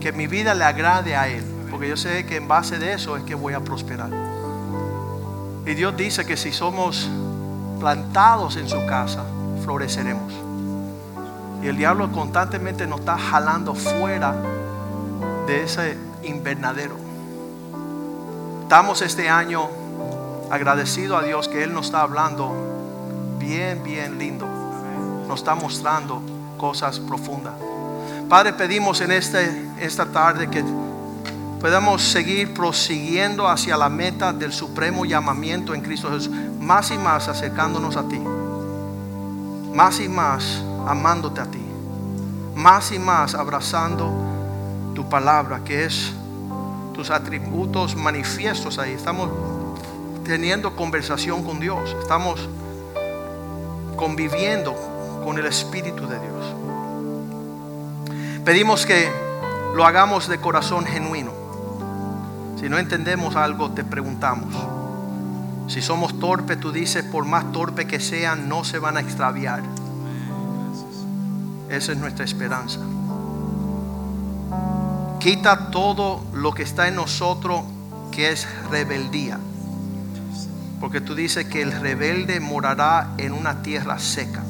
Que 0.00 0.12
mi 0.12 0.26
vida 0.26 0.54
le 0.54 0.64
agrade 0.64 1.14
a 1.14 1.28
Él. 1.28 1.44
Porque 1.70 1.88
yo 1.88 1.96
sé 1.96 2.24
que 2.26 2.36
en 2.36 2.48
base 2.48 2.78
de 2.78 2.94
eso 2.94 3.16
es 3.16 3.24
que 3.24 3.34
voy 3.34 3.54
a 3.54 3.60
prosperar. 3.60 4.10
Y 5.66 5.74
Dios 5.74 5.96
dice 5.96 6.24
que 6.24 6.36
si 6.36 6.52
somos 6.52 7.08
plantados 7.78 8.56
en 8.56 8.68
su 8.68 8.84
casa, 8.86 9.24
floreceremos. 9.62 10.32
Y 11.62 11.68
el 11.68 11.76
diablo 11.76 12.10
constantemente 12.10 12.86
nos 12.86 13.00
está 13.00 13.18
jalando 13.18 13.74
fuera 13.74 14.34
de 15.46 15.62
ese 15.64 15.98
invernadero. 16.22 17.09
Estamos 18.70 19.02
este 19.02 19.28
año 19.28 19.68
agradecidos 20.48 21.20
a 21.20 21.26
Dios 21.26 21.48
que 21.48 21.64
Él 21.64 21.74
nos 21.74 21.86
está 21.86 22.02
hablando 22.02 22.54
bien, 23.36 23.82
bien 23.82 24.16
lindo. 24.16 24.46
Nos 25.26 25.40
está 25.40 25.56
mostrando 25.56 26.22
cosas 26.56 27.00
profundas. 27.00 27.54
Padre, 28.28 28.52
pedimos 28.52 29.00
en 29.00 29.10
este, 29.10 29.72
esta 29.80 30.06
tarde 30.06 30.48
que 30.48 30.62
podamos 31.60 32.00
seguir 32.00 32.54
prosiguiendo 32.54 33.48
hacia 33.48 33.76
la 33.76 33.88
meta 33.88 34.32
del 34.32 34.52
supremo 34.52 35.04
llamamiento 35.04 35.74
en 35.74 35.80
Cristo 35.80 36.08
Jesús. 36.08 36.30
Más 36.60 36.92
y 36.92 36.96
más 36.96 37.26
acercándonos 37.26 37.96
a 37.96 38.06
ti. 38.06 38.20
Más 39.74 39.98
y 39.98 40.08
más 40.08 40.62
amándote 40.86 41.40
a 41.40 41.46
ti. 41.46 41.66
Más 42.54 42.92
y 42.92 43.00
más 43.00 43.34
abrazando 43.34 44.12
tu 44.94 45.08
palabra, 45.08 45.58
que 45.64 45.86
es 45.86 46.12
tus 47.00 47.08
atributos 47.08 47.96
manifiestos 47.96 48.78
ahí. 48.78 48.92
Estamos 48.92 49.30
teniendo 50.22 50.76
conversación 50.76 51.42
con 51.42 51.58
Dios. 51.58 51.96
Estamos 51.98 52.46
conviviendo 53.96 54.74
con 55.24 55.38
el 55.38 55.46
Espíritu 55.46 56.06
de 56.06 56.20
Dios. 56.20 56.54
Pedimos 58.44 58.84
que 58.84 59.10
lo 59.74 59.86
hagamos 59.86 60.28
de 60.28 60.42
corazón 60.42 60.84
genuino. 60.84 61.32
Si 62.60 62.68
no 62.68 62.76
entendemos 62.78 63.34
algo, 63.34 63.70
te 63.70 63.82
preguntamos. 63.82 64.54
Si 65.68 65.80
somos 65.80 66.20
torpes, 66.20 66.60
tú 66.60 66.70
dices, 66.70 67.02
por 67.02 67.24
más 67.24 67.50
torpe 67.50 67.86
que 67.86 67.98
sean, 67.98 68.46
no 68.46 68.62
se 68.62 68.78
van 68.78 68.98
a 68.98 69.00
extraviar. 69.00 69.62
Esa 71.70 71.92
es 71.92 71.96
nuestra 71.96 72.26
esperanza. 72.26 72.78
Quita 75.20 75.70
todo 75.70 76.24
lo 76.32 76.52
que 76.52 76.62
está 76.62 76.88
en 76.88 76.94
nosotros 76.94 77.60
que 78.10 78.32
es 78.32 78.48
rebeldía. 78.70 79.38
Porque 80.80 81.02
tú 81.02 81.14
dices 81.14 81.44
que 81.44 81.60
el 81.60 81.72
rebelde 81.72 82.40
morará 82.40 83.10
en 83.18 83.34
una 83.34 83.60
tierra 83.60 83.98
seca. 83.98 84.42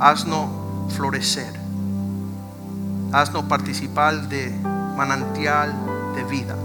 Haznos 0.00 0.48
florecer. 0.94 1.52
Haznos 3.12 3.44
participar 3.44 4.26
de 4.30 4.50
manantial 4.96 5.74
de 6.16 6.24
vida. 6.24 6.56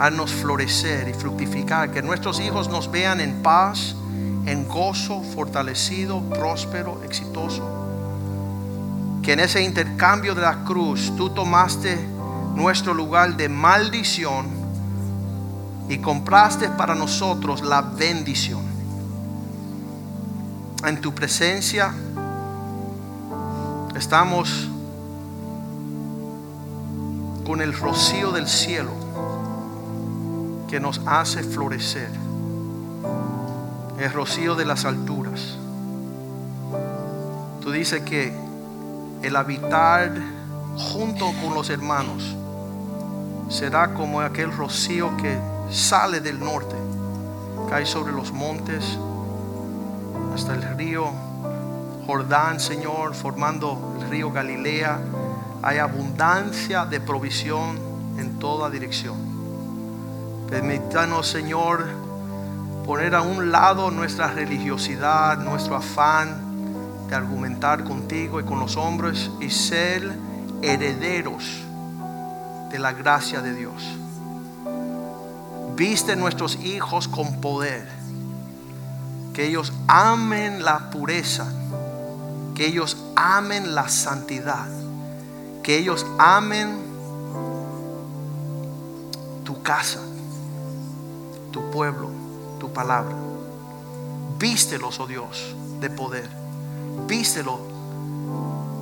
Haznos 0.00 0.32
florecer 0.32 1.08
y 1.08 1.14
fructificar. 1.14 1.92
Que 1.92 2.02
nuestros 2.02 2.40
hijos 2.40 2.68
nos 2.68 2.90
vean 2.90 3.20
en 3.20 3.44
paz, 3.44 3.94
en 4.44 4.66
gozo, 4.66 5.22
fortalecido, 5.22 6.20
próspero, 6.30 7.00
exitoso. 7.04 7.81
Que 9.22 9.32
en 9.32 9.40
ese 9.40 9.62
intercambio 9.62 10.34
de 10.34 10.42
la 10.42 10.64
cruz 10.64 11.12
tú 11.16 11.30
tomaste 11.30 11.96
nuestro 12.54 12.92
lugar 12.92 13.36
de 13.36 13.48
maldición 13.48 14.46
y 15.88 15.98
compraste 15.98 16.68
para 16.70 16.94
nosotros 16.94 17.62
la 17.62 17.82
bendición. 17.82 18.62
En 20.84 21.00
tu 21.00 21.14
presencia 21.14 21.94
estamos 23.94 24.68
con 27.46 27.60
el 27.60 27.72
rocío 27.72 28.32
del 28.32 28.48
cielo 28.48 28.90
que 30.68 30.80
nos 30.80 31.00
hace 31.06 31.42
florecer. 31.42 32.10
El 33.98 34.12
rocío 34.12 34.54
de 34.54 34.64
las 34.64 34.84
alturas. 34.84 35.58
Tú 37.60 37.70
dices 37.70 38.02
que 38.02 38.34
el 39.22 39.36
habitar 39.36 40.12
junto 40.76 41.32
con 41.42 41.54
los 41.54 41.70
hermanos 41.70 42.36
será 43.48 43.94
como 43.94 44.20
aquel 44.20 44.52
rocío 44.52 45.16
que 45.16 45.38
sale 45.70 46.20
del 46.20 46.40
norte 46.40 46.76
cae 47.72 47.86
sobre 47.86 48.12
los 48.12 48.32
montes, 48.32 48.98
hasta 50.34 50.54
el 50.54 50.76
río 50.76 51.06
Jordán, 52.06 52.60
Señor, 52.60 53.14
formando 53.14 53.96
el 53.98 54.10
río 54.10 54.30
Galilea. 54.30 54.98
Hay 55.62 55.78
abundancia 55.78 56.84
de 56.84 57.00
provisión 57.00 57.78
en 58.18 58.38
toda 58.38 58.68
dirección. 58.68 59.16
Permítanos, 60.50 61.28
Señor, 61.28 61.86
poner 62.84 63.14
a 63.14 63.22
un 63.22 63.50
lado 63.50 63.90
nuestra 63.90 64.26
religiosidad, 64.26 65.38
nuestro 65.38 65.74
afán 65.74 66.51
argumentar 67.14 67.84
contigo 67.84 68.40
y 68.40 68.44
con 68.44 68.58
los 68.58 68.76
hombres 68.76 69.30
y 69.40 69.50
ser 69.50 70.12
herederos 70.62 71.44
de 72.70 72.78
la 72.78 72.92
gracia 72.92 73.42
de 73.42 73.54
Dios. 73.54 73.82
Viste 75.76 76.16
nuestros 76.16 76.56
hijos 76.56 77.08
con 77.08 77.40
poder, 77.40 77.88
que 79.34 79.46
ellos 79.46 79.72
amen 79.88 80.64
la 80.64 80.90
pureza, 80.90 81.50
que 82.54 82.66
ellos 82.66 82.96
amen 83.16 83.74
la 83.74 83.88
santidad, 83.88 84.68
que 85.62 85.78
ellos 85.78 86.06
amen 86.18 86.78
tu 89.44 89.62
casa, 89.62 90.00
tu 91.50 91.70
pueblo, 91.70 92.10
tu 92.60 92.72
palabra. 92.72 93.16
Vístelos, 94.38 95.00
oh 95.00 95.06
Dios, 95.06 95.54
de 95.80 95.88
poder. 95.90 96.41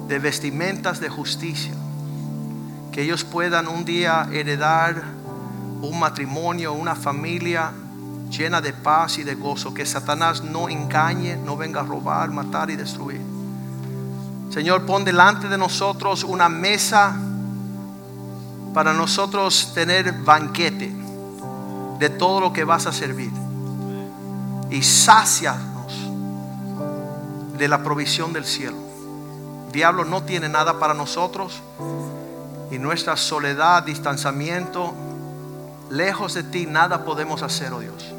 De 0.07 0.21
vestimentas 0.21 1.01
de 1.01 1.09
justicia. 1.09 1.75
Que 2.93 3.03
ellos 3.03 3.25
puedan 3.25 3.67
un 3.67 3.85
día 3.85 4.29
heredar 4.33 5.03
un 5.83 5.99
matrimonio, 5.99 6.73
una 6.73 6.95
familia 6.95 7.73
llena 8.31 8.61
de 8.61 8.73
paz 8.73 9.19
y 9.19 9.25
de 9.25 9.35
gozo. 9.35 9.75
Que 9.75 9.85
Satanás 9.85 10.45
no 10.45 10.69
engañe, 10.69 11.37
no 11.39 11.57
venga 11.57 11.81
a 11.81 11.83
robar, 11.83 12.31
matar 12.31 12.71
y 12.71 12.77
destruir. 12.77 13.21
Señor, 14.51 14.87
pon 14.87 15.05
delante 15.05 15.49
de 15.49 15.59
nosotros 15.59 16.23
una 16.23 16.49
mesa 16.49 17.17
para 18.73 18.93
nosotros 18.93 19.73
tener 19.75 20.13
banquete 20.13 20.95
de 21.99 22.11
todo 22.11 22.41
lo 22.41 22.53
que 22.53 22.63
vas 22.63 22.87
a 22.87 22.93
servir. 22.93 23.33
Y 24.71 24.85
sácianos 24.85 25.70
de 27.61 27.69
la 27.69 27.83
provisión 27.83 28.33
del 28.33 28.47
cielo. 28.47 28.77
diablo 29.71 30.07
no 30.07 30.23
tiene 30.23 30.49
nada 30.49 30.81
para 30.81 30.95
nosotros 30.95 31.61
y 32.71 32.79
nuestra 32.79 33.19
soledad, 33.19 33.83
distanciamiento, 33.83 34.95
lejos 35.91 36.33
de 36.33 36.43
ti 36.43 36.65
nada 36.65 37.05
podemos 37.05 37.43
hacer, 37.43 37.75
oh 37.75 37.81
Dios. 37.81 38.15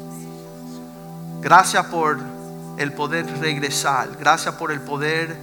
Gracias 1.40 1.84
por 1.86 2.18
el 2.78 2.92
poder 2.92 3.26
regresar, 3.40 4.10
gracias 4.16 4.54
por 4.54 4.70
el 4.70 4.80
poder 4.80 5.36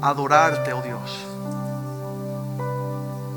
adorarte, 0.00 0.72
oh 0.72 0.80
Dios. 0.80 1.18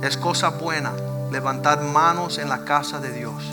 Es 0.02 0.16
cosa 0.16 0.52
buena 0.52 0.94
levantar 1.34 1.84
manos 1.84 2.38
en 2.38 2.48
la 2.48 2.64
casa 2.64 3.00
de 3.00 3.12
Dios, 3.12 3.44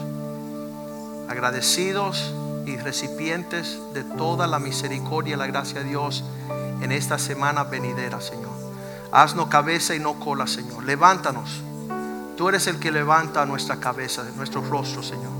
agradecidos 1.28 2.32
y 2.66 2.76
recipientes 2.76 3.78
de 3.92 4.04
toda 4.04 4.46
la 4.46 4.58
misericordia 4.58 5.34
y 5.34 5.38
la 5.38 5.46
gracia 5.46 5.80
de 5.80 5.88
Dios 5.88 6.24
en 6.80 6.92
esta 6.92 7.18
semana 7.18 7.64
venidera, 7.64 8.20
Señor. 8.20 8.52
Haznos 9.12 9.48
cabeza 9.48 9.94
y 9.94 10.00
no 10.00 10.14
cola, 10.14 10.46
Señor. 10.46 10.84
Levántanos. 10.84 11.62
Tú 12.36 12.48
eres 12.48 12.66
el 12.66 12.78
que 12.78 12.90
levanta 12.90 13.46
nuestra 13.46 13.76
cabeza, 13.76 14.24
nuestro 14.36 14.60
rostro, 14.62 15.02
Señor. 15.02 15.30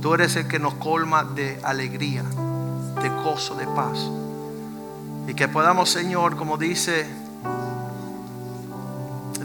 Tú 0.00 0.14
eres 0.14 0.36
el 0.36 0.48
que 0.48 0.58
nos 0.58 0.74
colma 0.74 1.24
de 1.24 1.60
alegría, 1.62 2.22
de 2.22 3.08
gozo, 3.22 3.54
de 3.56 3.66
paz. 3.66 3.98
Y 5.26 5.34
que 5.34 5.48
podamos, 5.48 5.90
Señor, 5.90 6.36
como 6.36 6.56
dice 6.56 7.06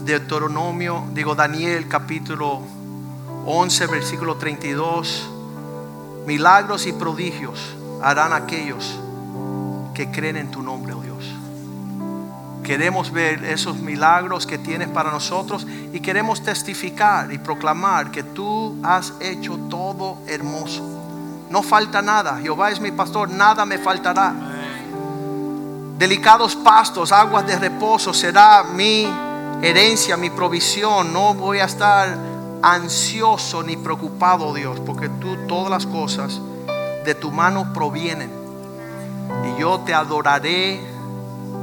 Deuteronomio, 0.02 1.04
digo 1.12 1.34
Daniel 1.34 1.86
capítulo 1.88 2.60
11, 3.46 3.86
versículo 3.86 4.36
32, 4.36 5.39
milagros 6.26 6.86
y 6.86 6.92
prodigios 6.92 7.58
harán 8.02 8.32
aquellos 8.32 8.98
que 9.94 10.10
creen 10.10 10.36
en 10.36 10.50
tu 10.50 10.62
nombre, 10.62 10.94
oh 10.94 11.00
Dios. 11.00 11.24
Queremos 12.62 13.10
ver 13.10 13.44
esos 13.44 13.78
milagros 13.78 14.46
que 14.46 14.58
tienes 14.58 14.88
para 14.88 15.10
nosotros 15.10 15.66
y 15.92 16.00
queremos 16.00 16.42
testificar 16.42 17.32
y 17.32 17.38
proclamar 17.38 18.10
que 18.10 18.22
tú 18.22 18.76
has 18.82 19.12
hecho 19.20 19.58
todo 19.68 20.18
hermoso. 20.26 20.82
No 21.50 21.62
falta 21.62 22.00
nada. 22.00 22.38
Jehová 22.40 22.70
es 22.70 22.80
mi 22.80 22.92
pastor, 22.92 23.28
nada 23.28 23.66
me 23.66 23.78
faltará. 23.78 24.32
Delicados 25.98 26.54
pastos, 26.56 27.12
aguas 27.12 27.46
de 27.46 27.58
reposo 27.58 28.14
será 28.14 28.62
mi 28.62 29.06
herencia, 29.60 30.16
mi 30.16 30.30
provisión. 30.30 31.12
No 31.12 31.34
voy 31.34 31.58
a 31.58 31.64
estar 31.64 32.16
ansioso 32.62 33.62
ni 33.62 33.76
preocupado, 33.76 34.54
Dios, 34.54 34.80
porque 34.80 35.08
tú 35.08 35.36
todas 35.46 35.70
las 35.70 35.86
cosas 35.86 36.40
de 37.04 37.14
tu 37.14 37.30
mano 37.30 37.72
provienen. 37.72 38.30
Y 39.44 39.60
yo 39.60 39.80
te 39.80 39.94
adoraré 39.94 40.80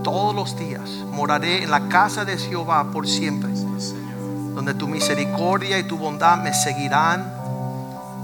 todos 0.03 0.33
los 0.33 0.57
días. 0.57 0.89
Moraré 1.11 1.63
en 1.63 1.71
la 1.71 1.87
casa 1.89 2.25
de 2.25 2.37
Jehová 2.37 2.91
por 2.91 3.07
siempre, 3.07 3.49
donde 4.55 4.73
tu 4.73 4.87
misericordia 4.87 5.77
y 5.79 5.83
tu 5.83 5.97
bondad 5.97 6.37
me 6.37 6.53
seguirán 6.53 7.33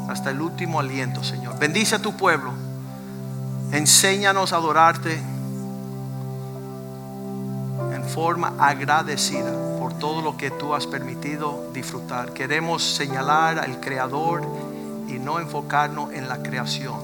hasta 0.10 0.32
el 0.32 0.42
último 0.42 0.80
aliento, 0.80 1.24
Señor. 1.24 1.58
Bendice 1.60 1.96
a 1.96 2.00
tu 2.00 2.14
pueblo. 2.16 2.52
Enséñanos 3.72 4.54
a 4.54 4.58
adorarte 4.58 5.20
en 7.94 8.04
forma 8.06 8.54
agradecida 8.60 9.73
por 9.84 10.00
todo 10.00 10.22
lo 10.22 10.38
que 10.38 10.50
tú 10.50 10.74
has 10.74 10.88
permitido 10.88 11.68
disfrutar. 11.74 12.32
Queremos 12.32 12.82
señalar 12.82 13.60
al 13.60 13.82
Creador 13.82 14.42
y 15.10 15.20
no 15.20 15.42
enfocarnos 15.42 16.14
en 16.14 16.30
la 16.30 16.38
creación. 16.38 16.96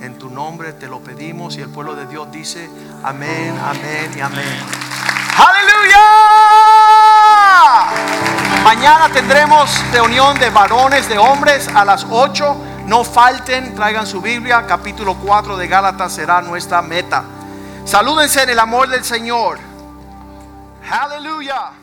En 0.00 0.20
tu 0.20 0.30
nombre 0.30 0.72
te 0.72 0.86
lo 0.86 1.00
pedimos 1.00 1.56
y 1.56 1.62
el 1.62 1.68
pueblo 1.68 1.96
de 1.96 2.06
Dios 2.06 2.30
dice 2.30 2.70
amén, 3.02 3.58
amén 3.60 4.12
y 4.16 4.20
amén. 4.20 4.56
Aleluya. 5.36 5.98
Mañana 8.62 9.08
tendremos 9.08 9.82
reunión 9.90 10.38
de 10.38 10.48
varones, 10.50 11.08
de 11.08 11.18
hombres 11.18 11.66
a 11.74 11.84
las 11.84 12.06
8. 12.08 12.56
No 12.86 13.02
falten, 13.02 13.74
traigan 13.74 14.06
su 14.06 14.20
Biblia. 14.20 14.64
Capítulo 14.68 15.16
4 15.16 15.56
de 15.56 15.66
Gálatas 15.66 16.12
será 16.12 16.40
nuestra 16.40 16.82
meta. 16.82 17.24
Salúdense 17.84 18.44
en 18.44 18.50
el 18.50 18.60
amor 18.60 18.88
del 18.88 19.02
Señor. 19.02 19.58
Aleluya. 20.88 21.81